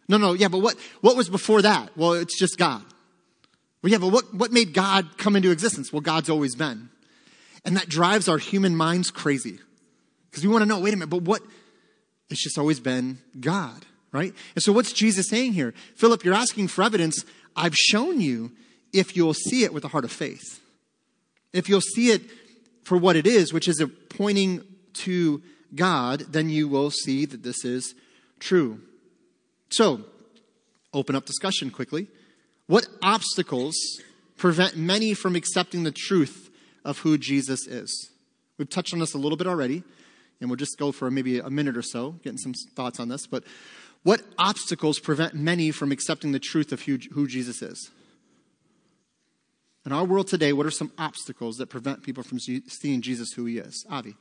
No, 0.07 0.18
no, 0.18 0.35
yeah, 0.35 0.49
but 0.49 0.59
what, 0.59 0.77
what 1.01 1.16
was 1.16 1.31
before 1.31 1.62
that? 1.62 1.97
Well, 1.97 2.12
it's 2.12 2.39
just 2.39 2.59
God. 2.59 2.83
Well, 3.85 3.93
yeah, 3.93 3.99
but 3.99 4.09
what, 4.09 4.32
what 4.32 4.51
made 4.51 4.72
God 4.72 5.18
come 5.18 5.37
into 5.37 5.51
existence? 5.51 5.93
Well, 5.93 6.01
God's 6.01 6.30
always 6.30 6.57
been. 6.57 6.89
And 7.66 7.76
that 7.76 7.87
drives 7.87 8.30
our 8.30 8.39
human 8.39 8.74
minds 8.74 9.11
crazy. 9.11 9.59
Because 10.30 10.43
we 10.43 10.51
want 10.51 10.62
to 10.62 10.66
know, 10.66 10.80
wait 10.80 10.95
a 10.95 10.97
minute, 10.97 11.11
but 11.11 11.20
what? 11.20 11.43
It's 12.30 12.43
just 12.43 12.57
always 12.57 12.80
been 12.80 13.18
God, 13.39 13.85
right? 14.11 14.32
And 14.55 14.64
so 14.64 14.72
what's 14.72 14.95
Jesus 14.95 15.28
saying 15.28 15.53
here? 15.53 15.74
Philip, 15.97 16.24
you're 16.24 16.32
asking 16.32 16.68
for 16.68 16.82
evidence. 16.82 17.26
I've 17.55 17.76
shown 17.76 18.22
you 18.22 18.53
if 18.95 19.14
you'll 19.14 19.35
see 19.35 19.64
it 19.64 19.74
with 19.74 19.85
a 19.85 19.89
heart 19.89 20.07
of 20.07 20.11
faith. 20.11 20.62
If 21.53 21.68
you'll 21.68 21.82
see 21.82 22.11
it 22.11 22.22
for 22.85 22.97
what 22.97 23.16
it 23.16 23.26
is, 23.26 23.53
which 23.53 23.68
is 23.68 23.80
a 23.80 23.87
pointing 23.87 24.64
to 24.95 25.43
God, 25.74 26.20
then 26.20 26.49
you 26.49 26.68
will 26.68 26.91
see 26.91 27.26
that 27.26 27.43
this 27.43 27.66
is 27.66 27.95
true. 28.41 28.80
So, 29.68 30.07
open 30.95 31.14
up 31.14 31.26
discussion 31.26 31.70
quickly. 31.70 32.09
What 32.67 32.87
obstacles 33.03 33.77
prevent 34.37 34.77
many 34.77 35.15
from 35.15 35.37
accepting 35.37 35.83
the 35.83 35.93
truth 35.93 36.51
of 36.85 36.99
who 36.99 37.19
Jesus 37.19 37.67
is? 37.67 38.11
We've 38.57 38.69
touched 38.69 38.93
on 38.93 39.01
this 39.01 39.15
a 39.15 39.19
little 39.19 39.37
bit 39.37 39.47
already, 39.47 39.83
and 40.41 40.49
we'll 40.49 40.57
just 40.57 40.79
go 40.79 40.93
for 40.93 41.11
maybe 41.11 41.39
a 41.39 41.51
minute 41.51 41.77
or 41.77 41.83
so, 41.83 42.12
getting 42.23 42.39
some 42.39 42.55
thoughts 42.75 43.01
on 43.01 43.09
this. 43.09 43.27
But 43.27 43.45
what 44.03 44.23
obstacles 44.39 44.99
prevent 44.99 45.35
many 45.35 45.71
from 45.71 45.93
accepting 45.93 46.33
the 46.33 46.39
truth 46.39 46.73
of 46.73 46.83
who, 46.83 46.99
who 47.12 47.27
Jesus 47.27 47.62
is? 47.62 47.91
In 49.87 49.93
our 49.93 50.05
world 50.05 50.29
today, 50.29 50.53
what 50.55 50.65
are 50.65 50.71
some 50.71 50.93
obstacles 50.97 51.57
that 51.57 51.67
prevent 51.67 52.03
people 52.03 52.23
from 52.23 52.39
seeing 52.39 53.03
Jesus 53.03 53.33
who 53.33 53.45
he 53.45 53.59
is? 53.59 53.85
Avi. 53.91 54.15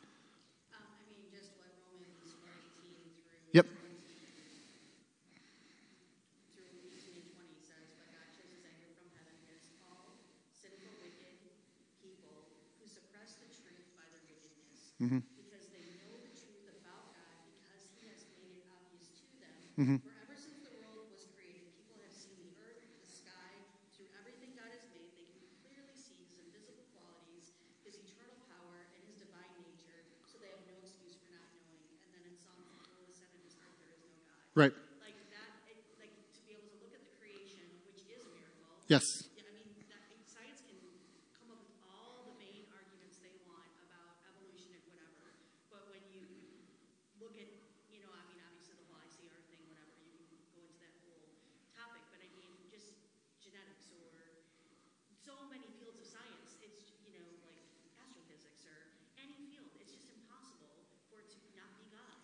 Mm-hmm. 15.04 15.20
Because 15.20 15.68
they 15.76 15.84
know 16.00 16.16
the 16.16 16.32
truth 16.32 16.64
about 16.80 17.12
God 17.12 17.36
because 17.60 17.92
He 18.00 18.08
has 18.08 18.24
made 18.40 18.56
it 18.56 18.64
obvious 18.72 19.12
to 19.20 19.36
them. 19.36 19.52
Mm-hmm. 19.76 20.00
For 20.00 20.16
ever 20.16 20.32
since 20.40 20.64
the 20.64 20.72
world 20.80 21.12
was 21.12 21.28
created, 21.36 21.76
people 21.76 22.00
have 22.08 22.16
seen 22.16 22.40
the 22.40 22.56
earth, 22.64 22.80
the 23.04 23.12
sky, 23.12 23.52
through 23.92 24.08
everything 24.16 24.56
God 24.56 24.72
has 24.72 24.88
made. 24.96 25.12
They 25.20 25.28
can 25.28 25.44
clearly 25.60 25.92
see 25.92 26.24
His 26.24 26.40
invisible 26.40 26.88
qualities, 26.96 27.52
His 27.84 28.00
eternal 28.00 28.40
power, 28.48 28.88
and 28.96 29.04
His 29.04 29.20
divine 29.20 29.52
nature, 29.60 30.08
so 30.24 30.40
they 30.40 30.56
have 30.56 30.64
no 30.64 30.80
excuse 30.80 31.20
for 31.20 31.36
not 31.36 31.52
knowing. 31.52 31.84
And 32.00 32.10
then 32.16 32.24
in 32.24 32.40
Psalm 32.40 32.64
4 32.88 33.04
7 33.12 33.28
to 33.28 33.50
start, 33.52 33.76
there 33.84 33.92
is 33.92 34.08
no 34.08 34.16
God. 34.24 34.40
Right. 34.56 34.76
Like 35.04 35.20
that, 35.36 35.68
it, 35.68 35.84
like 36.00 36.16
to 36.16 36.40
be 36.48 36.56
able 36.56 36.72
to 36.72 36.80
look 36.80 36.96
at 36.96 37.04
the 37.04 37.12
creation, 37.20 37.68
which 37.92 38.08
is 38.08 38.24
a 38.24 38.32
miracle. 38.32 38.88
Yes. 38.88 39.28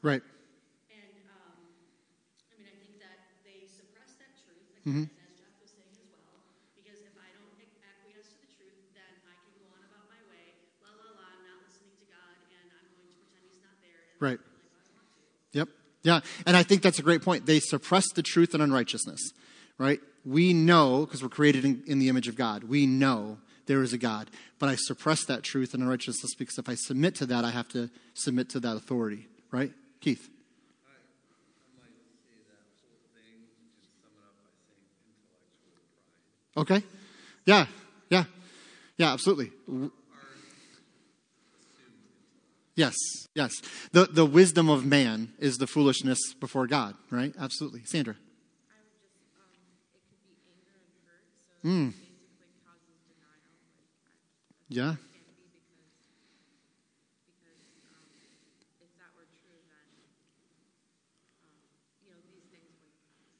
Right. 0.01 0.23
And 0.91 1.13
um, 1.27 1.59
I 1.59 2.53
mean, 2.55 2.71
I 2.71 2.75
think 2.79 3.03
that 3.03 3.19
they 3.43 3.67
suppress 3.67 4.15
that 4.23 4.31
truth, 4.39 4.63
again, 4.79 4.87
mm-hmm. 4.87 5.07
as 5.11 5.31
Jeff 5.35 5.51
was 5.59 5.75
saying 5.75 5.91
as 5.91 5.99
well, 6.07 6.39
because 6.79 7.03
if 7.03 7.15
I 7.19 7.27
don't 7.35 7.51
acquiesce 7.83 8.31
to 8.31 8.37
the 8.39 8.51
truth, 8.55 8.79
then 8.95 9.11
I 9.27 9.35
can 9.35 9.51
go 9.59 9.67
on 9.75 9.83
about 9.83 10.07
my 10.07 10.21
way, 10.31 10.55
la 10.79 10.95
la 10.95 11.19
la, 11.19 11.25
I'm 11.35 11.43
not 11.43 11.59
listening 11.67 11.99
to 11.99 12.07
God, 12.07 12.35
and 12.47 12.65
I'm 12.71 12.87
going 12.95 13.11
to 13.11 13.17
pretend 13.19 13.43
He's 13.43 13.59
not 13.59 13.75
there. 13.83 13.99
right. 14.23 14.39
Yep. 15.51 15.67
Yeah. 16.03 16.19
And 16.45 16.55
I 16.55 16.63
think 16.63 16.81
that's 16.81 16.99
a 16.99 17.03
great 17.03 17.21
point. 17.21 17.45
They 17.45 17.59
suppress 17.59 18.07
the 18.15 18.23
truth 18.23 18.53
and 18.53 18.63
unrighteousness, 18.63 19.33
right? 19.77 19.99
We 20.23 20.53
know, 20.53 21.05
because 21.05 21.21
we're 21.21 21.29
created 21.29 21.65
in, 21.65 21.83
in 21.87 21.99
the 21.99 22.09
image 22.09 22.27
of 22.27 22.35
God, 22.35 22.63
we 22.63 22.85
know 22.85 23.37
there 23.65 23.83
is 23.83 23.93
a 23.93 23.97
God. 23.97 24.29
But 24.59 24.69
I 24.69 24.75
suppress 24.75 25.25
that 25.25 25.43
truth 25.43 25.73
and 25.73 25.83
unrighteousness 25.83 26.35
because 26.35 26.57
if 26.57 26.67
I 26.67 26.75
submit 26.75 27.15
to 27.15 27.25
that, 27.27 27.45
I 27.45 27.51
have 27.51 27.69
to 27.69 27.89
submit 28.13 28.49
to 28.49 28.59
that 28.61 28.75
authority, 28.75 29.27
right? 29.51 29.71
Keith. 30.01 30.29
Okay. 36.57 36.83
Yeah. 37.45 37.65
Yeah. 38.09 38.25
Yeah, 38.97 39.13
absolutely. 39.13 39.51
Yes, 42.75 42.95
yes. 43.35 43.51
The, 43.91 44.05
the 44.05 44.25
wisdom 44.25 44.69
of 44.69 44.85
man 44.85 45.33
is 45.37 45.57
the 45.57 45.67
foolishness 45.67 46.33
before 46.39 46.65
God, 46.65 46.95
right? 47.11 47.33
Absolutely. 47.37 47.81
Sandra. 47.85 48.15
Mm. 51.63 51.93
Yeah. 54.69 54.95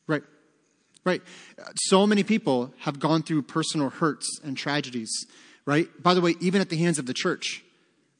Right. 0.10 0.24
Right. 1.06 1.22
So 1.76 2.06
many 2.06 2.24
people 2.24 2.74
have 2.80 3.00
gone 3.00 3.24
through 3.24 3.44
personal 3.44 3.90
hurts 3.90 4.28
and 4.44 4.58
tragedies, 4.58 5.10
right? 5.66 5.88
By 6.02 6.14
the 6.14 6.20
way, 6.20 6.36
even 6.42 6.60
at 6.60 6.70
the 6.70 6.78
hands 6.78 6.98
of 7.00 7.06
the 7.06 7.14
church 7.14 7.64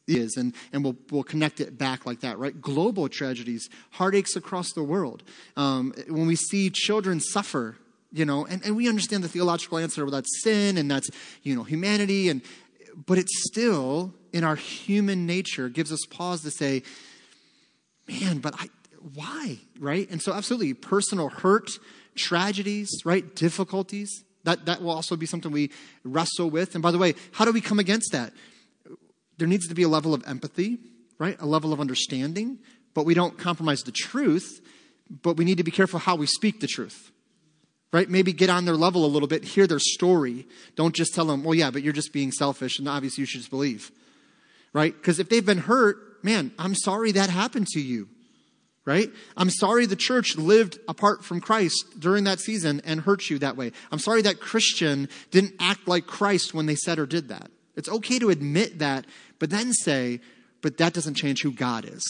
is, 0.08 0.38
and, 0.38 0.54
and 0.72 0.84
we'll, 0.84 0.96
we'll 1.12 1.24
connect 1.24 1.60
it 1.60 1.78
back 1.78 2.06
like 2.06 2.22
that, 2.22 2.38
right? 2.38 2.60
Global 2.62 3.10
tragedies, 3.10 3.70
heartaches 3.92 4.36
across 4.36 4.72
the 4.72 4.84
world. 4.84 5.24
Um, 5.58 5.94
when 6.08 6.28
we 6.28 6.36
see 6.36 6.70
children 6.70 7.20
suffer, 7.20 7.76
you 8.12 8.24
know, 8.24 8.46
and, 8.46 8.64
and 8.64 8.76
we 8.76 8.88
understand 8.88 9.24
the 9.24 9.30
theological 9.30 9.78
answer, 9.80 10.06
well, 10.06 10.12
that's 10.12 10.44
sin 10.44 10.78
and 10.78 10.90
that's, 10.90 11.10
you 11.44 11.56
know, 11.56 11.64
humanity, 11.64 12.30
and 12.30 12.42
but 13.06 13.18
it's 13.18 13.48
still 13.48 14.14
in 14.34 14.44
our 14.44 14.56
human 14.56 15.26
nature 15.26 15.70
gives 15.70 15.92
us 15.92 16.00
pause 16.10 16.42
to 16.42 16.52
say, 16.52 16.84
man, 18.08 18.40
but 18.40 18.54
I, 18.58 18.68
why, 19.14 19.60
right? 19.80 20.10
And 20.10 20.22
so, 20.22 20.34
absolutely, 20.34 20.74
personal 20.74 21.30
hurt, 21.30 21.70
tragedies, 22.16 22.90
right? 23.06 23.36
Difficulties. 23.36 24.24
That, 24.44 24.66
that 24.66 24.82
will 24.82 24.92
also 24.92 25.16
be 25.16 25.26
something 25.26 25.52
we 25.52 25.72
wrestle 26.04 26.50
with. 26.50 26.74
And 26.74 26.82
by 26.82 26.92
the 26.92 26.98
way, 26.98 27.14
how 27.34 27.46
do 27.46 27.52
we 27.52 27.62
come 27.62 27.80
against 27.80 28.12
that? 28.14 28.34
There 29.38 29.48
needs 29.48 29.68
to 29.68 29.76
be 29.76 29.84
a 29.84 29.90
level 29.90 30.14
of 30.14 30.24
empathy, 30.28 30.80
right? 31.18 31.38
A 31.40 31.46
level 31.46 31.74
of 31.74 31.80
understanding, 31.80 32.60
but 32.94 33.06
we 33.06 33.14
don't 33.14 33.38
compromise 33.38 33.82
the 33.84 33.92
truth, 33.92 34.62
but 35.10 35.38
we 35.38 35.46
need 35.46 35.58
to 35.58 35.64
be 35.64 35.72
careful 35.72 36.00
how 36.00 36.16
we 36.16 36.26
speak 36.26 36.62
the 36.62 36.68
truth, 36.68 37.12
right? 37.92 38.10
Maybe 38.10 38.34
get 38.34 38.50
on 38.50 38.66
their 38.66 38.76
level 38.76 39.06
a 39.06 39.08
little 39.08 39.28
bit, 39.28 39.44
hear 39.44 39.68
their 39.68 39.80
story. 39.80 40.48
Don't 40.76 40.96
just 40.96 41.14
tell 41.14 41.26
them, 41.26 41.44
well, 41.44 41.56
yeah, 41.56 41.72
but 41.72 41.84
you're 41.84 41.94
just 41.94 42.14
being 42.14 42.32
selfish, 42.32 42.80
and 42.80 42.88
obviously 42.88 43.22
you 43.22 43.26
should 43.26 43.42
just 43.42 43.52
believe, 43.52 43.92
right? 44.74 44.94
Because 44.94 45.20
if 45.20 45.30
they've 45.30 45.46
been 45.46 45.60
hurt, 45.60 46.24
man, 46.24 46.52
I'm 46.58 46.76
sorry 46.76 47.12
that 47.14 47.30
happened 47.30 47.68
to 47.68 47.82
you 47.82 48.08
right? 48.90 49.12
I'm 49.38 49.52
sorry 49.52 49.86
the 49.86 49.96
church 49.96 50.36
lived 50.36 50.80
apart 50.88 51.24
from 51.24 51.42
Christ 51.42 52.00
during 52.00 52.24
that 52.24 52.40
season 52.40 52.82
and 52.84 53.02
hurt 53.02 53.30
you 53.30 53.38
that 53.38 53.56
way. 53.56 53.72
I'm 53.92 54.00
sorry 54.00 54.24
that 54.24 54.40
Christian 54.40 55.08
didn't 55.30 55.54
act 55.60 55.88
like 55.88 56.08
Christ 56.08 56.56
when 56.56 56.66
they 56.66 56.74
said 56.74 56.98
or 56.98 57.06
did 57.06 57.28
that. 57.28 57.52
It's 57.76 57.88
okay 57.88 58.18
to 58.18 58.32
admit 58.32 58.80
that, 58.80 59.06
but 59.38 59.52
then 59.52 59.74
say, 59.74 60.22
but 60.64 60.78
that 60.80 60.94
doesn't 60.94 61.14
change 61.14 61.44
who 61.44 61.52
God 61.52 61.86
is, 61.86 62.04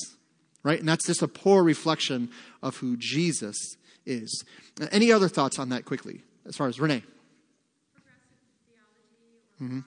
right? 0.64 0.80
And 0.80 0.88
that's 0.88 1.06
just 1.06 1.22
a 1.22 1.28
poor 1.28 1.64
reflection 1.64 2.30
of 2.64 2.78
who 2.78 2.96
Jesus 2.96 3.76
is. 4.06 4.46
Any 4.90 5.12
other 5.12 5.28
thoughts 5.28 5.60
on 5.60 5.68
that 5.70 5.84
quickly, 5.84 6.22
as 6.46 6.56
far 6.56 6.70
as 6.70 6.80
Renee? 6.80 7.04
Mm-hmm. 9.62 9.80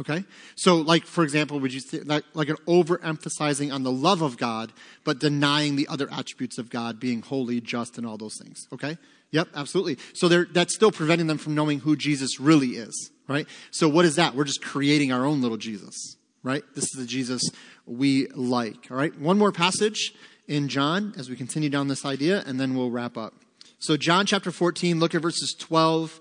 Okay? 0.00 0.24
So, 0.54 0.76
like, 0.76 1.04
for 1.04 1.24
example, 1.24 1.58
would 1.60 1.72
you 1.72 1.80
say, 1.80 2.00
like, 2.00 2.24
like 2.34 2.48
an 2.48 2.56
overemphasizing 2.66 3.72
on 3.72 3.82
the 3.82 3.90
love 3.90 4.22
of 4.22 4.36
God, 4.36 4.72
but 5.04 5.18
denying 5.18 5.76
the 5.76 5.88
other 5.88 6.08
attributes 6.12 6.58
of 6.58 6.70
God, 6.70 7.00
being 7.00 7.22
holy, 7.22 7.60
just, 7.60 7.98
and 7.98 8.06
all 8.06 8.16
those 8.16 8.38
things? 8.40 8.68
Okay? 8.72 8.96
Yep, 9.30 9.48
absolutely. 9.54 9.98
So 10.14 10.28
that's 10.28 10.74
still 10.74 10.92
preventing 10.92 11.26
them 11.26 11.38
from 11.38 11.54
knowing 11.54 11.80
who 11.80 11.96
Jesus 11.96 12.40
really 12.40 12.68
is, 12.68 13.10
right? 13.26 13.46
So 13.70 13.88
what 13.88 14.04
is 14.04 14.16
that? 14.16 14.34
We're 14.34 14.44
just 14.44 14.62
creating 14.62 15.12
our 15.12 15.26
own 15.26 15.42
little 15.42 15.58
Jesus, 15.58 16.16
right? 16.42 16.62
This 16.74 16.84
is 16.84 17.00
the 17.00 17.06
Jesus 17.06 17.42
we 17.86 18.28
like, 18.28 18.90
all 18.90 18.96
right? 18.96 19.18
One 19.18 19.38
more 19.38 19.52
passage 19.52 20.14
in 20.46 20.68
John 20.68 21.12
as 21.18 21.28
we 21.28 21.36
continue 21.36 21.68
down 21.68 21.88
this 21.88 22.06
idea, 22.06 22.42
and 22.46 22.58
then 22.58 22.74
we'll 22.74 22.90
wrap 22.90 23.18
up. 23.18 23.34
So, 23.78 23.96
John 23.96 24.26
chapter 24.26 24.50
14, 24.50 24.98
look 24.98 25.14
at 25.14 25.22
verses 25.22 25.54
12 25.58 26.20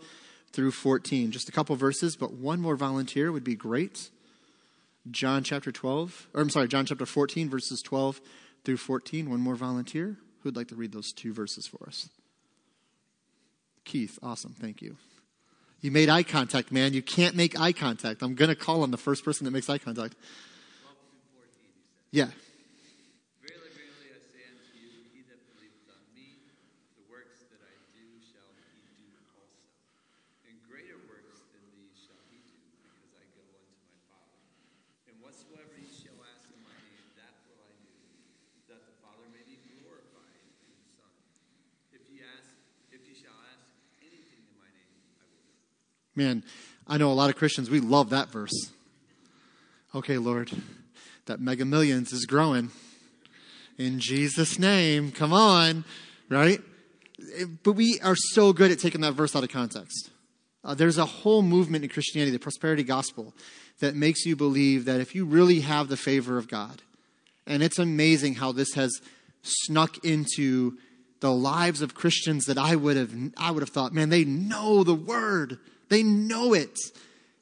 through 0.51 0.71
14. 0.71 1.31
Just 1.31 1.49
a 1.49 1.51
couple 1.51 1.75
verses, 1.75 2.15
but 2.15 2.33
one 2.33 2.59
more 2.59 2.75
volunteer 2.75 3.31
would 3.31 3.43
be 3.43 3.55
great. 3.55 4.09
John 5.09 5.43
chapter 5.43 5.71
12, 5.71 6.27
or 6.33 6.41
I'm 6.41 6.49
sorry, 6.49 6.67
John 6.67 6.85
chapter 6.85 7.05
14, 7.05 7.49
verses 7.49 7.81
12 7.81 8.19
through 8.65 8.77
14. 8.77 9.29
One 9.29 9.39
more 9.39 9.55
volunteer. 9.55 10.17
Who'd 10.43 10.55
like 10.55 10.67
to 10.67 10.75
read 10.75 10.91
those 10.91 11.11
two 11.13 11.33
verses 11.33 11.65
for 11.67 11.87
us? 11.87 12.09
Keith, 13.85 14.19
awesome, 14.21 14.53
thank 14.59 14.81
you. 14.81 14.97
You 15.79 15.91
made 15.91 16.09
eye 16.09 16.23
contact, 16.23 16.71
man. 16.71 16.93
You 16.93 17.01
can't 17.01 17.35
make 17.35 17.57
eye 17.59 17.71
contact. 17.71 18.21
I'm 18.21 18.35
going 18.35 18.49
to 18.49 18.55
call 18.55 18.83
on 18.83 18.91
the 18.91 18.97
first 18.97 19.23
person 19.23 19.45
that 19.45 19.51
makes 19.51 19.69
eye 19.69 19.77
contact. 19.77 20.15
Yeah. 22.09 22.31
Verily, 23.45 23.69
verily, 23.75 24.09
I 24.09 24.19
say 24.25 24.41
unto 24.47 24.73
you, 24.73 24.89
he 25.13 25.21
that 25.29 25.37
believeth 25.53 25.85
on 25.91 26.01
me, 26.17 26.39
the 26.97 27.05
works 27.11 27.45
that 27.51 27.61
I 27.61 27.77
do 27.93 28.03
shall 28.25 28.47
he 28.57 28.65
do 28.95 29.05
also. 29.11 29.43
And 30.49 30.57
greater 30.65 30.97
works 31.05 31.45
than 31.53 31.61
these 31.77 31.93
shall 31.99 32.19
he 32.31 32.41
do, 32.47 32.57
because 32.79 33.11
I 33.13 33.23
go 33.37 33.43
unto 33.43 33.75
my 33.85 33.99
Father. 34.09 34.39
And 35.11 35.15
whatsoever 35.21 35.77
ye 35.77 35.91
shall 35.93 36.17
ask 36.25 36.47
in 36.47 36.57
my 36.63 36.75
name, 36.89 37.05
that 37.21 37.37
will 37.45 37.59
I 37.59 37.75
do, 37.85 37.93
that 38.71 38.81
the 38.81 38.95
Father 39.03 39.27
may 39.29 39.45
be 39.45 39.61
glorified 39.77 40.41
in 40.63 40.73
the 40.73 40.89
Son. 40.97 41.11
If 41.93 42.07
ye 42.09 42.23
ask, 42.23 42.55
if 42.95 43.03
ye 43.03 43.13
shall 43.13 43.37
ask 43.53 43.67
anything 43.99 44.41
in 44.47 44.55
my 44.57 44.71
name, 44.73 44.95
I 45.19 45.27
will 45.27 45.43
do 45.43 45.51
it. 45.53 45.67
Man, 46.17 46.43
I 46.87 46.97
know 46.97 47.11
a 47.11 47.13
lot 47.13 47.29
of 47.29 47.35
Christians, 47.35 47.69
we 47.69 47.79
love 47.79 48.09
that 48.09 48.29
verse. 48.29 48.71
Okay, 49.93 50.17
Lord, 50.17 50.49
that 51.27 51.39
mega 51.39 51.63
millions 51.63 52.11
is 52.11 52.25
growing. 52.25 52.71
In 53.77 53.99
Jesus' 53.99 54.57
name, 54.57 55.11
come 55.11 55.31
on, 55.31 55.85
right? 56.27 56.59
But 57.61 57.73
we 57.73 57.99
are 57.99 58.15
so 58.15 58.51
good 58.51 58.71
at 58.71 58.79
taking 58.79 59.01
that 59.01 59.13
verse 59.13 59.35
out 59.35 59.43
of 59.43 59.51
context. 59.51 60.09
Uh, 60.63 60.73
there's 60.73 60.97
a 60.97 61.05
whole 61.05 61.43
movement 61.43 61.83
in 61.83 61.89
Christianity, 61.91 62.31
the 62.31 62.39
prosperity 62.39 62.83
gospel, 62.83 63.35
that 63.79 63.95
makes 63.95 64.25
you 64.25 64.35
believe 64.35 64.85
that 64.85 64.99
if 64.99 65.13
you 65.13 65.23
really 65.23 65.59
have 65.59 65.87
the 65.87 65.97
favor 65.97 66.39
of 66.39 66.47
God, 66.47 66.81
and 67.45 67.61
it's 67.61 67.77
amazing 67.77 68.33
how 68.33 68.51
this 68.51 68.73
has 68.73 68.91
snuck 69.43 70.03
into 70.03 70.79
the 71.19 71.31
lives 71.31 71.83
of 71.83 71.93
Christians 71.93 72.45
that 72.45 72.57
I 72.57 72.75
would 72.75 72.97
have 72.97 73.13
I 73.37 73.51
would 73.51 73.61
have 73.61 73.69
thought, 73.69 73.93
man, 73.93 74.09
they 74.09 74.25
know 74.25 74.83
the 74.83 74.95
word. 74.95 75.59
They 75.89 76.03
know 76.03 76.53
it. 76.53 76.77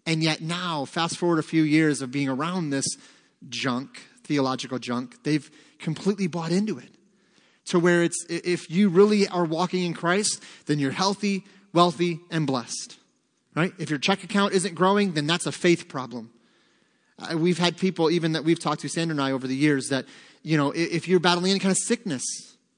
And 0.05 0.21
yet 0.21 0.41
now, 0.41 0.85
fast 0.85 1.17
forward 1.17 1.39
a 1.39 1.43
few 1.43 1.63
years 1.63 2.01
of 2.01 2.11
being 2.11 2.29
around 2.29 2.69
this 2.69 2.85
junk, 3.49 4.01
theological 4.23 4.79
junk, 4.79 5.23
they've 5.23 5.49
completely 5.79 6.27
bought 6.27 6.51
into 6.51 6.77
it. 6.77 6.89
To 7.65 7.79
where 7.79 8.03
it's 8.03 8.23
if 8.29 8.69
you 8.69 8.89
really 8.89 9.27
are 9.27 9.43
walking 9.43 9.83
in 9.83 9.95
Christ, 9.95 10.43
then 10.67 10.77
you're 10.77 10.91
healthy, 10.91 11.45
wealthy, 11.73 12.19
and 12.29 12.45
blessed. 12.45 12.97
Right? 13.55 13.73
If 13.79 13.89
your 13.89 13.97
check 13.97 14.23
account 14.23 14.53
isn't 14.53 14.75
growing, 14.75 15.13
then 15.13 15.25
that's 15.25 15.47
a 15.47 15.51
faith 15.51 15.87
problem. 15.87 16.29
Uh, 17.17 17.37
we've 17.37 17.57
had 17.57 17.77
people, 17.77 18.11
even 18.11 18.33
that 18.33 18.43
we've 18.43 18.59
talked 18.59 18.81
to, 18.81 18.89
Sandra 18.89 19.13
and 19.13 19.21
I, 19.21 19.31
over 19.31 19.47
the 19.47 19.55
years, 19.55 19.87
that, 19.87 20.05
you 20.43 20.57
know, 20.57 20.73
i- 20.73 20.77
if 20.77 21.07
you're 21.07 21.21
battling 21.21 21.51
any 21.51 21.59
kind 21.59 21.71
of 21.71 21.77
sickness, 21.77 22.23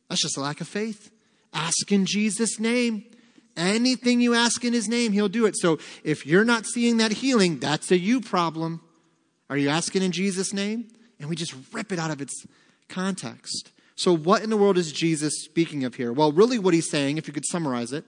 that's 0.07 0.21
just 0.21 0.37
a 0.37 0.41
lack 0.41 0.61
of 0.61 0.67
faith. 0.67 1.09
Ask 1.53 1.91
in 1.91 2.05
Jesus' 2.05 2.59
name. 2.59 3.03
Anything 3.57 4.21
you 4.21 4.35
ask 4.35 4.63
in 4.63 4.71
his 4.71 4.87
name, 4.87 5.11
he'll 5.11 5.27
do 5.27 5.45
it. 5.45 5.57
So 5.57 5.79
if 6.03 6.25
you're 6.25 6.45
not 6.45 6.65
seeing 6.65 6.97
that 6.97 7.11
healing, 7.11 7.59
that's 7.59 7.91
a 7.91 7.97
you 7.97 8.21
problem. 8.21 8.81
Are 9.49 9.57
you 9.57 9.69
asking 9.69 10.03
in 10.03 10.11
Jesus' 10.11 10.53
name? 10.53 10.87
And 11.19 11.27
we 11.29 11.35
just 11.35 11.55
rip 11.73 11.91
it 11.91 11.99
out 11.99 12.11
of 12.11 12.21
its 12.21 12.45
context. 12.87 13.71
So, 13.95 14.15
what 14.15 14.43
in 14.43 14.51
the 14.51 14.57
world 14.57 14.77
is 14.77 14.91
Jesus 14.91 15.43
speaking 15.43 15.83
of 15.83 15.95
here? 15.95 16.13
Well, 16.13 16.31
really, 16.31 16.59
what 16.59 16.75
he's 16.75 16.89
saying, 16.89 17.17
if 17.17 17.27
you 17.27 17.33
could 17.33 17.45
summarize 17.45 17.91
it, 17.91 18.05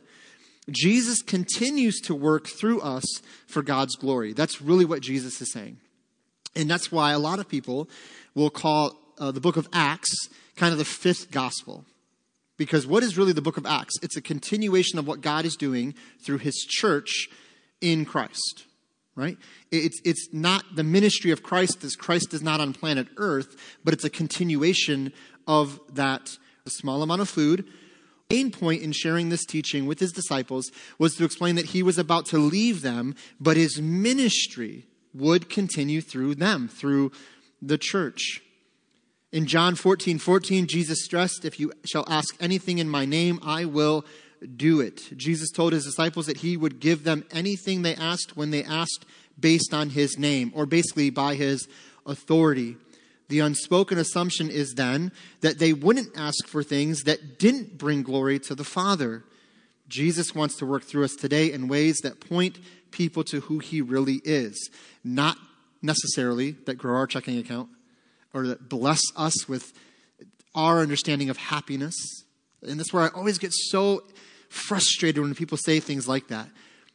Jesus 0.70 1.24
continues 1.24 2.00
to 2.02 2.14
work 2.14 2.48
through 2.48 2.82
us 2.82 3.06
for 3.48 3.64
God's 3.64 3.96
glory. 3.96 4.34
That's 4.34 4.62
really 4.62 4.86
what 4.86 5.02
Jesus 5.02 5.42
is 5.42 5.52
saying. 5.52 5.78
And 6.56 6.70
that's 6.70 6.92
why 6.92 7.12
a 7.12 7.20
lot 7.20 7.40
of 7.40 7.50
people 7.50 7.90
will 8.36 8.52
call 8.52 9.00
uh, 9.18 9.32
the 9.32 9.42
book 9.42 9.58
of 9.58 9.68
Acts 9.74 10.30
kind 10.56 10.72
of 10.72 10.78
the 10.78 10.86
fifth 10.86 11.32
gospel. 11.32 11.86
Because 12.60 12.86
what 12.86 13.04
is 13.04 13.18
really 13.18 13.32
the 13.32 13.42
book 13.42 13.56
of 13.56 13.66
Acts? 13.66 13.96
It's 14.04 14.18
a 14.18 14.22
continuation 14.22 15.00
of 15.00 15.08
what 15.08 15.22
God 15.22 15.46
is 15.46 15.56
doing 15.56 15.96
through 16.22 16.40
his 16.40 16.58
church 16.58 17.30
in 17.80 18.04
Christ, 18.04 18.66
right? 19.16 19.38
It's, 19.72 20.02
it's 20.04 20.28
not 20.34 20.66
the 20.76 20.84
ministry 20.84 21.32
of 21.32 21.42
Christ 21.42 21.86
as 21.86 21.96
Christ 21.96 22.34
is 22.34 22.44
not 22.44 22.60
on 22.60 22.74
planet 22.74 23.08
Earth, 23.16 23.56
but 23.86 23.94
it's 23.94 24.04
a 24.04 24.10
continuation 24.10 25.14
of 25.48 25.80
that 25.94 26.38
small 26.68 27.02
amount 27.02 27.22
of 27.22 27.30
food. 27.30 27.66
Main 28.30 28.52
point 28.52 28.84
in 28.84 28.92
sharing 28.92 29.30
this 29.30 29.46
teaching 29.46 29.86
with 29.86 30.02
his 30.02 30.12
disciples 30.12 30.70
was 31.00 31.16
to 31.16 31.24
explain 31.24 31.56
that 31.56 31.68
he 31.68 31.82
was 31.82 31.98
about 31.98 32.26
to 32.28 32.38
leave 32.38 32.82
them, 32.82 33.16
but 33.40 33.56
his 33.56 33.82
ministry 33.82 34.86
would 35.14 35.50
continue 35.50 36.02
through 36.02 36.36
them, 36.36 36.68
through 36.68 37.14
the 37.62 37.78
church. 37.78 38.42
In 39.32 39.46
John 39.46 39.76
14, 39.76 40.18
14, 40.18 40.66
Jesus 40.66 41.04
stressed, 41.04 41.46
If 41.46 41.60
you 41.60 41.72
shall 41.86 42.04
ask 42.08 42.36
anything 42.40 42.80
in 42.80 42.90
my 42.90 43.06
name, 43.06 43.40
I 43.44 43.66
will 43.66 44.04
do 44.56 44.82
it. 44.82 45.16
Jesus 45.16 45.52
told 45.52 45.74
his 45.74 45.86
disciples 45.86 46.26
that 46.26 46.38
he 46.38 46.58
would 46.58 46.80
give 46.80 47.04
them 47.04 47.24
anything 47.30 47.84
they 47.84 47.94
asked 47.94 48.36
when 48.36 48.50
they 48.50 48.64
asked 48.64 49.06
based 49.40 49.72
on 49.72 49.92
his 49.92 50.18
name, 50.18 50.52
or 50.56 50.66
basically 50.66 51.12
by 51.12 51.36
his 51.36 51.68
authority. 52.08 52.76
The 53.28 53.42
unspoken 53.42 54.00
assumption 54.00 54.50
is 54.50 54.74
then 54.74 55.12
that 55.42 55.60
they 55.60 55.74
wouldn't 55.74 56.18
ask 56.18 56.48
for 56.48 56.64
things 56.64 57.04
that 57.04 57.38
didn't 57.38 57.78
bring 57.78 58.02
glory 58.02 58.40
to 58.40 58.56
the 58.56 58.64
Father. 58.64 59.24
Jesus 59.88 60.34
wants 60.34 60.56
to 60.56 60.66
work 60.66 60.84
through 60.84 61.04
us 61.04 61.16
today 61.16 61.52
in 61.52 61.68
ways 61.68 62.00
that 62.00 62.20
point 62.20 62.58
people 62.90 63.24
to 63.26 63.42
who 63.42 63.60
he 63.60 63.80
really 63.80 64.22
is, 64.24 64.72
not 65.04 65.38
necessarily 65.84 66.52
that 66.66 66.80
grow 66.80 66.96
our 66.96 67.06
checking 67.06 67.38
account 67.38 67.70
or 68.34 68.48
that 68.48 68.70
bless 68.70 69.02
us 69.16 69.48
with 69.48 69.74
our 70.56 70.80
understanding 70.80 71.30
of 71.30 71.38
happiness. 71.38 71.96
And 72.62 72.80
that's 72.80 72.94
where 72.94 73.04
I 73.04 73.08
always 73.10 73.38
get 73.38 73.54
so 73.54 74.04
frustrated 74.50 75.22
when 75.22 75.34
people 75.36 75.58
say 75.58 75.80
things 75.80 76.08
like 76.08 76.28
that. 76.28 76.48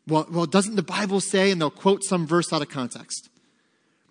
Well, 0.07 0.27
well, 0.31 0.47
doesn't 0.47 0.77
the 0.77 0.83
Bible 0.83 1.21
say, 1.21 1.51
and 1.51 1.61
they'll 1.61 1.71
quote 1.71 2.05
some 2.05 2.27
verse 2.27 2.53
out 2.53 2.63
of 2.63 2.69
context. 2.69 3.31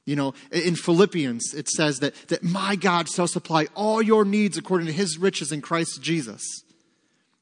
You 0.06 0.16
know, 0.16 0.34
in 0.52 0.76
Philippians, 0.76 1.54
it 1.54 1.70
says 1.70 2.00
that, 2.00 2.16
that 2.28 2.44
my 2.44 2.76
God 2.76 3.08
shall 3.08 3.28
supply 3.28 3.68
all 3.76 4.02
your 4.02 4.26
needs 4.26 4.58
according 4.58 4.88
to 4.88 4.94
his 4.94 5.18
riches 5.18 5.52
in 5.52 5.62
Christ 5.62 6.02
Jesus. 6.02 6.42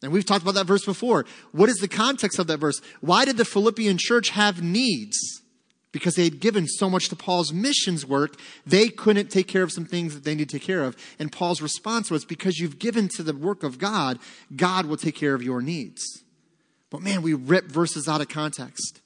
And 0.04 0.12
we've 0.12 0.26
talked 0.26 0.44
about 0.44 0.56
that 0.56 0.68
verse 0.68 0.86
before. 0.86 1.26
What 1.52 1.70
is 1.70 1.78
the 1.78 1.88
context 1.88 2.40
of 2.40 2.48
that 2.48 2.58
verse? 2.58 2.82
Why 3.02 3.26
did 3.26 3.38
the 3.38 3.46
Philippian 3.46 3.98
church 3.98 4.30
have 4.30 4.62
needs? 4.62 5.42
Because 5.92 6.16
they 6.16 6.24
had 6.24 6.40
given 6.40 6.68
so 6.68 6.90
much 6.90 7.10
to 7.10 7.16
Paul's 7.16 7.52
missions 7.52 8.06
work, 8.06 8.40
they 8.66 8.88
couldn't 8.88 9.30
take 9.30 9.48
care 9.48 9.64
of 9.64 9.72
some 9.72 9.86
things 9.86 10.14
that 10.14 10.24
they 10.24 10.36
need 10.36 10.50
to 10.50 10.58
take 10.58 10.66
care 10.66 10.84
of. 10.84 10.96
And 11.20 11.32
Paul's 11.32 11.62
response 11.62 12.10
was 12.10 12.24
because 12.24 12.60
you've 12.60 12.80
given 12.80 13.10
to 13.10 13.24
the 13.24 13.36
work 13.36 13.64
of 13.64 13.78
God, 13.78 14.20
God 14.56 14.86
will 14.86 14.98
take 14.98 15.16
care 15.16 15.34
of 15.34 15.44
your 15.44 15.62
needs. 15.62 16.24
But 16.90 17.02
man, 17.02 17.22
we 17.22 17.34
rip 17.34 17.66
verses 17.66 18.08
out 18.08 18.22
of 18.22 18.30
context. 18.30 19.02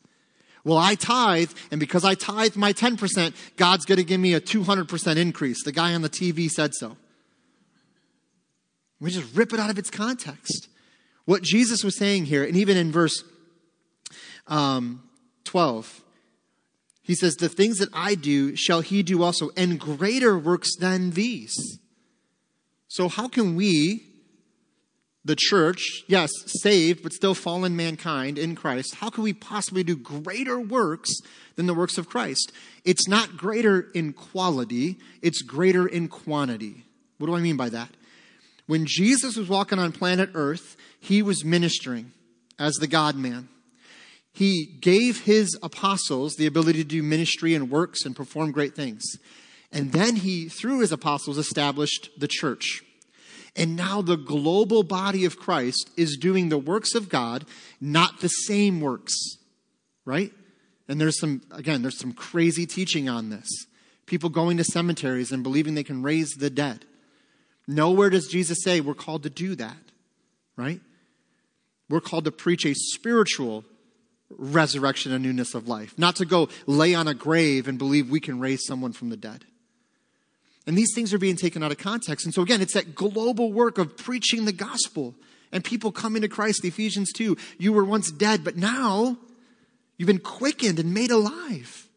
Well, 0.64 0.78
I 0.78 0.96
tithe, 0.96 1.52
and 1.70 1.80
because 1.80 2.04
I 2.04 2.16
tithe 2.16 2.56
my 2.56 2.74
10%, 2.74 3.36
God's 3.56 3.86
going 3.86 4.00
to 4.00 4.04
give 4.04 4.20
me 4.20 4.34
a 4.34 4.42
200% 4.42 5.16
increase. 5.16 5.64
The 5.64 5.72
guy 5.72 5.94
on 5.94 6.02
the 6.02 6.10
TV 6.10 6.50
said 6.50 6.74
so. 6.74 6.98
We 9.00 9.12
just 9.12 9.36
rip 9.36 9.54
it 9.54 9.60
out 9.60 9.70
of 9.70 9.78
its 9.78 9.92
context. 9.92 10.68
What 11.26 11.44
Jesus 11.44 11.84
was 11.84 11.98
saying 11.98 12.26
here, 12.26 12.44
and 12.44 12.58
even 12.58 12.78
in 12.78 12.92
verse 12.92 13.24
um, 14.48 15.04
12, 15.44 16.02
he 17.06 17.14
says, 17.14 17.36
The 17.36 17.50
things 17.50 17.78
that 17.78 17.90
I 17.94 18.16
do 18.16 18.56
shall 18.56 18.82
he 18.82 19.04
do 19.04 19.22
also, 19.22 19.52
and 19.56 19.80
greater 19.80 20.38
works 20.38 20.76
than 20.76 21.12
these. 21.12 21.56
So, 22.88 23.08
how 23.08 23.28
can 23.28 23.56
we, 23.56 24.08
the 25.24 25.36
church, 25.38 26.04
yes, 26.08 26.32
saved, 26.48 27.04
but 27.04 27.14
still 27.14 27.36
fallen 27.36 27.76
mankind 27.76 28.40
in 28.40 28.56
Christ, 28.56 28.96
how 28.96 29.12
can 29.12 29.24
we 29.24 29.34
possibly 29.34 29.84
do 29.84 29.96
greater 29.96 30.60
works 30.60 31.12
than 31.56 31.68
the 31.68 31.76
works 31.76 32.00
of 32.00 32.10
Christ? 32.10 32.52
It's 32.84 33.08
not 33.08 33.38
greater 33.38 33.92
in 33.94 34.12
quality, 34.12 34.98
it's 35.22 35.44
greater 35.44 35.86
in 35.86 36.08
quantity. 36.08 36.86
What 37.20 37.28
do 37.28 37.36
I 37.36 37.42
mean 37.42 37.56
by 37.56 37.70
that? 37.70 37.90
When 38.66 38.88
Jesus 38.88 39.36
was 39.36 39.48
walking 39.48 39.78
on 39.78 39.92
planet 39.92 40.32
Earth, 40.34 40.76
he 41.00 41.22
was 41.22 41.46
ministering 41.46 42.14
as 42.58 42.74
the 42.76 42.88
God 42.88 43.16
man. 43.16 43.48
He 44.36 44.66
gave 44.82 45.22
his 45.22 45.58
apostles 45.64 46.36
the 46.36 46.46
ability 46.46 46.80
to 46.80 46.90
do 46.90 47.02
ministry 47.02 47.56
and 47.56 47.72
works 47.72 48.04
and 48.04 48.14
perform 48.14 48.52
great 48.52 48.76
things. 48.76 49.02
And 49.72 49.94
then 49.94 50.18
he, 50.18 50.50
through 50.50 50.80
his 50.80 50.92
apostles, 50.92 51.38
established 51.38 52.10
the 52.18 52.28
church. 52.28 52.84
And 53.56 53.78
now 53.78 54.02
the 54.02 54.18
global 54.18 54.84
body 54.84 55.24
of 55.24 55.40
Christ 55.40 55.90
is 55.96 56.18
doing 56.18 56.50
the 56.50 56.58
works 56.58 56.96
of 56.96 57.08
God, 57.08 57.46
not 57.80 58.20
the 58.20 58.28
same 58.28 58.82
works, 58.82 59.16
right? 60.04 60.34
And 60.90 61.00
there's 61.00 61.18
some, 61.18 61.42
again, 61.52 61.82
there's 61.82 61.98
some 61.98 62.12
crazy 62.12 62.66
teaching 62.66 63.08
on 63.08 63.30
this. 63.30 63.48
People 64.06 64.30
going 64.30 64.58
to 64.58 64.66
cemeteries 64.66 65.32
and 65.32 65.44
believing 65.44 65.76
they 65.76 65.84
can 65.84 66.04
raise 66.04 66.32
the 66.32 66.50
dead. 66.50 66.84
Nowhere 67.70 68.10
does 68.10 68.28
Jesus 68.28 68.58
say 68.64 68.82
we're 68.82 68.94
called 68.94 69.24
to 69.24 69.30
do 69.30 69.56
that, 69.56 69.78
right? 70.58 70.82
We're 71.90 72.02
called 72.02 72.26
to 72.26 72.32
preach 72.34 72.66
a 72.66 72.74
spiritual 72.74 73.64
resurrection 74.38 75.12
and 75.12 75.24
newness 75.24 75.54
of 75.54 75.68
life, 75.68 75.94
not 75.98 76.16
to 76.18 76.26
go 76.26 76.50
lay 76.66 76.94
on 76.94 77.08
a 77.08 77.14
grave 77.14 77.68
and 77.68 77.78
believe 77.78 78.10
we 78.10 78.20
can 78.20 78.40
raise 78.40 78.66
someone 78.66 78.94
from 78.94 79.10
the 79.10 79.18
dead. 79.18 79.46
And 80.68 80.78
these 80.78 80.94
things 80.96 81.14
are 81.14 81.20
being 81.20 81.36
taken 81.36 81.64
out 81.64 81.72
of 81.72 81.78
context. 81.78 82.26
And 82.26 82.34
so, 82.34 82.42
again, 82.42 82.62
it's 82.62 82.74
that 82.74 82.96
global 82.96 83.54
work 83.54 83.78
of 83.78 83.98
preaching 83.98 84.46
the 84.46 84.52
gospel 84.52 85.14
and 85.52 85.64
people 85.64 85.92
coming 85.92 86.22
to 86.24 86.28
Christ. 86.28 86.66
Ephesians 86.66 87.12
2 87.14 87.38
you 87.58 87.72
were 87.72 87.86
once 87.86 88.12
dead, 88.12 88.44
but 88.44 88.58
now 88.58 89.18
you've 89.98 90.08
been 90.08 90.20
quickened 90.20 90.80
and 90.80 90.94
made 90.94 91.12
alive. 91.12 91.88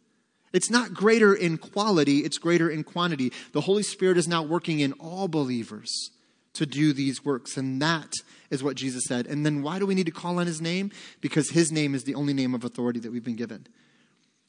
It's 0.53 0.71
not 0.71 0.95
greater 0.95 1.35
in 1.35 1.59
quality, 1.59 2.19
it's 2.19 2.39
greater 2.39 2.71
in 2.71 2.85
quantity. 2.85 3.33
The 3.53 3.63
Holy 3.63 3.83
Spirit 3.83 4.17
is 4.17 4.29
now 4.29 4.43
working 4.43 4.81
in 4.81 4.93
all 4.95 5.29
believers 5.29 6.11
to 6.55 6.67
do 6.67 6.93
these 6.93 7.25
works. 7.25 7.57
And 7.57 7.81
that 7.83 8.13
is 8.51 8.63
what 8.63 8.77
Jesus 8.77 9.05
said. 9.07 9.27
And 9.27 9.45
then 9.45 9.63
why 9.63 9.79
do 9.79 9.87
we 9.87 9.95
need 9.95 10.07
to 10.07 10.13
call 10.13 10.39
on 10.39 10.47
his 10.47 10.61
name? 10.61 10.91
Because 11.21 11.51
his 11.51 11.71
name 11.71 11.95
is 11.95 12.05
the 12.05 12.15
only 12.15 12.33
name 12.33 12.55
of 12.55 12.65
authority 12.65 13.01
that 13.01 13.13
we've 13.13 13.25
been 13.25 13.37
given. 13.37 13.67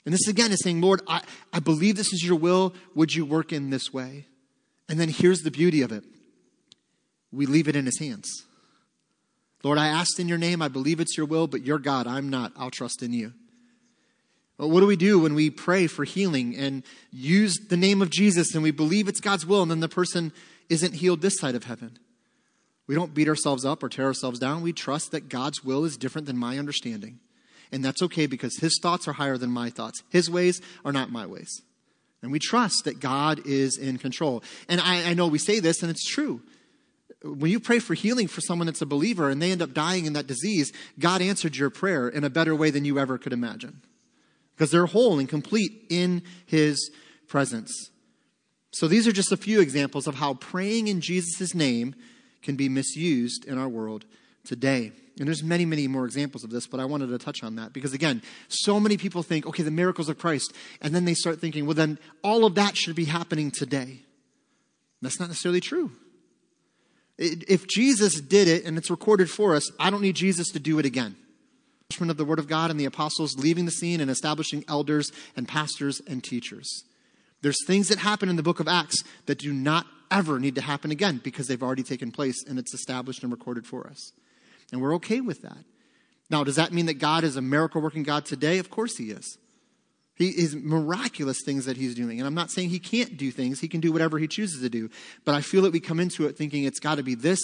And 0.06 0.14
this 0.14 0.28
again 0.28 0.52
is 0.52 0.60
saying, 0.64 0.82
Lord, 0.82 1.02
I, 1.08 1.22
I 1.54 1.60
believe 1.60 1.96
this 1.96 2.14
is 2.14 2.24
your 2.24 2.38
will. 2.38 2.74
Would 2.96 3.14
you 3.14 3.26
work 3.26 3.52
in 3.52 3.70
this 3.70 3.94
way? 3.94 4.26
And 4.88 5.00
then 5.00 5.10
here's 5.10 5.42
the 5.42 5.52
beauty 5.52 5.82
of 5.82 5.92
it 5.92 6.04
we 7.32 7.46
leave 7.46 7.68
it 7.68 7.76
in 7.76 7.86
his 7.86 8.00
hands. 8.00 8.28
Lord, 9.64 9.78
I 9.78 9.88
asked 9.88 10.20
in 10.20 10.28
your 10.28 10.38
name. 10.38 10.62
I 10.62 10.68
believe 10.68 11.00
it's 11.00 11.18
your 11.18 11.26
will, 11.26 11.46
but 11.46 11.64
you're 11.64 11.80
God. 11.80 12.08
I'm 12.08 12.30
not. 12.30 12.54
I'll 12.58 12.72
trust 12.72 13.04
in 13.04 13.14
you. 13.14 13.34
But 14.58 14.70
what 14.70 14.82
do 14.82 14.88
we 14.88 14.96
do 14.96 15.20
when 15.20 15.36
we 15.36 15.50
pray 15.50 15.88
for 15.88 16.04
healing 16.04 16.56
and 16.56 16.84
use 17.12 17.58
the 17.70 17.78
name 17.78 18.02
of 18.02 18.10
Jesus 18.10 18.54
and 18.54 18.64
we 18.64 18.72
believe 18.72 19.08
it's 19.08 19.22
God's 19.22 19.46
will 19.46 19.62
and 19.62 19.72
then 19.72 19.80
the 19.80 19.88
person 19.88 20.34
isn't 20.70 20.96
healed 20.96 21.22
this 21.22 21.38
side 21.40 21.56
of 21.56 21.66
heaven? 21.66 21.98
We 22.88 22.96
don't 22.96 23.14
beat 23.14 23.28
ourselves 23.28 23.66
up 23.66 23.84
or 23.84 23.90
tear 23.90 24.06
ourselves 24.06 24.40
down. 24.40 24.62
We 24.62 24.74
trust 24.74 25.12
that 25.12 25.30
God's 25.30 25.64
will 25.64 25.86
is 25.86 25.98
different 25.98 26.26
than 26.26 26.38
my 26.38 26.58
understanding. 26.58 27.20
And 27.72 27.86
that's 27.86 28.02
okay 28.02 28.26
because 28.26 28.58
his 28.58 28.80
thoughts 28.82 29.08
are 29.08 29.14
higher 29.14 29.38
than 29.38 29.52
my 29.52 29.70
thoughts. 29.70 30.02
His 30.10 30.30
ways 30.30 30.60
are 30.84 30.92
not 30.92 31.12
my 31.12 31.26
ways. 31.26 31.62
And 32.22 32.32
we 32.32 32.40
trust 32.40 32.86
that 32.86 33.00
God 33.00 33.42
is 33.46 33.78
in 33.78 33.98
control. 33.98 34.44
And 34.68 34.82
I, 34.82 35.12
I 35.12 35.14
know 35.14 35.28
we 35.28 35.38
say 35.38 35.60
this, 35.60 35.82
and 35.82 35.92
it's 35.92 36.10
true. 36.10 36.42
When 37.24 37.52
you 37.52 37.60
pray 37.60 37.80
for 37.80 37.94
healing 37.94 38.28
for 38.28 38.42
someone 38.42 38.66
that's 38.66 38.82
a 38.82 38.86
believer 38.86 39.30
and 39.30 39.42
they 39.42 39.52
end 39.52 39.62
up 39.62 39.74
dying 39.74 40.06
in 40.06 40.14
that 40.14 40.28
disease, 40.28 40.74
God 40.98 41.22
answered 41.22 41.56
your 41.56 41.70
prayer 41.70 42.10
in 42.10 42.24
a 42.24 42.30
better 42.30 42.56
way 42.56 42.72
than 42.72 42.86
you 42.86 42.98
ever 42.98 43.18
could 43.18 43.34
imagine. 43.34 43.82
Because 44.56 44.72
they're 44.72 44.86
whole 44.88 45.20
and 45.20 45.30
complete 45.30 45.86
in 45.90 46.24
his 46.46 46.92
presence. 47.28 47.92
So 48.72 48.88
these 48.88 49.08
are 49.08 49.12
just 49.12 49.32
a 49.32 49.38
few 49.38 49.62
examples 49.62 50.08
of 50.08 50.16
how 50.16 50.36
praying 50.36 50.88
in 50.88 51.02
Jesus' 51.02 51.56
name 51.56 51.96
can 52.42 52.56
be 52.56 52.70
misused 52.70 53.46
in 53.46 53.58
our 53.58 53.68
world 53.68 54.06
today. 54.46 54.92
And 55.18 55.28
there's 55.28 55.44
many, 55.44 55.66
many 55.66 55.88
more 55.88 56.06
examples 56.06 56.44
of 56.44 56.50
this, 56.50 56.66
but 56.66 56.80
I 56.80 56.86
wanted 56.86 57.08
to 57.08 57.18
touch 57.18 57.44
on 57.44 57.56
that 57.56 57.74
because 57.74 57.94
again, 57.94 58.22
so 58.48 58.80
many 58.80 58.96
people 58.96 59.22
think, 59.22 59.46
okay, 59.46 59.64
the 59.64 59.72
miracles 59.72 60.08
of 60.08 60.18
Christ, 60.18 60.54
and 60.82 60.96
then 60.96 61.04
they 61.04 61.14
start 61.14 61.42
thinking, 61.42 61.66
well, 61.66 61.76
then 61.76 62.00
all 62.24 62.46
of 62.46 62.56
that 62.56 62.78
should 62.78 62.96
be 62.96 63.06
happening 63.06 63.52
today. 63.52 64.00
That's 65.02 65.20
not 65.20 65.28
necessarily 65.28 65.60
true. 65.60 65.92
If 67.18 67.68
Jesus 67.68 68.22
did 68.22 68.48
it 68.48 68.64
and 68.64 68.78
it's 68.78 68.90
recorded 68.90 69.30
for 69.30 69.56
us, 69.56 69.70
I 69.78 69.90
don't 69.90 70.02
need 70.02 70.16
Jesus 70.16 70.52
to 70.52 70.60
do 70.60 70.80
it 70.80 70.86
again. 70.86 71.18
Of 72.00 72.18
the 72.18 72.24
Word 72.24 72.40
of 72.40 72.48
God 72.48 72.70
and 72.70 72.80
the 72.80 72.86
apostles 72.86 73.36
leaving 73.38 73.66
the 73.66 73.72
scene 73.72 74.00
and 74.00 74.12
establishing 74.12 74.64
elders 74.68 75.12
and 75.36 75.48
pastors 75.48 76.00
and 76.08 76.24
teachers. 76.24 76.84
There's 77.42 77.66
things 77.66 77.88
that 77.90 78.00
happen 78.00 78.30
in 78.30 78.36
the 78.36 78.44
book 78.44 78.60
of 78.60 78.68
Acts 78.68 79.04
that 79.26 79.40
do 79.40 79.54
not 79.54 79.86
ever 80.12 80.40
need 80.40 80.56
to 80.56 80.62
happen 80.62 80.92
again 80.92 81.22
because 81.24 81.48
they've 81.48 81.62
already 81.62 81.84
taken 81.84 82.12
place 82.12 82.44
and 82.48 82.60
it's 82.60 82.74
established 82.74 83.24
and 83.24 83.32
recorded 83.32 83.66
for 83.66 83.88
us. 83.88 84.12
And 84.72 84.82
we're 84.82 84.96
okay 84.96 85.22
with 85.22 85.42
that. 85.42 85.58
Now, 86.30 86.44
does 86.44 86.58
that 86.58 86.72
mean 86.72 86.86
that 86.88 86.96
God 86.96 87.24
is 87.24 87.36
a 87.36 87.42
miracle 87.42 87.82
working 87.82 88.04
God 88.04 88.26
today? 88.26 88.60
Of 88.60 88.70
course 88.70 88.98
he 88.98 89.12
is. 89.12 89.38
He 90.16 90.30
is 90.30 90.54
miraculous 90.54 91.40
things 91.46 91.66
that 91.66 91.78
he's 91.78 91.96
doing. 91.96 92.20
And 92.20 92.28
I'm 92.28 92.36
not 92.36 92.52
saying 92.52 92.70
he 92.70 92.80
can't 92.80 93.18
do 93.18 93.32
things. 93.32 93.62
He 93.62 93.70
can 93.70 93.80
do 93.80 93.92
whatever 93.92 94.20
he 94.20 94.28
chooses 94.28 94.62
to 94.62 94.70
do. 94.70 94.90
But 95.24 95.34
I 95.34 95.42
feel 95.42 95.62
that 95.62 95.72
we 95.72 95.80
come 95.80 96.00
into 96.00 96.26
it 96.26 96.38
thinking 96.38 96.66
it's 96.66 96.80
got 96.80 96.96
to 96.96 97.04
be 97.04 97.16
this 97.16 97.40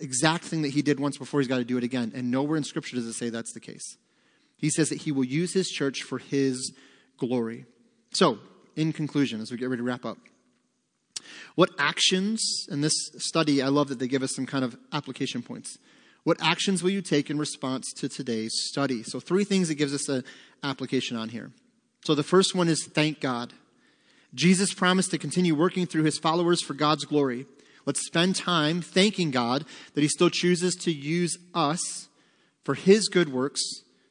exact 0.00 0.44
thing 0.44 0.62
that 0.62 0.70
he 0.70 0.82
did 0.82 0.98
once 0.98 1.18
before 1.18 1.40
he's 1.40 1.48
got 1.48 1.58
to 1.58 1.64
do 1.64 1.76
it 1.76 1.84
again. 1.84 2.12
And 2.14 2.30
nowhere 2.30 2.56
in 2.56 2.64
scripture 2.64 2.96
does 2.96 3.06
it 3.06 3.12
say 3.12 3.28
that's 3.28 3.52
the 3.52 3.60
case. 3.60 3.98
He 4.56 4.70
says 4.70 4.88
that 4.88 5.02
he 5.02 5.12
will 5.12 5.24
use 5.24 5.52
his 5.52 5.68
church 5.68 6.02
for 6.02 6.18
his 6.18 6.72
glory. 7.18 7.66
So, 8.12 8.38
in 8.76 8.92
conclusion, 8.92 9.40
as 9.40 9.50
we 9.50 9.56
get 9.56 9.68
ready 9.68 9.80
to 9.80 9.84
wrap 9.84 10.04
up, 10.04 10.18
what 11.54 11.70
actions, 11.78 12.66
in 12.70 12.80
this 12.80 12.94
study, 13.16 13.62
I 13.62 13.68
love 13.68 13.88
that 13.88 13.98
they 13.98 14.08
give 14.08 14.22
us 14.22 14.34
some 14.34 14.46
kind 14.46 14.64
of 14.64 14.76
application 14.92 15.42
points. 15.42 15.78
What 16.24 16.38
actions 16.42 16.82
will 16.82 16.90
you 16.90 17.02
take 17.02 17.30
in 17.30 17.38
response 17.38 17.92
to 17.94 18.08
today's 18.08 18.52
study? 18.66 19.02
So, 19.02 19.20
three 19.20 19.44
things 19.44 19.70
it 19.70 19.76
gives 19.76 19.94
us 19.94 20.08
an 20.08 20.24
application 20.62 21.16
on 21.16 21.28
here. 21.28 21.50
So, 22.04 22.14
the 22.14 22.22
first 22.22 22.54
one 22.54 22.68
is 22.68 22.84
thank 22.84 23.20
God. 23.20 23.52
Jesus 24.34 24.74
promised 24.74 25.10
to 25.12 25.18
continue 25.18 25.54
working 25.54 25.86
through 25.86 26.04
his 26.04 26.18
followers 26.18 26.60
for 26.60 26.74
God's 26.74 27.04
glory. 27.04 27.46
Let's 27.86 28.04
spend 28.06 28.34
time 28.34 28.80
thanking 28.80 29.30
God 29.30 29.64
that 29.92 30.00
he 30.00 30.08
still 30.08 30.30
chooses 30.30 30.74
to 30.76 30.92
use 30.92 31.36
us 31.54 32.08
for 32.64 32.74
his 32.74 33.08
good 33.08 33.28
works 33.28 33.62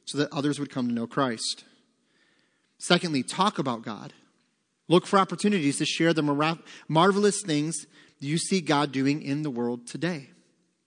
so 0.04 0.16
that 0.18 0.32
others 0.32 0.58
would 0.58 0.70
come 0.70 0.88
to 0.88 0.94
know 0.94 1.06
Christ. 1.06 1.64
Secondly, 2.78 3.22
talk 3.22 3.58
about 3.58 3.82
God. 3.82 4.12
Look 4.88 5.06
for 5.06 5.18
opportunities 5.18 5.78
to 5.78 5.86
share 5.86 6.12
the 6.12 6.58
marvelous 6.88 7.42
things 7.42 7.86
you 8.20 8.38
see 8.38 8.60
God 8.60 8.92
doing 8.92 9.22
in 9.22 9.42
the 9.42 9.50
world 9.50 9.86
today. 9.86 10.30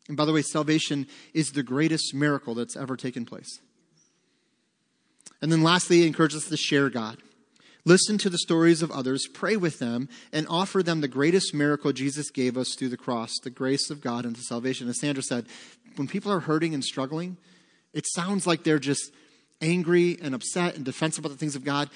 And 0.07 0.15
by 0.15 0.25
the 0.25 0.33
way, 0.33 0.41
salvation 0.41 1.07
is 1.33 1.51
the 1.51 1.63
greatest 1.63 2.13
miracle 2.13 2.55
that's 2.55 2.77
ever 2.77 2.95
taken 2.95 3.25
place. 3.25 3.59
And 5.41 5.51
then 5.51 5.63
lastly, 5.63 6.03
it 6.03 6.07
encourages 6.07 6.43
us 6.43 6.49
to 6.49 6.57
share 6.57 6.89
God. 6.89 7.17
Listen 7.85 8.17
to 8.17 8.29
the 8.29 8.37
stories 8.37 8.81
of 8.81 8.91
others, 8.91 9.27
pray 9.33 9.55
with 9.55 9.79
them, 9.79 10.09
and 10.33 10.45
offer 10.49 10.83
them 10.83 11.01
the 11.01 11.07
greatest 11.07 11.53
miracle 11.53 11.93
Jesus 11.93 12.29
gave 12.29 12.57
us 12.57 12.75
through 12.75 12.89
the 12.89 12.97
cross, 12.97 13.31
the 13.43 13.49
grace 13.49 13.89
of 13.89 14.01
God 14.01 14.25
unto 14.25 14.41
salvation. 14.41 14.89
As 14.89 14.99
Sandra 14.99 15.23
said, 15.23 15.45
when 15.95 16.07
people 16.07 16.31
are 16.31 16.41
hurting 16.41 16.73
and 16.73 16.83
struggling, 16.83 17.37
it 17.93 18.05
sounds 18.13 18.45
like 18.45 18.63
they're 18.63 18.77
just 18.77 19.11
angry 19.61 20.17
and 20.21 20.35
upset 20.35 20.75
and 20.75 20.83
defensive 20.83 21.23
about 21.23 21.33
the 21.33 21.39
things 21.39 21.55
of 21.55 21.63
God. 21.63 21.89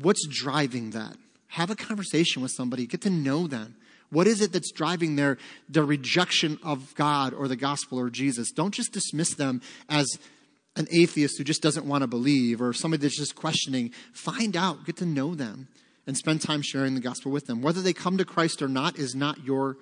What's 0.00 0.26
driving 0.28 0.90
that? 0.90 1.16
Have 1.52 1.68
a 1.68 1.76
conversation 1.76 2.40
with 2.40 2.50
somebody, 2.50 2.86
get 2.86 3.02
to 3.02 3.10
know 3.10 3.46
them. 3.46 3.76
What 4.08 4.26
is 4.26 4.40
it 4.40 4.52
that's 4.52 4.72
driving 4.72 5.16
their, 5.16 5.36
their 5.68 5.84
rejection 5.84 6.58
of 6.62 6.94
God 6.94 7.34
or 7.34 7.46
the 7.46 7.56
gospel 7.56 8.00
or 8.00 8.08
Jesus? 8.08 8.52
Don't 8.52 8.72
just 8.72 8.94
dismiss 8.94 9.34
them 9.34 9.60
as 9.86 10.18
an 10.76 10.86
atheist 10.90 11.36
who 11.36 11.44
just 11.44 11.60
doesn't 11.60 11.84
want 11.84 12.00
to 12.00 12.06
believe 12.06 12.62
or 12.62 12.72
somebody 12.72 13.02
that's 13.02 13.18
just 13.18 13.34
questioning. 13.34 13.92
Find 14.14 14.56
out, 14.56 14.86
get 14.86 14.96
to 14.96 15.04
know 15.04 15.34
them, 15.34 15.68
and 16.06 16.16
spend 16.16 16.40
time 16.40 16.62
sharing 16.62 16.94
the 16.94 17.02
gospel 17.02 17.30
with 17.30 17.44
them. 17.44 17.60
Whether 17.60 17.82
they 17.82 17.92
come 17.92 18.16
to 18.16 18.24
Christ 18.24 18.62
or 18.62 18.68
not 18.68 18.98
is 18.98 19.14
not 19.14 19.44
your 19.44 19.76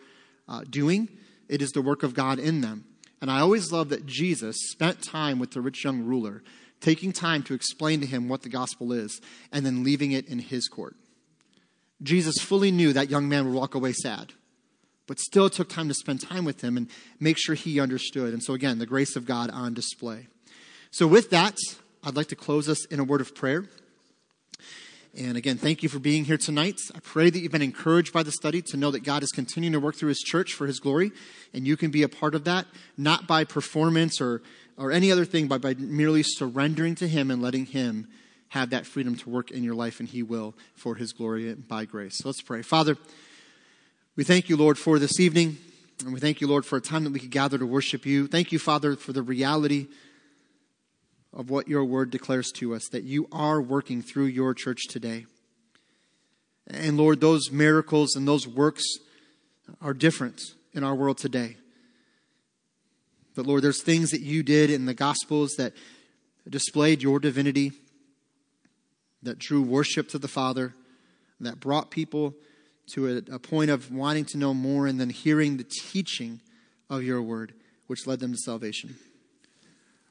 uh, 0.48 0.64
doing, 0.68 1.08
it 1.48 1.62
is 1.62 1.70
the 1.70 1.82
work 1.82 2.02
of 2.02 2.14
God 2.14 2.40
in 2.40 2.62
them. 2.62 2.84
And 3.20 3.30
I 3.30 3.38
always 3.38 3.70
love 3.70 3.90
that 3.90 4.06
Jesus 4.06 4.56
spent 4.72 5.02
time 5.02 5.38
with 5.38 5.52
the 5.52 5.60
rich 5.60 5.84
young 5.84 6.04
ruler, 6.04 6.42
taking 6.80 7.12
time 7.12 7.44
to 7.44 7.54
explain 7.54 8.00
to 8.00 8.06
him 8.06 8.28
what 8.28 8.42
the 8.42 8.48
gospel 8.48 8.92
is, 8.92 9.20
and 9.52 9.64
then 9.64 9.84
leaving 9.84 10.10
it 10.10 10.26
in 10.26 10.40
his 10.40 10.66
court. 10.66 10.96
Jesus 12.02 12.36
fully 12.38 12.70
knew 12.70 12.92
that 12.92 13.10
young 13.10 13.28
man 13.28 13.46
would 13.46 13.54
walk 13.54 13.74
away 13.74 13.92
sad, 13.92 14.32
but 15.06 15.18
still 15.18 15.50
took 15.50 15.68
time 15.68 15.88
to 15.88 15.94
spend 15.94 16.20
time 16.20 16.44
with 16.44 16.62
him 16.62 16.76
and 16.76 16.88
make 17.18 17.36
sure 17.38 17.54
he 17.54 17.80
understood. 17.80 18.32
And 18.32 18.42
so, 18.42 18.54
again, 18.54 18.78
the 18.78 18.86
grace 18.86 19.16
of 19.16 19.26
God 19.26 19.50
on 19.50 19.74
display. 19.74 20.28
So, 20.90 21.06
with 21.06 21.30
that, 21.30 21.58
I'd 22.02 22.16
like 22.16 22.28
to 22.28 22.36
close 22.36 22.68
us 22.68 22.84
in 22.86 23.00
a 23.00 23.04
word 23.04 23.20
of 23.20 23.34
prayer. 23.34 23.66
And 25.18 25.36
again, 25.36 25.58
thank 25.58 25.82
you 25.82 25.88
for 25.88 25.98
being 25.98 26.24
here 26.24 26.36
tonight. 26.36 26.78
I 26.94 27.00
pray 27.00 27.30
that 27.30 27.38
you've 27.40 27.50
been 27.50 27.62
encouraged 27.62 28.12
by 28.12 28.22
the 28.22 28.30
study 28.30 28.62
to 28.62 28.76
know 28.76 28.92
that 28.92 29.02
God 29.02 29.24
is 29.24 29.32
continuing 29.32 29.72
to 29.72 29.80
work 29.80 29.96
through 29.96 30.10
His 30.10 30.20
church 30.20 30.54
for 30.54 30.68
His 30.68 30.78
glory, 30.78 31.10
and 31.52 31.66
you 31.66 31.76
can 31.76 31.90
be 31.90 32.04
a 32.04 32.08
part 32.08 32.36
of 32.36 32.44
that, 32.44 32.66
not 32.96 33.26
by 33.26 33.42
performance 33.42 34.20
or, 34.20 34.40
or 34.76 34.92
any 34.92 35.10
other 35.10 35.24
thing, 35.24 35.48
but 35.48 35.60
by 35.60 35.74
merely 35.74 36.22
surrendering 36.22 36.94
to 36.94 37.08
Him 37.08 37.30
and 37.30 37.42
letting 37.42 37.66
Him 37.66 38.06
have 38.50 38.70
that 38.70 38.84
freedom 38.84 39.16
to 39.16 39.30
work 39.30 39.50
in 39.50 39.62
your 39.62 39.74
life, 39.74 40.00
and 40.00 40.08
He 40.08 40.22
will 40.22 40.54
for 40.74 40.96
His 40.96 41.12
glory 41.12 41.48
and 41.48 41.66
by 41.66 41.84
grace. 41.84 42.18
So 42.18 42.28
let's 42.28 42.42
pray. 42.42 42.62
Father, 42.62 42.96
we 44.16 44.24
thank 44.24 44.48
you, 44.48 44.56
Lord, 44.56 44.76
for 44.76 44.98
this 44.98 45.20
evening, 45.20 45.56
and 46.04 46.12
we 46.12 46.20
thank 46.20 46.40
you, 46.40 46.48
Lord, 46.48 46.66
for 46.66 46.76
a 46.76 46.80
time 46.80 47.04
that 47.04 47.12
we 47.12 47.20
could 47.20 47.30
gather 47.30 47.58
to 47.58 47.66
worship 47.66 48.04
you. 48.04 48.26
Thank 48.26 48.50
you, 48.50 48.58
Father, 48.58 48.96
for 48.96 49.12
the 49.12 49.22
reality 49.22 49.86
of 51.32 51.48
what 51.48 51.68
your 51.68 51.84
word 51.84 52.10
declares 52.10 52.50
to 52.56 52.74
us 52.74 52.88
that 52.88 53.04
you 53.04 53.28
are 53.30 53.62
working 53.62 54.02
through 54.02 54.26
your 54.26 54.52
church 54.52 54.88
today. 54.88 55.26
And 56.66 56.96
Lord, 56.96 57.20
those 57.20 57.52
miracles 57.52 58.16
and 58.16 58.26
those 58.26 58.48
works 58.48 58.84
are 59.80 59.94
different 59.94 60.40
in 60.72 60.82
our 60.82 60.94
world 60.96 61.18
today. 61.18 61.56
But 63.36 63.46
Lord, 63.46 63.62
there's 63.62 63.82
things 63.82 64.10
that 64.10 64.22
you 64.22 64.42
did 64.42 64.70
in 64.70 64.86
the 64.86 64.94
Gospels 64.94 65.52
that 65.56 65.72
displayed 66.48 67.00
your 67.00 67.20
divinity 67.20 67.72
that 69.22 69.38
drew 69.38 69.62
worship 69.62 70.08
to 70.10 70.18
the 70.18 70.28
Father, 70.28 70.74
that 71.40 71.60
brought 71.60 71.90
people 71.90 72.34
to 72.94 73.08
a, 73.08 73.34
a, 73.34 73.38
point 73.38 73.70
of 73.70 73.92
wanting 73.92 74.24
to 74.24 74.38
know 74.38 74.52
more 74.52 74.86
and 74.86 75.00
then 75.00 75.10
hearing 75.10 75.56
the 75.56 75.64
teaching 75.64 76.40
of 76.88 77.02
your 77.02 77.22
word, 77.22 77.54
which 77.86 78.06
led 78.06 78.20
them 78.20 78.32
to 78.32 78.38
salvation. 78.38 78.96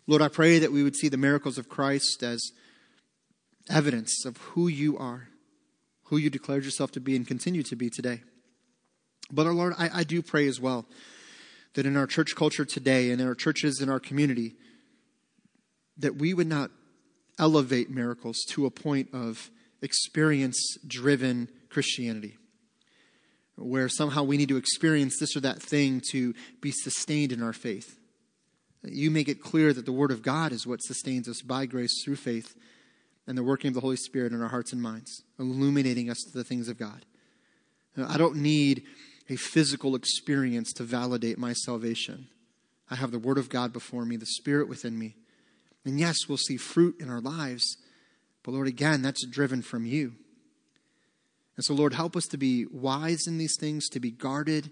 Lord, 0.07 0.22
I 0.22 0.28
pray 0.28 0.60
that 0.60 0.72
we 0.72 0.84
would 0.84 0.95
see 0.95 1.10
the 1.10 1.18
miracles 1.18 1.57
of 1.57 1.70
Christ 1.70 2.24
as 2.24 2.51
evidence 3.70 4.26
of 4.26 4.38
who 4.38 4.68
you 4.68 4.97
are, 4.97 5.28
who 6.05 6.18
you 6.18 6.30
declared 6.30 6.64
yourself 6.64 6.91
to 6.93 6.99
be 6.99 7.16
and 7.16 7.28
continue 7.28 7.64
to 7.64 7.76
be 7.76 7.89
today. 7.89 8.22
But, 9.32 9.45
our 9.45 9.53
Lord, 9.53 9.74
I, 9.78 9.89
I 9.93 10.03
do 10.03 10.22
pray 10.22 10.47
as 10.47 10.60
well 10.60 10.86
that 11.76 11.86
in 11.86 11.95
our 11.95 12.07
church 12.07 12.36
culture 12.36 12.66
today, 12.66 13.12
and 13.12 13.22
in 13.22 13.28
our 13.28 13.36
churches, 13.36 13.80
in 13.80 13.89
our 13.89 13.99
community, 13.99 14.55
that 15.97 16.16
we 16.16 16.34
would 16.34 16.47
not 16.47 16.72
elevate 17.39 17.89
miracles 17.89 18.43
to 18.49 18.65
a 18.65 18.71
point 18.71 19.09
of 19.13 19.49
experience 19.81 20.77
driven 20.85 21.49
Christianity, 21.69 22.37
where 23.55 23.89
somehow 23.89 24.23
we 24.23 24.37
need 24.37 24.49
to 24.49 24.57
experience 24.57 25.17
this 25.19 25.35
or 25.35 25.39
that 25.39 25.61
thing 25.61 26.01
to 26.11 26.33
be 26.61 26.71
sustained 26.71 27.31
in 27.31 27.41
our 27.41 27.53
faith. 27.53 27.97
You 28.83 29.11
make 29.11 29.27
it 29.27 29.41
clear 29.41 29.73
that 29.73 29.85
the 29.85 29.91
Word 29.91 30.11
of 30.11 30.21
God 30.21 30.51
is 30.51 30.67
what 30.67 30.83
sustains 30.83 31.27
us 31.27 31.41
by 31.41 31.65
grace 31.65 32.03
through 32.03 32.15
faith 32.17 32.55
and 33.27 33.37
the 33.37 33.43
working 33.43 33.69
of 33.69 33.73
the 33.73 33.81
Holy 33.81 33.97
Spirit 33.97 34.31
in 34.31 34.41
our 34.41 34.47
hearts 34.49 34.71
and 34.73 34.81
minds, 34.81 35.23
illuminating 35.37 36.09
us 36.09 36.17
to 36.19 36.37
the 36.37 36.43
things 36.43 36.67
of 36.69 36.77
God. 36.77 37.05
I 37.97 38.17
don't 38.17 38.37
need 38.37 38.83
a 39.29 39.35
physical 39.35 39.95
experience 39.95 40.73
to 40.73 40.83
validate 40.83 41.37
my 41.37 41.53
salvation. 41.53 42.29
I 42.89 42.95
have 42.95 43.11
the 43.11 43.19
Word 43.19 43.37
of 43.37 43.49
God 43.49 43.71
before 43.71 44.05
me, 44.05 44.15
the 44.15 44.25
Spirit 44.25 44.67
within 44.67 44.97
me. 44.97 45.15
And 45.89 45.99
yes, 45.99 46.27
we'll 46.27 46.37
see 46.37 46.55
fruit 46.55 46.97
in 46.99 47.09
our 47.09 47.19
lives, 47.19 47.77
but 48.43 48.51
Lord, 48.51 48.67
again, 48.67 49.01
that's 49.01 49.25
driven 49.25 49.63
from 49.63 49.85
you. 49.85 50.13
And 51.55 51.65
so, 51.65 51.73
Lord, 51.73 51.93
help 51.93 52.15
us 52.15 52.25
to 52.27 52.37
be 52.37 52.67
wise 52.71 53.25
in 53.27 53.39
these 53.39 53.57
things, 53.59 53.89
to 53.89 53.99
be 53.99 54.11
guarded 54.11 54.71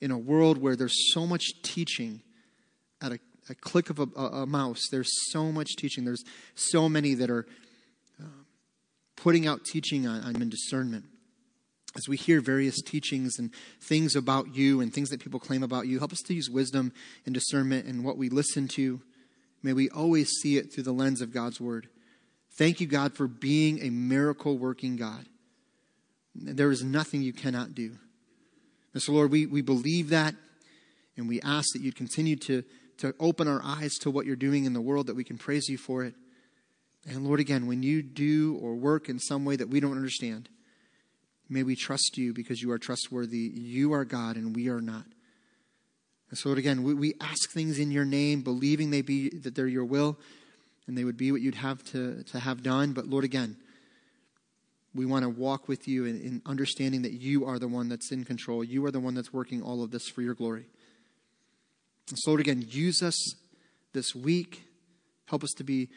in 0.00 0.10
a 0.10 0.18
world 0.18 0.58
where 0.58 0.76
there's 0.76 1.12
so 1.12 1.26
much 1.26 1.46
teaching 1.62 2.20
at 3.00 3.12
a, 3.12 3.18
a 3.48 3.54
click 3.54 3.90
of 3.90 3.98
a, 3.98 4.02
a, 4.02 4.46
mouse. 4.46 4.86
There's 4.90 5.10
so 5.32 5.50
much 5.50 5.76
teaching. 5.76 6.04
There's 6.04 6.24
so 6.54 6.88
many 6.88 7.14
that 7.14 7.30
are 7.30 7.46
uh, 8.20 8.26
putting 9.16 9.46
out 9.46 9.64
teaching 9.64 10.06
on, 10.06 10.22
on 10.22 10.48
discernment 10.50 11.06
as 11.96 12.08
we 12.08 12.16
hear 12.16 12.40
various 12.40 12.80
teachings 12.80 13.38
and 13.38 13.50
things 13.80 14.14
about 14.14 14.54
you 14.54 14.80
and 14.80 14.92
things 14.92 15.08
that 15.08 15.20
people 15.20 15.40
claim 15.40 15.62
about 15.62 15.86
you, 15.86 15.98
help 15.98 16.12
us 16.12 16.22
to 16.22 16.34
use 16.34 16.48
wisdom 16.48 16.92
and 17.26 17.34
discernment 17.34 17.86
in 17.86 18.04
what 18.04 18.16
we 18.16 18.28
listen 18.28 18.68
to. 18.68 19.00
May 19.62 19.72
we 19.72 19.90
always 19.90 20.30
see 20.30 20.56
it 20.56 20.72
through 20.72 20.84
the 20.84 20.92
lens 20.92 21.20
of 21.20 21.32
God's 21.32 21.60
word. 21.60 21.88
Thank 22.56 22.80
you, 22.80 22.86
God, 22.86 23.14
for 23.14 23.26
being 23.26 23.82
a 23.82 23.90
miracle 23.90 24.58
working 24.58 24.96
God. 24.96 25.26
There 26.34 26.70
is 26.70 26.82
nothing 26.82 27.22
you 27.22 27.32
cannot 27.32 27.74
do. 27.74 27.96
And 28.92 29.02
so, 29.02 29.12
Lord, 29.12 29.30
we, 29.30 29.46
we 29.46 29.62
believe 29.62 30.08
that, 30.10 30.34
and 31.16 31.28
we 31.28 31.40
ask 31.42 31.72
that 31.72 31.82
you'd 31.82 31.96
continue 31.96 32.36
to, 32.36 32.64
to 32.98 33.14
open 33.20 33.46
our 33.46 33.60
eyes 33.62 33.94
to 34.00 34.10
what 34.10 34.26
you're 34.26 34.36
doing 34.36 34.64
in 34.64 34.72
the 34.72 34.80
world, 34.80 35.06
that 35.06 35.16
we 35.16 35.24
can 35.24 35.38
praise 35.38 35.68
you 35.68 35.78
for 35.78 36.04
it. 36.04 36.14
And 37.08 37.24
Lord, 37.24 37.40
again, 37.40 37.66
when 37.66 37.82
you 37.82 38.02
do 38.02 38.58
or 38.60 38.74
work 38.74 39.08
in 39.08 39.18
some 39.18 39.44
way 39.44 39.56
that 39.56 39.68
we 39.68 39.80
don't 39.80 39.96
understand, 39.96 40.48
May 41.52 41.64
we 41.64 41.74
trust 41.74 42.16
you 42.16 42.32
because 42.32 42.62
you 42.62 42.70
are 42.70 42.78
trustworthy. 42.78 43.50
You 43.52 43.92
are 43.92 44.04
God 44.04 44.36
and 44.36 44.54
we 44.54 44.68
are 44.68 44.80
not. 44.80 45.04
And 46.30 46.38
so 46.38 46.52
again, 46.52 46.82
we, 46.82 46.94
we 46.94 47.14
ask 47.20 47.50
things 47.50 47.78
in 47.78 47.90
your 47.90 48.04
name, 48.04 48.42
believing 48.42 48.90
they 48.90 49.02
be 49.02 49.28
that 49.30 49.54
they're 49.54 49.66
your 49.66 49.84
will 49.84 50.18
and 50.86 50.96
they 50.96 51.04
would 51.04 51.16
be 51.16 51.32
what 51.32 51.40
you'd 51.40 51.56
have 51.56 51.84
to, 51.92 52.22
to 52.24 52.40
have 52.40 52.62
done. 52.62 52.92
But 52.92 53.06
Lord, 53.06 53.24
again, 53.24 53.56
we 54.94 55.06
want 55.06 55.24
to 55.24 55.28
walk 55.28 55.68
with 55.68 55.86
you 55.86 56.04
in, 56.04 56.20
in 56.20 56.42
understanding 56.46 57.02
that 57.02 57.12
you 57.12 57.44
are 57.44 57.58
the 57.58 57.68
one 57.68 57.88
that's 57.88 58.10
in 58.10 58.24
control. 58.24 58.64
You 58.64 58.84
are 58.86 58.90
the 58.90 59.00
one 59.00 59.14
that's 59.14 59.32
working 59.32 59.62
all 59.62 59.82
of 59.82 59.90
this 59.90 60.08
for 60.08 60.22
your 60.22 60.34
glory. 60.34 60.66
And 62.08 62.18
so, 62.18 62.30
Lord, 62.30 62.40
again, 62.40 62.64
use 62.66 63.02
us 63.02 63.34
this 63.92 64.14
week. 64.14 64.64
Help 65.26 65.44
us 65.44 65.52
to 65.58 65.64
be 65.64 65.90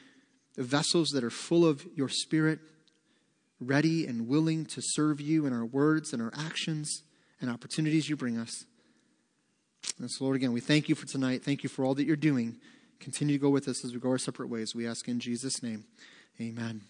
vessels 0.57 1.09
that 1.09 1.23
are 1.23 1.31
full 1.31 1.65
of 1.65 1.85
your 1.95 2.09
spirit 2.09 2.59
ready 3.59 4.05
and 4.05 4.27
willing 4.27 4.65
to 4.65 4.81
serve 4.81 5.19
you 5.19 5.45
in 5.45 5.53
our 5.53 5.65
words 5.65 6.13
and 6.13 6.21
our 6.21 6.31
actions 6.35 7.01
and 7.41 7.49
opportunities 7.49 8.09
you 8.09 8.15
bring 8.15 8.37
us. 8.37 8.65
And 9.99 10.09
so, 10.09 10.23
Lord, 10.23 10.35
again, 10.35 10.53
we 10.53 10.59
thank 10.59 10.89
you 10.89 10.95
for 10.95 11.05
tonight. 11.05 11.43
Thank 11.43 11.63
you 11.63 11.69
for 11.69 11.85
all 11.85 11.93
that 11.95 12.05
you're 12.05 12.15
doing. 12.15 12.57
Continue 12.99 13.37
to 13.37 13.41
go 13.41 13.49
with 13.49 13.67
us 13.67 13.83
as 13.83 13.93
we 13.93 13.99
go 13.99 14.09
our 14.09 14.17
separate 14.17 14.47
ways. 14.47 14.73
We 14.73 14.87
ask 14.87 15.07
in 15.07 15.19
Jesus' 15.19 15.61
name. 15.61 15.85
Amen. 16.39 16.81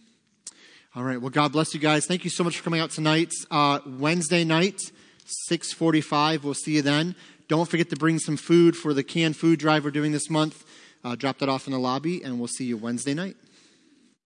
All 0.95 1.03
right. 1.03 1.19
Well, 1.19 1.31
God 1.31 1.51
bless 1.51 1.73
you 1.73 1.79
guys. 1.79 2.05
Thank 2.05 2.23
you 2.23 2.29
so 2.29 2.43
much 2.43 2.57
for 2.57 2.63
coming 2.63 2.79
out 2.79 2.91
tonight. 2.91 3.33
Uh, 3.49 3.79
Wednesday 3.85 4.43
night, 4.43 4.79
645. 5.47 6.43
We'll 6.43 6.53
see 6.53 6.75
you 6.75 6.81
then. 6.81 7.15
Don't 7.47 7.67
forget 7.67 7.89
to 7.89 7.95
bring 7.95 8.19
some 8.19 8.37
food 8.37 8.75
for 8.75 8.93
the 8.93 9.03
canned 9.03 9.35
food 9.35 9.59
drive 9.59 9.83
we're 9.83 9.91
doing 9.91 10.11
this 10.11 10.29
month. 10.29 10.63
Uh, 11.03 11.15
drop 11.15 11.39
that 11.39 11.49
off 11.49 11.67
in 11.67 11.73
the 11.73 11.79
lobby, 11.79 12.23
and 12.23 12.39
we'll 12.39 12.47
see 12.47 12.65
you 12.65 12.77
Wednesday 12.77 13.13
night. 13.13 13.35